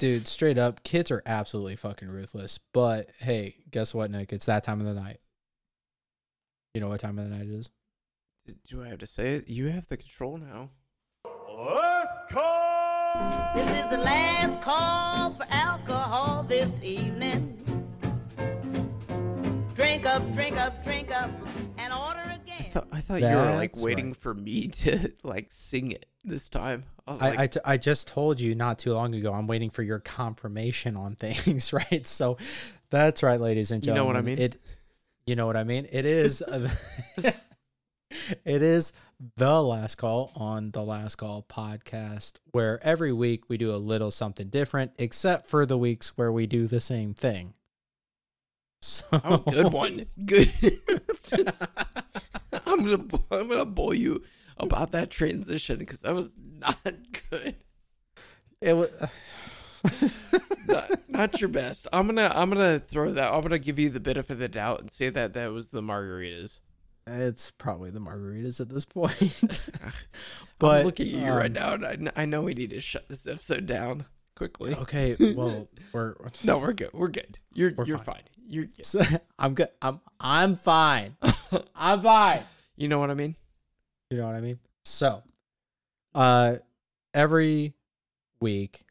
Dude, 0.01 0.27
straight 0.27 0.59
up, 0.59 0.83
kids 0.83 1.11
are 1.11 1.23
absolutely 1.27 1.77
fucking 1.77 2.09
ruthless. 2.09 2.59
But 2.73 3.11
hey, 3.21 3.57
guess 3.71 3.95
what, 3.95 4.11
Nick? 4.11 4.33
It's 4.33 4.47
that 4.47 4.65
time 4.65 4.81
of 4.81 4.87
the 4.87 4.95
night. 4.95 5.19
You 6.75 6.81
know 6.81 6.89
what 6.89 7.01
time 7.01 7.19
of 7.19 7.25
the 7.25 7.37
night 7.37 7.47
it 7.47 7.53
is? 7.53 7.71
Do 8.69 8.83
I 8.83 8.89
have 8.89 8.99
to 9.01 9.07
say 9.07 9.35
it? 9.35 9.49
You 9.49 9.69
have 9.69 9.87
the 9.89 9.99
control 9.99 10.39
now. 10.39 10.71
Last 11.49 12.31
call! 12.31 13.55
This 13.55 13.85
is 13.85 13.91
the 13.91 13.99
last 13.99 14.63
call 14.63 15.35
for 15.35 15.47
alcohol 15.51 16.45
this 16.45 16.71
evening. 16.83 17.59
Drink 19.75 20.07
up, 20.07 20.35
drink 20.35 20.57
up, 20.57 20.83
drink 20.83 21.11
up, 21.15 21.31
and 21.31 21.41
order 21.41 21.49
I 21.49 21.50
thought 23.01 23.17
I 23.17 23.21
thought 23.21 23.31
you 23.31 23.37
were 23.37 23.57
like 23.57 23.77
waiting 23.83 24.09
right. 24.09 24.17
for 24.17 24.35
me 24.35 24.69
to 24.69 25.13
like 25.23 25.49
sing 25.51 25.93
it 25.93 26.07
this 26.25 26.49
time. 26.49 26.85
I 27.07 27.11
was 27.11 27.23
I, 27.23 27.31
like, 27.31 27.39
I, 27.39 27.47
t- 27.47 27.61
I 27.65 27.77
just 27.77 28.09
told 28.09 28.41
you 28.41 28.55
not 28.55 28.79
too 28.79 28.93
long 28.93 29.15
ago. 29.15 29.33
I'm 29.33 29.47
waiting 29.47 29.71
for 29.71 29.83
your 29.83 29.99
confirmation 29.99 30.97
on 30.97 31.15
things, 31.17 31.73
right? 31.73 32.07
So 32.07 32.37
that's 32.91 33.23
right, 33.23 33.41
ladies 33.41 33.71
and 33.71 33.83
gentlemen. 33.83 33.97
You 33.97 34.03
know 34.03 34.07
what 34.07 34.17
I 34.17 34.27
mean? 34.27 34.39
It, 34.39 34.63
you 35.27 35.37
know 35.37 35.47
what 35.47 35.57
I 35.57 35.65
mean. 35.65 35.87
It 35.91 36.07
is, 36.07 36.43
uh, 36.43 36.69
it 37.19 38.63
is 38.63 38.93
the 39.37 39.63
last 39.63 39.97
call 39.97 40.33
on 40.35 40.71
the 40.71 40.83
last 40.83 41.17
call 41.17 41.45
podcast, 41.49 42.35
where 42.53 42.83
every 42.83 43.13
week 43.13 43.49
we 43.49 43.57
do 43.57 43.75
a 43.75 43.77
little 43.77 44.11
something 44.11 44.49
different, 44.49 44.93
except 44.99 45.47
for 45.47 45.67
the 45.67 45.79
weeks 45.79 46.17
where 46.17 46.33
we 46.33 46.47
do 46.47 46.67
the 46.67 46.81
same 46.81 47.15
thing. 47.15 47.55
So 48.83 49.05
oh, 49.13 49.37
good 49.39 49.73
one, 49.73 50.07
good. 50.25 50.51
I'm 52.67 52.85
gonna 52.85 53.05
I'm 53.31 53.49
gonna 53.49 53.65
bowl 53.65 53.95
you 53.95 54.23
about 54.57 54.93
that 54.93 55.11
transition 55.11 55.79
because 55.79 56.01
that 56.03 56.15
was 56.15 56.37
not 56.59 56.79
good. 57.31 57.57
It 58.61 58.75
was. 58.75 58.91
not, 60.69 60.91
not 61.09 61.41
your 61.41 61.49
best. 61.49 61.87
I'm 61.93 62.07
gonna 62.07 62.31
I'm 62.35 62.51
gonna 62.51 62.79
throw 62.79 63.13
that. 63.13 63.33
I'm 63.33 63.43
gonna 63.43 63.59
give 63.59 63.79
you 63.79 63.91
the 63.91 64.01
benefit 64.01 64.33
of 64.33 64.39
the 64.39 64.49
doubt 64.49 64.81
and 64.81 64.91
say 64.91 65.09
that 65.09 65.33
that 65.33 65.53
was 65.53 65.71
the 65.71 65.81
margaritas. 65.83 66.61
It's 67.07 67.51
probably 67.51 67.91
the 67.91 68.01
margaritas 68.01 68.61
at 68.61 68.69
this 68.69 68.85
point. 68.85 69.69
But 70.59 70.81
I'm 70.81 70.85
looking 70.85 71.07
at 71.07 71.27
you 71.27 71.33
right 71.33 71.47
um, 71.47 71.53
now, 71.55 71.73
and 71.73 72.11
I, 72.15 72.23
I 72.23 72.25
know 72.27 72.43
we 72.43 72.53
need 72.53 72.69
to 72.69 72.81
shut 72.81 73.09
this 73.09 73.27
episode 73.27 73.65
down 73.65 74.05
quickly. 74.37 74.75
okay, 74.75 75.17
well, 75.35 75.69
we're 75.93 76.17
No, 76.45 76.59
we're 76.59 76.75
good. 76.75 76.91
We're 76.93 77.09
good. 77.09 77.39
You're 77.55 77.73
We're 77.75 77.87
you're 77.87 77.97
fine. 77.97 78.17
fine. 78.17 78.23
You're. 78.51 78.67
I'm 79.39 79.55
good. 79.55 79.69
I'm 79.81 80.01
I'm 80.19 80.57
fine. 80.57 81.17
I'm 81.77 82.01
fine. 82.01 82.43
You 82.77 82.89
know 82.89 82.99
what 82.99 83.11
I 83.11 83.15
mean? 83.15 83.37
You 84.11 84.19
know 84.19 84.27
what 84.27 84.35
I 84.35 84.41
mean? 84.41 84.59
So, 84.83 85.23
uh, 86.17 86.57
every 87.15 87.75
week, 88.41 88.83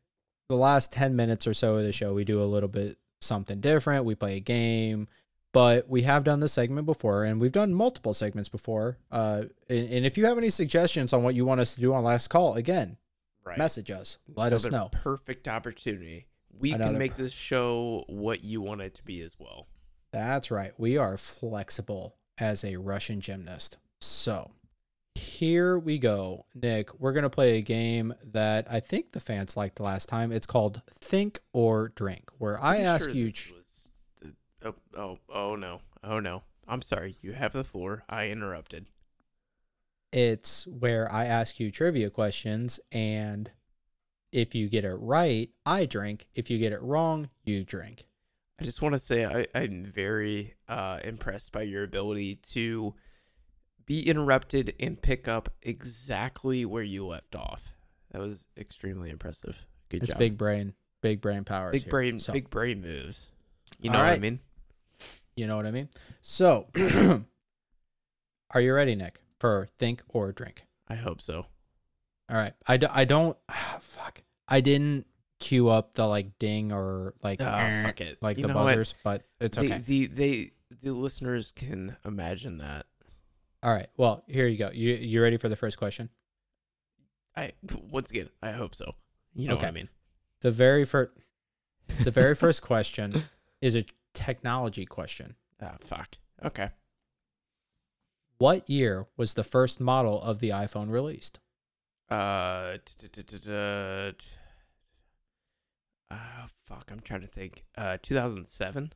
the 0.47 0.55
last 0.55 0.93
ten 0.93 1.15
minutes 1.17 1.45
or 1.45 1.53
so 1.53 1.75
of 1.75 1.83
the 1.83 1.91
show, 1.91 2.13
we 2.13 2.23
do 2.23 2.41
a 2.41 2.45
little 2.45 2.69
bit 2.69 2.97
something 3.19 3.59
different. 3.59 4.05
We 4.05 4.15
play 4.15 4.37
a 4.37 4.39
game, 4.39 5.09
but 5.51 5.89
we 5.89 6.03
have 6.03 6.23
done 6.23 6.39
this 6.39 6.53
segment 6.53 6.85
before, 6.85 7.25
and 7.25 7.41
we've 7.41 7.51
done 7.51 7.73
multiple 7.73 8.13
segments 8.13 8.47
before. 8.47 8.97
Uh, 9.11 9.43
and, 9.69 9.89
and 9.89 10.05
if 10.05 10.17
you 10.17 10.25
have 10.25 10.37
any 10.37 10.49
suggestions 10.49 11.11
on 11.11 11.21
what 11.21 11.35
you 11.35 11.43
want 11.43 11.59
us 11.59 11.75
to 11.75 11.81
do 11.81 11.93
on 11.93 12.05
last 12.05 12.29
call, 12.29 12.53
again, 12.53 12.95
Right. 13.43 13.57
message 13.57 13.89
us. 13.91 14.19
Let 14.35 14.53
us 14.53 14.69
know. 14.69 14.89
Perfect 14.91 15.47
opportunity. 15.47 16.27
We 16.57 16.73
Another 16.73 16.91
can 16.91 16.99
make 16.99 17.15
this 17.15 17.33
show 17.33 18.03
what 18.07 18.43
you 18.43 18.61
want 18.61 18.81
it 18.81 18.93
to 18.95 19.03
be 19.03 19.21
as 19.21 19.35
well. 19.39 19.67
That's 20.11 20.51
right. 20.51 20.71
We 20.77 20.97
are 20.97 21.17
flexible 21.17 22.15
as 22.37 22.63
a 22.63 22.77
Russian 22.77 23.21
gymnast. 23.21 23.77
So 24.01 24.51
here 25.15 25.77
we 25.77 25.99
go. 25.99 26.45
Nick, 26.55 26.99
we're 26.99 27.13
going 27.13 27.23
to 27.23 27.29
play 27.29 27.57
a 27.57 27.61
game 27.61 28.13
that 28.23 28.67
I 28.69 28.79
think 28.79 29.11
the 29.11 29.19
fans 29.19 29.55
liked 29.55 29.79
last 29.79 30.09
time. 30.09 30.31
It's 30.31 30.47
called 30.47 30.81
Think 30.89 31.39
or 31.53 31.89
Drink, 31.89 32.29
where 32.37 32.61
I 32.61 32.77
ask 32.77 33.09
sure 33.09 33.15
you. 33.15 33.31
tr- 33.31 33.53
was 33.53 33.89
oh, 34.63 34.75
oh, 34.97 35.19
oh 35.33 35.55
no. 35.55 35.81
Oh 36.03 36.19
no. 36.19 36.43
I'm 36.67 36.81
sorry. 36.81 37.17
You 37.21 37.33
have 37.33 37.53
the 37.53 37.63
floor. 37.63 38.03
I 38.09 38.27
interrupted. 38.27 38.85
It's 40.11 40.65
where 40.67 41.11
I 41.11 41.25
ask 41.25 41.59
you 41.59 41.71
trivia 41.71 42.09
questions, 42.09 42.79
and 42.91 43.51
if 44.31 44.55
you 44.55 44.67
get 44.69 44.85
it 44.85 44.95
right, 44.95 45.49
I 45.65 45.85
drink. 45.85 46.27
If 46.35 46.49
you 46.49 46.57
get 46.59 46.73
it 46.73 46.81
wrong, 46.81 47.29
you 47.43 47.63
drink. 47.63 48.05
I 48.59 48.65
just 48.65 48.81
want 48.81 48.93
to 48.93 48.99
say 48.99 49.25
I, 49.25 49.47
I'm 49.57 49.85
very 49.85 50.55
uh, 50.67 50.99
impressed 51.03 51.51
by 51.51 51.61
your 51.61 51.83
ability 51.83 52.35
to 52.51 52.93
be 53.85 54.07
interrupted 54.07 54.75
and 54.79 55.01
pick 55.01 55.27
up 55.27 55.49
exactly 55.61 56.65
where 56.65 56.83
you 56.83 57.07
left 57.07 57.35
off. 57.35 57.73
That 58.11 58.21
was 58.21 58.45
extremely 58.57 59.09
impressive. 59.09 59.65
Good 59.89 60.03
it's 60.03 60.11
job. 60.11 60.19
big 60.19 60.37
brain, 60.37 60.73
big 61.01 61.21
brain 61.21 61.43
powers. 61.45 61.71
big 61.71 61.83
here. 61.83 61.91
brain, 61.91 62.19
So- 62.19 62.33
big 62.33 62.49
brain 62.49 62.81
moves. 62.81 63.27
You 63.79 63.91
know 63.91 63.99
what 63.99 64.07
I 64.09 64.17
mean? 64.17 64.39
You 65.35 65.47
know 65.47 65.55
what 65.55 65.65
I 65.65 65.71
mean? 65.71 65.89
So, 66.21 66.67
are 68.51 68.59
you 68.59 68.73
ready, 68.73 68.95
Nick? 68.95 69.21
for 69.39 69.67
think 69.79 70.03
or 70.09 70.31
drink. 70.31 70.65
I 70.87 70.95
hope 70.95 71.21
so. 71.21 71.45
All 72.29 72.35
right. 72.37 72.53
I, 72.67 72.77
d- 72.77 72.87
I 72.91 73.05
don't. 73.05 73.37
ah, 73.49 73.77
fuck. 73.81 74.21
I 74.47 74.61
didn't 74.61 75.05
queue 75.39 75.69
up 75.69 75.93
the 75.93 76.05
like 76.05 76.37
ding 76.39 76.71
or 76.71 77.13
like 77.23 77.41
Oh, 77.41 77.45
fuck 77.83 78.01
it. 78.01 78.17
like 78.21 78.37
You 78.37 78.43
the 78.43 78.47
know 78.49 78.55
what? 78.59 78.65
buzzers, 78.67 78.93
but 79.03 79.23
it's 79.39 79.57
okay. 79.57 79.77
The, 79.79 80.07
they 80.07 80.51
the 80.81 80.91
listeners 80.91 81.51
can 81.55 81.95
imagine 82.05 82.57
that. 82.59 82.85
All 83.63 83.71
right. 83.71 83.87
Well, 83.97 84.23
here 84.27 84.47
you 84.47 84.57
go. 84.57 84.69
You 84.73 84.95
you 84.95 85.21
ready 85.21 85.37
for 85.37 85.49
the 85.49 85.55
first 85.55 85.77
question? 85.77 86.09
I 87.35 87.53
once 87.91 88.09
again, 88.09 88.29
I 88.41 88.51
hope 88.51 88.75
so. 88.75 88.93
You 89.33 89.47
know 89.47 89.55
what 89.55 89.63
I 89.65 89.67
Okay. 89.67 89.75
mean? 89.75 89.89
The 90.41 90.51
very 90.51 90.83
first 90.85 91.11
the 92.03 92.11
very 92.11 92.35
first 92.43 92.61
question 92.61 93.23
is 93.61 93.75
a 93.75 93.83
technology 94.13 94.85
question. 94.85 95.35
Ah, 95.61 95.75
fuck. 95.81 96.15
Okay. 96.43 96.69
What 98.37 98.69
year 98.69 99.07
was 99.17 99.33
the 99.33 99.43
first 99.43 99.79
model 99.81 100.21
of 100.21 100.39
the 100.39 100.49
iPhone 100.49 100.89
released? 100.89 101.39
Uh, 102.09 102.77
uh, 106.11 106.47
fuck. 106.65 106.89
I'm 106.91 106.99
trying 107.01 107.21
to 107.21 107.27
think. 107.27 107.65
Uh, 107.77 107.97
2007. 108.01 108.93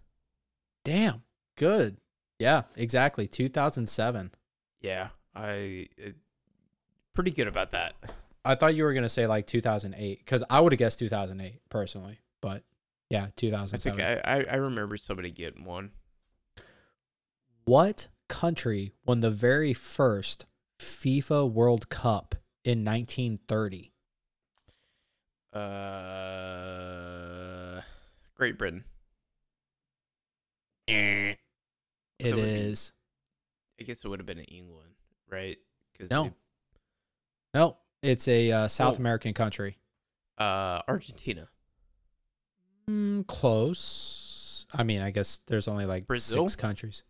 Damn. 0.84 1.24
Good. 1.56 1.98
Yeah, 2.40 2.64
exactly. 2.76 3.28
2007. 3.28 4.32
Yeah, 4.82 5.10
I 5.36 5.88
uh, 6.04 6.10
pretty 7.14 7.32
good 7.32 7.48
about 7.48 7.72
that. 7.72 7.94
I 8.44 8.56
thought 8.56 8.76
you 8.76 8.84
were 8.84 8.94
going 8.94 9.04
to 9.04 9.10
say 9.10 9.28
like 9.28 9.48
2008 9.48 10.26
cuz 10.26 10.44
I 10.50 10.60
would 10.60 10.74
have 10.74 10.80
guessed 10.80 11.00
2008 11.00 11.62
personally, 11.70 12.20
but 12.42 12.64
yeah, 13.10 13.28
2007. 13.38 13.92
I 13.92 13.96
2007. 13.96 13.98
think 13.98 14.50
I 14.50 14.54
I 14.54 14.58
remember 14.58 14.98
somebody 14.98 15.32
getting 15.32 15.64
one. 15.64 15.92
What 17.64 18.10
country 18.28 18.92
won 19.06 19.22
the 19.22 19.32
very 19.32 19.74
first 19.74 20.46
FIFA 20.80 21.50
World 21.50 21.88
Cup 21.88 22.36
in 22.64 22.84
1930? 22.86 23.92
Uh, 26.54 27.82
Great 28.36 28.58
Britain. 28.58 28.84
It 30.88 31.38
That 32.20 32.36
would 32.36 32.44
be- 32.44 32.76
I 33.80 33.84
guess 33.84 34.04
it 34.04 34.08
would 34.08 34.20
have 34.20 34.26
been 34.26 34.40
in 34.40 34.46
England, 34.46 34.94
right? 35.30 35.58
Because 35.92 36.10
No. 36.10 36.34
no, 37.54 37.78
it's 38.02 38.28
a 38.28 38.52
uh, 38.52 38.68
South 38.68 38.96
Oh. 38.96 39.00
American 39.00 39.34
country. 39.34 39.78
uh, 40.40 40.82
Argentina. 40.88 41.48
Mm, 42.88 43.28
close. 43.28 44.66
I 44.74 44.82
mean, 44.84 45.02
I 45.02 45.12
guess 45.12 45.38
there's 45.46 45.68
only 45.68 45.86
like 45.86 46.08
Brazil? 46.08 46.48
six 46.50 46.56
countries. 46.60 47.04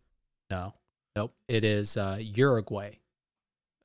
No, 0.50 0.74
nope. 1.16 1.34
It 1.48 1.64
is 1.64 1.96
uh, 1.96 2.18
Uruguay. 2.20 3.00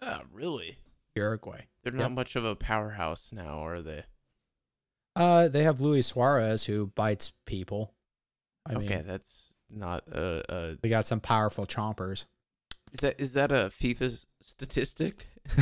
Oh, 0.03 0.23
really? 0.33 0.77
Uruguay. 1.15 1.67
They're 1.83 1.93
Yep. 1.93 2.01
not 2.03 2.13
much 2.13 2.37
of 2.37 2.45
a 2.45 2.55
powerhouse 2.57 3.31
now, 3.33 3.65
are 3.65 3.81
they? 3.83 4.05
Uh, 5.17 5.49
they 5.49 5.63
have 5.65 5.81
Luis 5.81 6.07
Suarez 6.07 6.65
who 6.67 6.89
bites 6.89 7.33
people. 7.47 7.95
I 8.67 8.75
okay, 8.75 8.97
mean, 8.97 9.07
that's 9.07 9.53
not 9.71 10.05
uh 10.13 10.43
uh. 10.49 10.75
we 10.83 10.89
got 10.91 11.07
some 11.07 11.21
powerful 11.21 11.67
chompers. 11.67 12.27
Is 12.93 13.01
that 13.01 13.21
is 13.21 13.33
that 13.35 13.51
a 13.51 13.71
FIFA 13.81 14.25
statistic? 14.41 15.27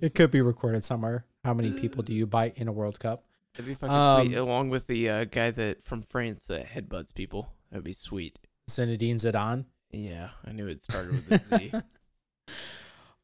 it 0.00 0.14
could 0.14 0.30
be 0.30 0.40
recorded 0.40 0.84
somewhere. 0.84 1.24
How 1.44 1.54
many 1.54 1.72
people 1.72 2.02
do 2.02 2.12
you 2.12 2.26
bite 2.26 2.56
in 2.56 2.68
a 2.68 2.72
World 2.72 2.98
Cup? 3.00 3.24
That'd 3.54 3.66
be 3.66 3.74
fucking 3.74 3.94
Um, 3.94 4.26
sweet. 4.26 4.36
Along 4.36 4.68
with 4.70 4.86
the 4.86 5.08
uh, 5.08 5.24
guy 5.24 5.50
that 5.50 5.84
from 5.84 6.02
France 6.02 6.46
that 6.48 6.66
headbutts 6.66 7.14
people. 7.14 7.52
That'd 7.70 7.84
be 7.84 7.92
sweet. 7.92 8.38
Zinedine 8.68 9.14
Zidane. 9.16 9.66
Yeah, 9.90 10.30
I 10.44 10.52
knew 10.52 10.66
it 10.66 10.82
started 10.82 11.12
with 11.12 11.30
a 11.32 11.38
Z. 11.58 11.72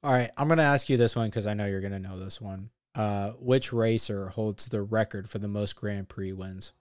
All 0.03 0.13
right, 0.13 0.31
I'm 0.37 0.49
gonna 0.49 0.63
ask 0.63 0.89
you 0.89 0.97
this 0.97 1.15
one 1.15 1.29
because 1.29 1.47
I 1.47 1.55
know 1.55 1.67
you're 1.67 1.81
gonna 1.81 1.99
know 1.99 2.19
this 2.19 2.41
one. 2.41 2.71
Uh, 2.95 3.31
which 3.39 3.73
racer 3.73 4.29
holds 4.31 4.67
the 4.69 4.83
record 4.83 5.31
for 5.31 5.39
the 5.39 5.49
most 5.49 5.77
Grand 5.77 6.09
Prix 6.09 6.33
wins? 6.33 6.73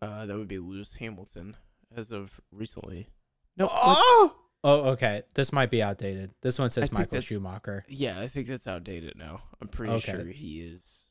Uh, 0.00 0.26
that 0.26 0.36
would 0.36 0.48
be 0.48 0.58
Lewis 0.58 0.94
Hamilton 0.94 1.56
as 1.96 2.10
of 2.12 2.40
recently. 2.50 3.08
No, 3.56 3.68
Oh, 3.70 4.36
oh, 4.64 4.90
okay. 4.90 5.22
This 5.34 5.52
might 5.52 5.70
be 5.70 5.82
outdated. 5.82 6.32
This 6.42 6.58
one 6.58 6.70
says 6.70 6.92
Michael 6.92 7.20
Schumacher. 7.20 7.84
yeah, 7.88 8.20
I 8.20 8.28
think 8.28 8.46
that's 8.46 8.66
outdated 8.66 9.16
now. 9.16 9.42
I'm 9.60 9.68
pretty 9.68 9.92
Okay. 9.94 10.12
sure 10.12 10.26
he 10.26 10.60
is. 10.60 11.06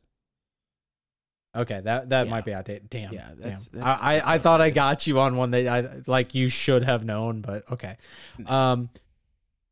Okay, 1.55 1.81
that 1.81 2.09
that 2.09 2.27
Yeah. 2.27 2.31
might 2.31 2.45
be 2.45 2.53
outdated. 2.53 2.89
Damn. 2.89 3.11
Yeah, 3.13 3.31
that's- 3.35 3.67
damn. 3.67 3.81
that's- 3.81 3.99
I, 4.01 4.19
I 4.19 4.35
I 4.35 4.37
thought 4.37 4.61
I 4.61 4.69
got 4.69 5.05
you 5.07 5.19
on 5.19 5.35
one 5.35 5.51
that 5.51 5.67
I 5.67 6.01
like 6.07 6.33
you 6.35 6.47
should 6.47 6.83
have 6.83 7.03
known, 7.03 7.41
but 7.41 7.69
okay. 7.71 7.97
Um, 8.45 8.89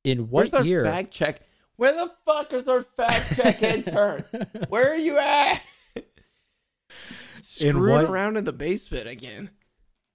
in 0.09 0.29
Where's 0.29 0.51
what 0.51 0.59
our 0.59 0.65
year? 0.65 0.83
fact 0.83 1.11
check? 1.11 1.41
Where 1.77 1.93
the 1.93 2.11
fuck 2.25 2.51
is 2.53 2.67
our 2.67 2.81
fact 2.81 3.35
check 3.37 3.61
intern? 3.63 4.23
Where 4.69 4.91
are 4.91 4.97
you 4.97 5.17
at? 5.17 5.61
Screwing 7.41 7.93
what- 7.93 8.05
around 8.09 8.37
in 8.37 8.43
the 8.43 8.51
basement 8.53 9.07
again. 9.07 9.49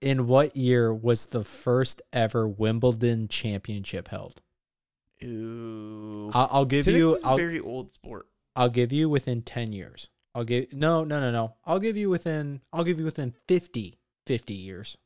in 0.00 0.26
what 0.26 0.56
year 0.56 0.92
was 0.92 1.26
the 1.26 1.44
first 1.44 2.02
ever 2.12 2.46
Wimbledon 2.46 3.28
championship 3.28 4.08
held? 4.08 4.42
Ooh. 5.22 6.30
I'll, 6.34 6.48
I'll 6.50 6.64
give 6.66 6.84
Tennis 6.84 6.98
you. 7.00 7.18
I'll, 7.24 7.36
very 7.36 7.60
old 7.60 7.90
sport. 7.92 8.26
I'll 8.54 8.68
give 8.68 8.92
you 8.92 9.08
within 9.08 9.40
10 9.42 9.72
years. 9.72 10.08
I'll 10.34 10.44
give 10.44 10.72
no, 10.72 11.04
no, 11.04 11.20
no, 11.20 11.30
no. 11.30 11.54
I'll 11.64 11.78
give 11.80 11.96
you 11.96 12.10
within 12.10 12.60
I'll 12.72 12.84
give 12.84 12.98
you 12.98 13.04
within 13.04 13.32
50 13.48 13.98
50 14.26 14.54
years. 14.54 14.98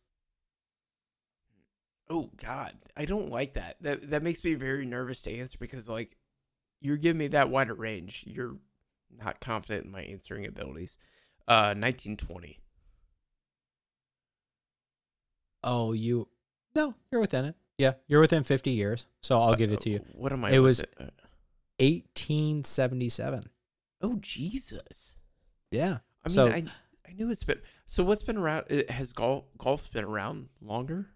Oh 2.10 2.30
God, 2.42 2.74
I 2.96 3.04
don't 3.04 3.30
like 3.30 3.54
that. 3.54 3.76
That 3.80 4.10
that 4.10 4.22
makes 4.22 4.42
me 4.42 4.54
very 4.54 4.86
nervous 4.86 5.20
to 5.22 5.32
answer 5.36 5.58
because 5.60 5.88
like 5.88 6.16
you're 6.80 6.96
giving 6.96 7.18
me 7.18 7.28
that 7.28 7.50
wider 7.50 7.74
range. 7.74 8.24
You're 8.26 8.56
not 9.16 9.40
confident 9.40 9.84
in 9.86 9.90
my 9.90 10.02
answering 10.02 10.46
abilities. 10.46 10.96
Uh, 11.46 11.74
1920. 11.76 12.60
Oh, 15.64 15.92
you 15.92 16.28
No, 16.74 16.94
you're 17.10 17.20
within 17.20 17.44
it. 17.46 17.56
Yeah, 17.78 17.94
you're 18.06 18.20
within 18.20 18.42
50 18.44 18.70
years. 18.70 19.06
So 19.22 19.40
I'll 19.40 19.54
give 19.54 19.72
it 19.72 19.80
to 19.82 19.90
you. 19.90 19.98
Uh, 19.98 20.02
What 20.14 20.32
am 20.32 20.44
I? 20.44 20.50
It 20.50 20.58
was- 20.58 20.80
with 20.80 21.00
Uh, 21.00 21.10
1877. 21.78 23.50
oh 24.00 24.16
Jesus. 24.20 25.16
Yeah. 25.70 25.98
I 26.24 26.28
mean, 26.28 26.34
So- 26.34 26.48
I 26.48 26.64
I 27.08 27.12
knew 27.12 27.30
it's 27.30 27.42
been 27.44 27.62
so. 27.86 28.04
What's 28.04 28.22
been 28.22 28.36
around? 28.36 28.70
uh, 28.70 28.92
Has 28.92 29.12
golf 29.14 29.46
golf 29.56 29.90
been 29.90 30.04
around 30.04 30.50
longer? 30.60 31.08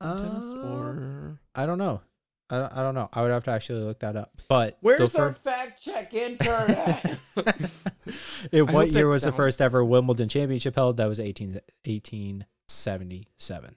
Than 0.00 0.18
tennis 0.18 0.44
Uh, 0.44 0.68
or 0.68 1.40
I 1.54 1.66
don't 1.66 1.78
know. 1.78 2.02
I 2.48 2.58
don't, 2.58 2.72
I 2.74 2.82
don't 2.82 2.94
know. 2.94 3.08
I 3.12 3.22
would 3.22 3.32
have 3.32 3.42
to 3.44 3.50
actually 3.50 3.82
look 3.82 3.98
that 4.00 4.14
up. 4.14 4.40
But 4.48 4.78
the 4.80 4.82
where's 4.82 5.14
our 5.16 5.32
fact 5.32 5.82
check 5.82 6.14
intern 6.14 6.70
at? 6.70 7.18
In 8.52 8.68
what 8.68 8.92
year 8.92 9.02
that 9.04 9.10
was 9.10 9.22
the 9.22 9.32
first 9.32 9.60
ever 9.60 9.84
Wimbledon 9.84 10.28
championship 10.28 10.76
held? 10.76 10.98
That 10.98 11.08
was 11.08 11.18
18, 11.18 11.54
1877. 11.54 13.76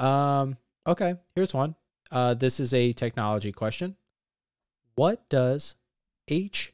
Um, 0.00 0.56
okay, 0.86 1.14
here's 1.36 1.54
one. 1.54 1.76
Uh, 2.10 2.34
this 2.34 2.58
is 2.58 2.74
a 2.74 2.92
technology 2.92 3.52
question. 3.52 3.94
What 4.96 5.28
does 5.28 5.76
HTTP 6.28 6.72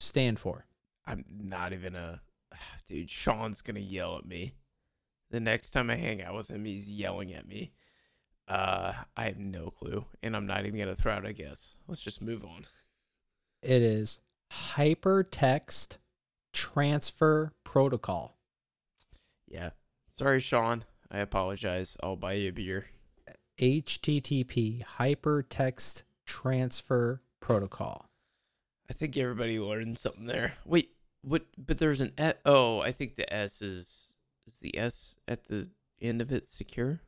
stand 0.00 0.40
for? 0.40 0.66
I'm 1.06 1.24
not 1.28 1.72
even 1.72 1.94
a 1.94 2.20
dude. 2.88 3.10
Sean's 3.10 3.62
gonna 3.62 3.78
yell 3.80 4.16
at 4.18 4.26
me. 4.26 4.54
The 5.34 5.40
next 5.40 5.70
time 5.70 5.90
I 5.90 5.96
hang 5.96 6.22
out 6.22 6.36
with 6.36 6.48
him, 6.48 6.64
he's 6.64 6.88
yelling 6.88 7.32
at 7.34 7.48
me. 7.48 7.72
Uh, 8.46 8.92
I 9.16 9.24
have 9.24 9.36
no 9.36 9.70
clue, 9.70 10.04
and 10.22 10.36
I'm 10.36 10.46
not 10.46 10.64
even 10.64 10.78
gonna 10.78 10.94
throw 10.94 11.12
out 11.12 11.26
a 11.26 11.32
guess. 11.32 11.74
Let's 11.88 12.00
just 12.00 12.22
move 12.22 12.44
on. 12.44 12.66
It 13.60 13.82
is 13.82 14.20
Hypertext 14.52 15.96
Transfer 16.52 17.52
Protocol. 17.64 18.38
Yeah, 19.48 19.70
sorry, 20.12 20.38
Sean. 20.38 20.84
I 21.10 21.18
apologize. 21.18 21.96
I'll 22.00 22.14
buy 22.14 22.34
you 22.34 22.50
a 22.50 22.52
beer. 22.52 22.86
HTTP 23.58 24.84
Hypertext 24.84 26.04
Transfer 26.24 27.22
Protocol. 27.40 28.08
I 28.88 28.92
think 28.92 29.16
everybody 29.16 29.58
learned 29.58 29.98
something 29.98 30.26
there. 30.26 30.52
Wait, 30.64 30.90
what? 31.22 31.44
But 31.58 31.78
there's 31.78 32.00
an 32.00 32.12
e- 32.20 32.38
oh, 32.46 32.78
I 32.82 32.92
think 32.92 33.16
the 33.16 33.34
S 33.34 33.60
is 33.60 34.13
is 34.54 34.60
the 34.60 34.78
S 34.78 35.16
at 35.26 35.44
the 35.44 35.68
end 36.00 36.20
of 36.22 36.32
it 36.32 36.48
secure? 36.48 37.00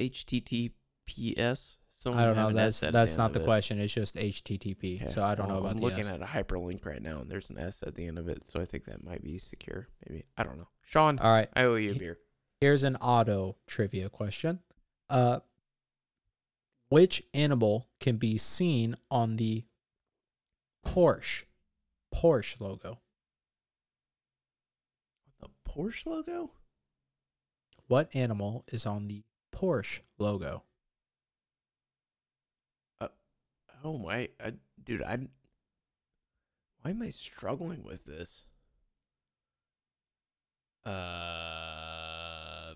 HTTPS. 0.00 1.76
Someone 1.96 2.22
I 2.22 2.26
don't 2.26 2.36
know. 2.36 2.52
That's 2.52 2.80
that's 2.80 3.16
not 3.16 3.32
the 3.32 3.40
it. 3.40 3.44
question. 3.44 3.78
It's 3.78 3.92
just 3.94 4.16
HTTP. 4.16 5.10
So 5.10 5.22
I 5.22 5.34
don't 5.34 5.48
know 5.48 5.58
about 5.58 5.72
I'm 5.72 5.76
the 5.76 5.82
looking 5.82 6.00
S. 6.00 6.10
at 6.10 6.20
a 6.20 6.24
hyperlink 6.24 6.84
right 6.84 7.00
now, 7.00 7.20
and 7.20 7.30
there's 7.30 7.50
an 7.50 7.58
S 7.58 7.84
at 7.86 7.94
the 7.94 8.06
end 8.06 8.18
of 8.18 8.28
it, 8.28 8.48
so 8.48 8.60
I 8.60 8.64
think 8.64 8.86
that 8.86 9.04
might 9.04 9.22
be 9.22 9.38
secure. 9.38 9.86
Maybe 10.08 10.24
I 10.36 10.42
don't 10.42 10.58
know. 10.58 10.68
Sean, 10.82 11.18
All 11.20 11.32
right. 11.32 11.48
I 11.54 11.64
owe 11.64 11.76
you 11.76 11.92
a 11.92 11.94
beer. 11.94 12.18
Here's 12.60 12.82
an 12.82 12.96
auto 12.96 13.56
trivia 13.66 14.08
question. 14.08 14.60
Uh, 15.08 15.40
which 16.88 17.22
animal 17.32 17.88
can 18.00 18.16
be 18.16 18.38
seen 18.38 18.96
on 19.10 19.36
the 19.36 19.64
Porsche 20.84 21.44
Porsche 22.14 22.60
logo? 22.60 22.98
Porsche 25.74 26.06
logo? 26.06 26.50
What 27.88 28.14
animal 28.14 28.64
is 28.68 28.86
on 28.86 29.08
the 29.08 29.24
Porsche 29.52 30.00
logo? 30.18 30.62
Oh 33.84 33.98
my, 33.98 34.30
uh, 34.42 34.52
dude, 34.82 35.02
I. 35.02 35.18
Why 36.80 36.90
am 36.90 37.02
I 37.02 37.10
struggling 37.10 37.84
with 37.84 38.06
this? 38.06 38.44
Uh. 40.86 42.74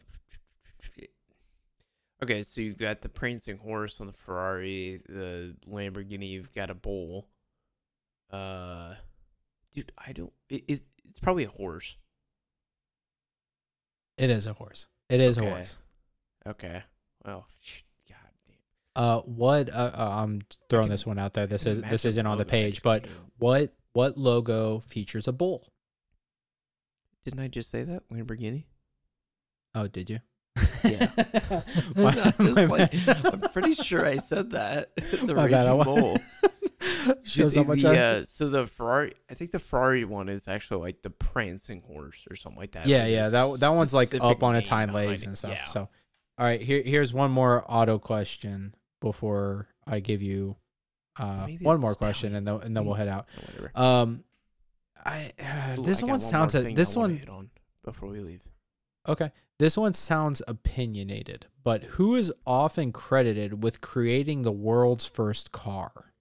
Okay, 2.20 2.42
so 2.42 2.60
you've 2.60 2.78
got 2.78 3.00
the 3.00 3.08
prancing 3.08 3.58
horse 3.58 4.00
on 4.00 4.08
the 4.08 4.12
Ferrari, 4.12 5.00
the 5.08 5.54
Lamborghini. 5.66 6.28
You've 6.28 6.52
got 6.52 6.68
a 6.68 6.74
bull. 6.74 7.28
Uh, 8.30 8.94
dude, 9.72 9.92
I 9.96 10.12
don't. 10.12 10.32
It, 10.50 10.64
it 10.66 10.82
it's 11.08 11.20
probably 11.20 11.44
a 11.44 11.48
horse. 11.48 11.96
It 14.18 14.30
is 14.30 14.46
a 14.46 14.52
horse. 14.52 14.88
It 15.08 15.20
is 15.20 15.38
Okay. 15.38 15.46
a 15.46 15.50
horse. 15.50 15.78
Okay. 16.46 16.82
Well, 17.24 17.46
God 18.08 18.16
damn. 18.46 18.56
Uh, 19.04 19.20
what? 19.20 19.70
Uh, 19.70 19.90
uh, 19.94 20.08
I'm 20.22 20.40
throwing 20.68 20.88
this 20.88 21.06
one 21.06 21.18
out 21.18 21.34
there. 21.34 21.46
This 21.46 21.66
is 21.66 21.82
this 21.82 22.04
isn't 22.04 22.26
on 22.26 22.38
the 22.38 22.44
page, 22.44 22.82
but 22.82 23.04
came. 23.04 23.12
what 23.38 23.72
what 23.92 24.18
logo 24.18 24.80
features 24.80 25.28
a 25.28 25.32
bull? 25.32 25.72
Didn't 27.24 27.40
I 27.40 27.48
just 27.48 27.70
say 27.70 27.84
that 27.84 28.08
Lamborghini? 28.10 28.64
Oh, 29.74 29.86
did 29.86 30.08
you? 30.10 30.18
Yeah. 30.84 31.10
My- 31.96 32.12
Just 32.12 32.38
my 32.40 32.64
like- 32.64 32.94
I'm 33.24 33.40
pretty 33.52 33.74
sure 33.74 34.04
I 34.06 34.16
said 34.16 34.50
that. 34.52 34.94
the 34.96 35.34
My 35.34 35.46
bad, 35.48 35.66
I 35.66 35.72
Raging 35.72 35.78
wa- 35.78 35.84
Bull. 35.84 36.18
Shows 37.22 37.54
the, 37.54 37.62
how 37.62 37.68
much 37.68 37.82
the, 37.82 38.00
uh, 38.00 38.24
so 38.24 38.48
the 38.48 38.66
Ferrari, 38.66 39.14
I 39.30 39.34
think 39.34 39.50
the 39.50 39.58
Ferrari 39.58 40.04
one 40.04 40.28
is 40.28 40.48
actually 40.48 40.80
like 40.80 41.02
the 41.02 41.10
prancing 41.10 41.82
horse 41.82 42.24
or 42.30 42.36
something 42.36 42.58
like 42.58 42.72
that. 42.72 42.86
yeah, 42.86 43.02
Like, 43.02 43.10
yeah. 43.12 43.28
That 43.28 43.60
that 43.60 43.68
one's 43.68 43.94
like 43.94 44.14
up 44.14 44.42
on 44.42 44.56
a 44.56 44.62
time 44.62 44.92
legs 44.92 45.26
and 45.26 45.36
stuff. 45.36 45.52
Yeah. 45.52 45.64
So, 45.64 45.88
all 46.38 46.46
right. 46.46 46.60
Here 46.60 46.82
here's 46.84 47.12
one 47.12 47.30
more 47.30 47.64
auto 47.68 47.98
question 47.98 48.74
before 49.00 49.68
I 49.86 50.00
give 50.00 50.22
you 50.22 50.56
uh 51.18 51.46
one 51.60 51.80
more 51.80 51.94
question, 51.94 52.34
and 52.34 52.46
then 52.46 52.60
and 52.62 52.76
then 52.76 52.84
we'll 52.84 52.94
head 52.94 53.08
out. 53.08 53.28
Um, 53.74 54.24
I 55.04 55.32
uh, 55.40 55.76
Ooh, 55.78 55.84
this 55.84 56.02
I 56.02 56.06
one 56.06 56.20
sounds 56.20 56.54
a, 56.54 56.62
this 56.72 56.96
one 56.96 57.22
on 57.28 57.50
before 57.84 58.08
we 58.08 58.20
leave. 58.20 58.42
okay. 59.06 59.32
This 59.58 59.76
one 59.76 59.92
sounds 59.92 60.40
opinionated, 60.46 61.46
but 61.64 61.82
who 61.82 62.14
is 62.14 62.32
often 62.46 62.92
credited 62.92 63.64
with 63.64 63.80
creating 63.80 64.42
the 64.42 64.52
world's 64.52 65.04
first 65.04 65.50
car? 65.50 66.12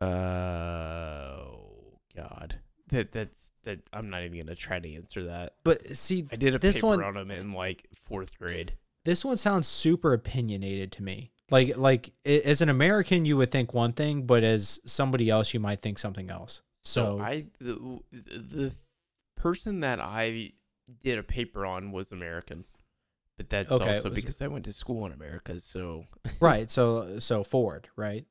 Oh 0.00 1.96
God, 2.16 2.56
that 2.88 3.12
that's 3.12 3.52
that. 3.64 3.80
I'm 3.92 4.10
not 4.10 4.22
even 4.22 4.38
gonna 4.38 4.54
try 4.54 4.78
to 4.78 4.94
answer 4.94 5.24
that. 5.24 5.54
But 5.64 5.96
see, 5.96 6.26
I 6.32 6.36
did 6.36 6.54
a 6.54 6.58
This 6.58 6.76
paper 6.76 6.86
one- 6.88 7.02
on 7.04 7.16
him 7.16 7.30
in 7.30 7.52
like 7.52 7.86
fourth 7.94 8.36
grade. 8.38 8.74
this 9.04 9.24
one 9.24 9.36
sounds 9.36 9.66
super 9.68 10.12
opinionated 10.12 10.92
to 10.92 11.02
me. 11.02 11.32
Like 11.50 11.76
like 11.76 12.12
as 12.26 12.60
an 12.60 12.68
American, 12.68 13.24
you 13.24 13.36
would 13.36 13.50
think 13.50 13.72
one 13.72 13.92
thing, 13.92 14.26
but 14.26 14.44
as 14.44 14.80
somebody 14.84 15.30
else, 15.30 15.54
you 15.54 15.60
might 15.60 15.80
think 15.80 15.98
something 15.98 16.30
else. 16.30 16.62
So 16.82 17.18
So, 17.18 17.20
I 17.22 17.46
the, 17.60 18.00
the 18.12 18.74
person 19.36 19.80
that 19.80 20.00
I 20.00 20.52
did 21.02 21.18
a 21.18 21.22
paper 21.22 21.64
on 21.66 21.90
was 21.92 22.12
American, 22.12 22.64
but 23.36 23.48
that's 23.48 23.70
Okay, 23.70 23.88
also 23.96 24.04
was- 24.10 24.14
because 24.14 24.42
I 24.42 24.46
went 24.48 24.64
to 24.66 24.72
school 24.72 25.06
in 25.06 25.12
America. 25.12 25.58
So 25.60 26.04
right. 26.40 26.70
So 26.76 27.18
so 27.18 27.44
Ford, 27.44 27.88
right? 27.96 28.26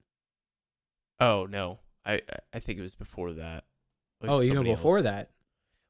Oh 1.20 1.46
no, 1.46 1.80
I 2.06 2.22
I 2.54 2.60
think 2.60 2.80
it 2.80 2.84
was 2.84 2.96
before 2.96 3.34
that. 3.34 3.66
Like 4.22 4.32
oh, 4.32 4.42
even 4.42 4.64
before 4.64 4.98
else. 4.98 5.06
that. 5.06 5.32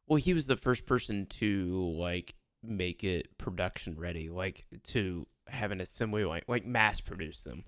Well, 0.08 0.18
he 0.18 0.34
was 0.34 0.48
the 0.48 0.58
first 0.58 0.86
person 0.86 1.26
to 1.26 1.96
like 1.98 2.36
make 2.64 3.04
it 3.04 3.38
production 3.38 3.98
ready, 3.98 4.30
like 4.30 4.66
to 4.88 5.28
have 5.48 5.72
an 5.72 5.82
assembly 5.82 6.26
line, 6.26 6.42
like 6.48 6.66
mass 6.66 7.02
produce 7.02 7.44
them. 7.44 7.64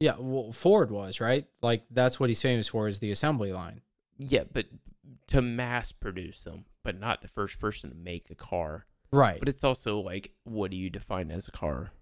Yeah, 0.00 0.14
well, 0.18 0.52
Ford 0.52 0.90
was 0.90 1.20
right. 1.20 1.46
Like 1.62 1.84
that's 1.90 2.20
what 2.20 2.30
he's 2.30 2.42
famous 2.42 2.68
for 2.68 2.88
is 2.88 3.00
the 3.00 3.10
assembly 3.10 3.52
line. 3.52 3.82
Yeah, 4.16 4.44
but 4.52 4.66
to 5.28 5.42
mass 5.42 5.92
produce 5.92 6.44
them, 6.44 6.64
but 6.84 6.98
not 6.98 7.20
the 7.22 7.28
first 7.28 7.58
person 7.58 7.90
to 7.90 7.96
make 7.96 8.30
a 8.30 8.34
car. 8.34 8.86
Right. 9.10 9.38
But 9.38 9.48
it's 9.48 9.64
also 9.64 10.00
like, 10.00 10.32
what 10.44 10.70
do 10.70 10.76
you 10.76 10.90
define 10.90 11.30
as 11.30 11.48
a 11.48 11.52
car? 11.52 11.92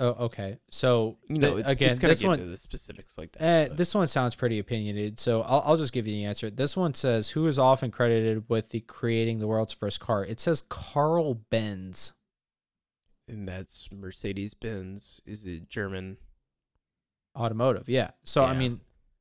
Oh, 0.00 0.24
okay. 0.26 0.58
So 0.70 1.18
You 1.28 1.38
know, 1.38 1.54
th- 1.54 1.66
again, 1.66 1.96
this 1.98 2.20
get 2.20 2.26
one, 2.26 2.50
the 2.50 2.56
specifics 2.56 3.16
like 3.16 3.30
that. 3.32 3.42
eh, 3.42 3.68
but- 3.68 3.76
this 3.76 3.94
one 3.94 4.08
sounds 4.08 4.34
pretty 4.34 4.58
opinionated. 4.58 5.20
So 5.20 5.42
I'll 5.42 5.62
I'll 5.64 5.76
just 5.76 5.92
give 5.92 6.06
you 6.08 6.14
the 6.14 6.24
answer. 6.24 6.50
This 6.50 6.76
one 6.76 6.94
says 6.94 7.28
who 7.30 7.46
is 7.46 7.58
often 7.58 7.92
credited 7.92 8.44
with 8.48 8.70
the 8.70 8.80
creating 8.80 9.38
the 9.38 9.46
world's 9.46 9.72
first 9.72 10.00
car. 10.00 10.24
It 10.24 10.40
says 10.40 10.62
Carl 10.68 11.34
Benz. 11.34 12.14
and 13.28 13.46
that's 13.46 13.88
Mercedes 13.92 14.54
Benz. 14.54 15.20
Is 15.24 15.46
it 15.46 15.68
German? 15.68 16.16
Automotive, 17.38 17.88
yeah. 17.88 18.10
So 18.24 18.44
I 18.44 18.54
mean, 18.56 18.80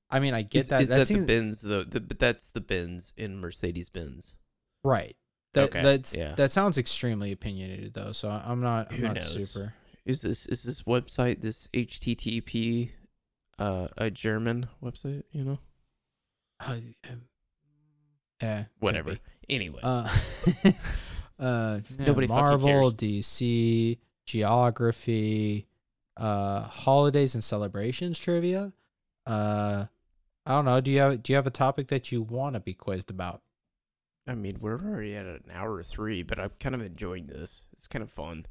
I 0.10 0.20
mean, 0.20 0.34
I 0.34 0.42
get 0.42 0.62
is, 0.62 0.68
that. 0.70 0.82
Is 0.82 0.90
that 0.90 0.98
that 0.98 1.06
seems 1.06 1.22
the 1.22 1.28
Benz 1.28 1.62
though? 1.62 1.84
The, 1.84 2.00
but 2.00 2.18
that's 2.18 2.50
the 2.50 2.62
Benz 2.62 3.14
in 3.16 3.40
Mercedes 3.40 3.90
Benz. 3.90 4.34
right. 4.84 5.16
That 5.54 5.70
Okay, 5.70 5.82
that's 5.82 6.16
yeah. 6.16 6.36
that 6.36 6.52
sounds 6.52 6.78
extremely 6.78 7.32
opinionated 7.32 7.96
though. 7.96 8.12
So 8.12 8.30
I'm 8.30 8.62
not 8.62 8.92
I'm 8.92 8.98
Who 8.98 9.04
not 9.08 9.16
knows? 9.16 9.50
super. 9.52 9.74
Is 10.10 10.24
this 10.24 10.48
is 10.48 10.64
this 10.64 10.82
website 10.84 11.42
this 11.42 11.68
HTTP 11.72 12.90
uh 13.60 13.90
a 13.96 14.10
German 14.10 14.68
website? 14.84 15.22
You 15.32 15.44
know, 15.44 15.60
Uh, 16.60 16.78
yeah, 18.42 18.64
whatever. 18.80 19.18
Anyway, 19.48 19.82
Uh, 19.84 20.10
uh, 21.40 21.80
Nobody 22.00 22.26
Marvel. 22.26 22.92
DC, 22.92 24.00
geography, 24.26 25.68
uh, 26.18 26.62
holidays 26.62 27.36
and 27.36 27.44
celebrations 27.44 28.18
trivia. 28.18 28.74
Uh, 29.28 29.86
I 30.44 30.52
don't 30.52 30.66
know. 30.66 30.82
Do 30.82 30.90
you 30.90 31.00
have 31.02 31.22
do 31.22 31.32
you 31.32 31.36
have 31.36 31.46
a 31.46 31.52
topic 31.52 31.88
that 31.90 32.12
you 32.12 32.24
want 32.24 32.56
to 32.56 32.60
be 32.60 32.74
quizzed 32.74 33.12
about? 33.12 33.44
I 34.26 34.34
mean, 34.34 34.58
we're 34.60 34.74
already 34.74 35.16
at 35.16 35.28
an 35.28 35.44
hour 35.54 35.76
or 35.76 35.84
three, 35.84 36.24
but 36.24 36.40
I'm 36.40 36.52
kind 36.60 36.74
of 36.74 36.82
enjoying 36.82 37.28
this. 37.28 37.64
It's 37.74 37.88
kind 37.88 38.02
of 38.02 38.10
fun. 38.10 38.48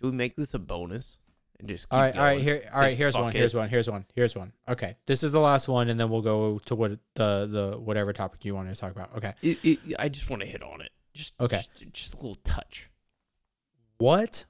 Do 0.00 0.08
we 0.08 0.12
make 0.12 0.34
this 0.36 0.54
a 0.54 0.58
bonus 0.58 1.18
and 1.58 1.68
just 1.68 1.88
keep 1.88 1.94
all 1.94 2.00
right, 2.00 2.16
all 2.16 2.24
right. 2.24 2.40
Here, 2.40 2.62
all 2.72 2.80
Say, 2.80 2.86
right. 2.86 2.96
Here's 2.96 3.16
one. 3.16 3.28
it." 3.28 3.34
Here's 3.34 3.54
one. 3.54 3.68
Here's 3.68 3.90
one. 3.90 4.04
Here's 4.14 4.36
one. 4.36 4.52
Okay, 4.68 4.96
this 5.06 5.22
is 5.22 5.32
the 5.32 5.40
last 5.40 5.68
one, 5.68 5.88
and 5.88 5.98
then 5.98 6.10
we'll 6.10 6.22
go 6.22 6.58
to 6.66 6.74
what 6.74 6.92
the 7.14 7.46
the 7.46 7.78
whatever 7.78 8.12
topic 8.12 8.44
you 8.44 8.54
want 8.54 8.68
to 8.68 8.78
talk 8.78 8.92
about. 8.92 9.16
Okay. 9.16 9.32
It, 9.42 9.58
it, 9.64 9.78
I 9.98 10.08
just 10.08 10.28
want 10.28 10.42
to 10.42 10.48
hit 10.48 10.62
on 10.62 10.80
it. 10.80 10.90
Just 11.14 11.34
Okay. 11.40 11.62
Just, 11.78 11.92
just 11.92 12.14
a 12.14 12.16
little 12.18 12.38
touch. 12.44 12.90
What 13.98 14.44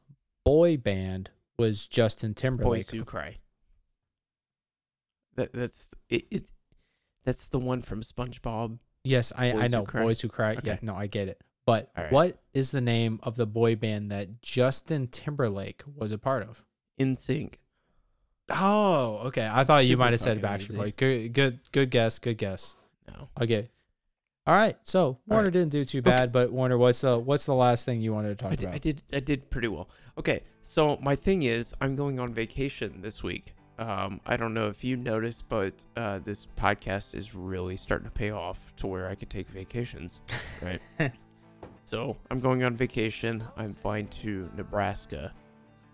boy 0.44 0.76
band 0.76 1.30
was 1.58 1.86
Justin 1.86 2.34
Timberlake? 2.34 2.86
Boys 2.86 2.90
who 2.90 3.04
cry. 3.04 3.38
That 5.36 5.52
that's 5.52 5.88
it, 6.08 6.26
it. 6.30 6.46
That's 7.24 7.46
the 7.48 7.58
one 7.58 7.82
from 7.82 8.02
SpongeBob. 8.02 8.78
Yes, 9.04 9.32
I, 9.36 9.52
Boys 9.52 9.62
I 9.62 9.66
know 9.68 9.84
boys 9.84 10.20
who 10.20 10.28
cry. 10.28 10.56
Yeah, 10.64 10.78
no, 10.82 10.96
I 10.96 11.06
get 11.06 11.28
it. 11.28 11.40
But 11.66 11.90
right. 11.96 12.12
what 12.12 12.38
is 12.54 12.70
the 12.70 12.80
name 12.80 13.18
of 13.24 13.36
the 13.36 13.44
boy 13.44 13.74
band 13.76 14.10
that 14.12 14.40
Justin 14.40 15.08
Timberlake 15.08 15.82
was 15.94 16.12
a 16.12 16.18
part 16.18 16.48
of? 16.48 16.64
NSYNC. 16.98 17.54
Oh, 18.48 19.22
okay. 19.26 19.50
I 19.52 19.64
thought 19.64 19.84
you 19.84 19.96
might 19.96 20.12
have 20.12 20.20
said 20.20 20.40
Backstreet 20.40 20.60
easy. 20.60 20.76
Boy. 20.76 20.94
Good, 20.96 21.32
good, 21.32 21.58
good 21.72 21.90
guess. 21.90 22.20
Good 22.20 22.38
guess. 22.38 22.76
No. 23.08 23.28
Okay. 23.40 23.68
All 24.46 24.54
right. 24.54 24.76
So 24.84 25.18
Warner 25.26 25.44
right. 25.44 25.52
didn't 25.52 25.72
do 25.72 25.84
too 25.84 26.02
bad, 26.02 26.30
but 26.30 26.52
Warner, 26.52 26.78
what's 26.78 27.00
the 27.00 27.18
what's 27.18 27.46
the 27.46 27.54
last 27.54 27.84
thing 27.84 28.00
you 28.00 28.12
wanted 28.12 28.28
to 28.28 28.36
talk 28.36 28.52
I 28.52 28.54
did, 28.54 28.64
about? 28.64 28.74
I 28.74 28.78
did 28.78 29.02
I 29.12 29.20
did 29.20 29.50
pretty 29.50 29.66
well. 29.66 29.88
Okay, 30.16 30.44
so 30.62 30.96
my 31.02 31.16
thing 31.16 31.42
is 31.42 31.74
I'm 31.80 31.96
going 31.96 32.20
on 32.20 32.32
vacation 32.32 33.00
this 33.02 33.24
week. 33.24 33.54
Um, 33.78 34.20
I 34.24 34.36
don't 34.36 34.54
know 34.54 34.68
if 34.68 34.84
you 34.84 34.96
noticed, 34.96 35.48
but 35.48 35.84
uh, 35.96 36.20
this 36.20 36.46
podcast 36.56 37.14
is 37.14 37.34
really 37.34 37.76
starting 37.76 38.06
to 38.06 38.12
pay 38.12 38.30
off 38.30 38.72
to 38.76 38.86
where 38.86 39.08
I 39.08 39.16
could 39.16 39.28
take 39.28 39.48
vacations, 39.48 40.20
right? 40.62 40.80
so 41.86 42.16
I'm 42.32 42.40
going 42.40 42.64
on 42.64 42.74
vacation. 42.74 43.44
I'm 43.56 43.72
flying 43.72 44.08
to 44.22 44.50
Nebraska 44.56 45.32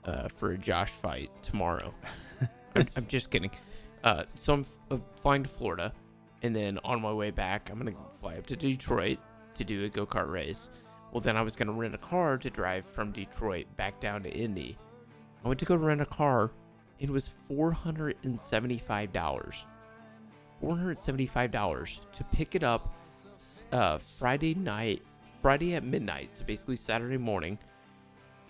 uh, 0.07 0.29
for 0.29 0.53
a 0.53 0.59
Josh 0.59 0.91
fight 0.91 1.31
tomorrow. 1.43 1.93
I'm, 2.75 2.89
I'm 2.97 3.07
just 3.07 3.31
kidding. 3.31 3.51
Uh, 4.03 4.25
so 4.35 4.55
I'm 4.55 4.67
uh, 4.91 4.97
flying 5.21 5.43
to 5.43 5.51
Florida, 5.51 5.93
and 6.43 6.57
then 6.57 6.79
on 6.83 7.03
my 7.03 7.13
way 7.13 7.31
back, 7.31 7.69
I'm 7.71 7.79
gonna 7.79 7.93
fly 8.21 8.37
up 8.37 8.47
to 8.47 8.57
Detroit 8.57 9.19
to 9.55 9.65
do 9.65 9.85
a 9.85 9.89
go 9.91 10.07
kart 10.07 10.31
race. 10.31 10.71
Well, 11.13 11.21
then 11.21 11.37
I 11.37 11.43
was 11.43 11.57
gonna 11.57 11.73
rent 11.73 11.95
a 11.95 11.99
car 11.99 12.39
to 12.39 12.49
drive 12.49 12.87
from 12.87 13.13
Detroit 13.13 13.67
back 13.77 14.01
down 14.01 14.23
to 14.23 14.31
Indy. 14.31 14.79
I 15.45 15.49
went 15.49 15.61
to 15.61 15.67
go 15.67 15.77
rent 15.77 16.01
a 16.01 16.07
car. 16.07 16.53
It 16.99 17.11
was 17.11 17.29
four 17.29 17.71
hundred 17.71 18.17
and 18.23 18.41
seventy-five 18.41 19.13
dollars. 19.13 19.67
Four 20.59 20.75
hundred 20.75 20.99
seventy-five 20.99 21.53
dollars 21.53 22.01
to 22.13 22.25
pick 22.25 22.55
it 22.55 22.65
up 22.65 22.95
uh, 23.73 23.99
Friday 23.99 24.55
night, 24.55 25.07
Friday 25.43 25.75
at 25.75 25.83
midnight, 25.85 26.35
so 26.35 26.45
basically 26.45 26.77
Saturday 26.77 27.19
morning, 27.19 27.59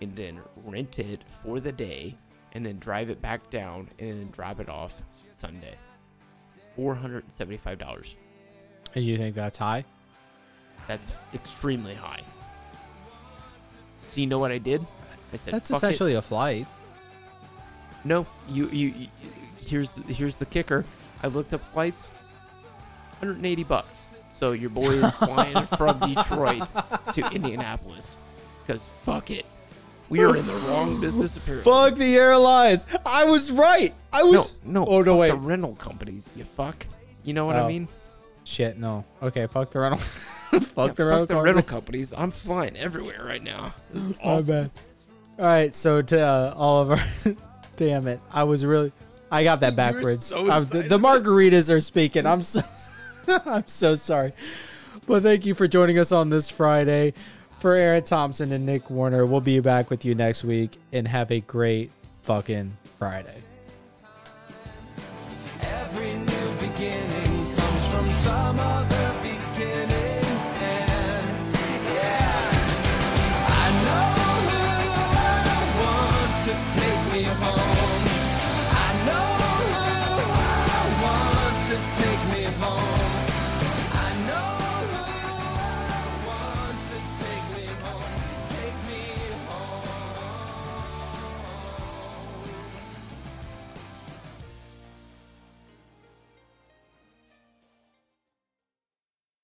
and 0.01 0.15
then 0.15 0.39
rent 0.65 0.99
it 0.99 1.23
for 1.43 1.59
the 1.59 1.71
day, 1.71 2.15
and 2.53 2.63
then 2.65 2.77
drive 2.79 3.09
it 3.09 3.21
back 3.21 3.49
down, 3.49 3.89
and 3.99 4.09
then 4.11 4.29
drop 4.31 4.59
it 4.59 4.69
off 4.69 4.93
Sunday. 5.35 5.75
Four 6.75 6.95
hundred 6.95 7.23
and 7.23 7.33
seventy-five 7.33 7.77
dollars. 7.79 8.15
and 8.95 9.03
you 9.03 9.17
think 9.17 9.35
that's 9.35 9.57
high? 9.57 9.83
That's 10.87 11.15
extremely 11.33 11.93
high. 11.95 12.21
So 13.95 14.19
you 14.21 14.27
know 14.27 14.39
what 14.39 14.51
I 14.51 14.57
did? 14.59 14.85
I 15.31 15.37
said, 15.37 15.53
That's 15.53 15.69
"Fuck 15.69 15.75
it." 15.75 15.85
essentially 15.85 16.13
a 16.15 16.21
flight. 16.21 16.67
No, 18.05 18.25
you, 18.49 18.67
you 18.69 18.87
you 18.89 19.07
here's 19.65 19.91
the, 19.91 20.13
here's 20.13 20.35
the 20.35 20.45
kicker. 20.45 20.83
I 21.23 21.27
looked 21.27 21.53
up 21.53 21.63
flights, 21.73 22.07
180 23.19 23.63
bucks. 23.63 24.12
So 24.43 24.51
your 24.51 24.71
boy 24.71 24.89
is 24.89 25.13
flying 25.15 25.65
from 25.67 25.97
Detroit 25.99 26.63
to 27.13 27.29
Indianapolis. 27.31 28.17
Cause 28.67 28.89
fuck 29.03 29.31
it, 29.31 29.45
we 30.09 30.19
are 30.21 30.35
in 30.35 30.45
the 30.45 30.53
wrong 30.67 30.99
business 30.99 31.37
apparently. 31.37 31.71
Fuck 31.71 31.95
the 31.95 32.17
airlines. 32.17 32.85
I 33.05 33.23
was 33.23 33.53
right. 33.53 33.93
I 34.11 34.23
was. 34.23 34.57
no. 34.65 34.85
Oh 34.85 35.01
no, 35.01 35.15
wait. 35.15 35.29
The 35.29 35.37
rental 35.37 35.75
companies, 35.75 36.33
you 36.35 36.43
fuck. 36.43 36.85
You 37.23 37.31
know 37.33 37.45
what 37.45 37.55
Oh. 37.55 37.63
I 37.63 37.67
mean? 37.69 37.87
Shit, 38.43 38.77
no. 38.77 39.05
Okay, 39.21 39.47
fuck 39.47 39.71
the 39.71 39.79
rental. 39.79 39.97
fuck 39.99 40.59
Yeah, 40.89 41.05
the 41.05 41.09
fuck 41.19 41.27
the 41.29 41.41
rental 41.41 41.63
companies. 41.63 42.13
I'm 42.13 42.29
flying 42.31 42.75
everywhere 42.75 43.23
right 43.23 43.41
now. 43.41 43.73
This 43.93 44.09
is 44.09 44.17
My 44.25 44.41
bad. 44.41 44.71
All 45.39 45.45
right, 45.45 45.73
so 45.73 46.01
to 46.01 46.19
uh, 46.19 46.53
all 46.57 46.81
of 46.81 46.91
our, 46.91 47.35
damn 47.77 48.07
it, 48.09 48.19
I 48.29 48.43
was 48.43 48.65
really, 48.65 48.91
I 49.31 49.45
got 49.45 49.61
that 49.61 49.77
backwards. 49.77 50.25
so 50.25 50.43
the, 50.59 50.81
the 50.81 50.97
margaritas 50.99 51.73
are 51.73 51.79
speaking. 51.79 52.25
I'm 52.25 52.43
so, 52.43 52.59
I'm 53.45 53.67
so 53.67 53.95
sorry, 53.95 54.33
but 55.07 55.23
thank 55.23 55.45
you 55.45 55.55
for 55.55 55.67
joining 55.67 55.99
us 55.99 56.11
on 56.11 56.29
this 56.29 56.49
Friday. 56.49 57.13
For 57.59 57.75
Aaron 57.75 58.03
Thompson 58.03 58.51
and 58.51 58.65
Nick 58.65 58.89
Warner, 58.89 59.25
we'll 59.25 59.39
be 59.39 59.59
back 59.61 59.89
with 59.89 60.03
you 60.03 60.15
next 60.15 60.43
week 60.43 60.77
and 60.91 61.07
have 61.07 61.31
a 61.31 61.39
great 61.39 61.91
fucking 62.23 62.75
Friday. 62.97 63.41
Every 65.61 66.13
new 66.13 66.51
beginning 66.59 67.55
comes 67.55 67.87
from 67.87 68.11
some 68.11 68.59
other 68.59 69.02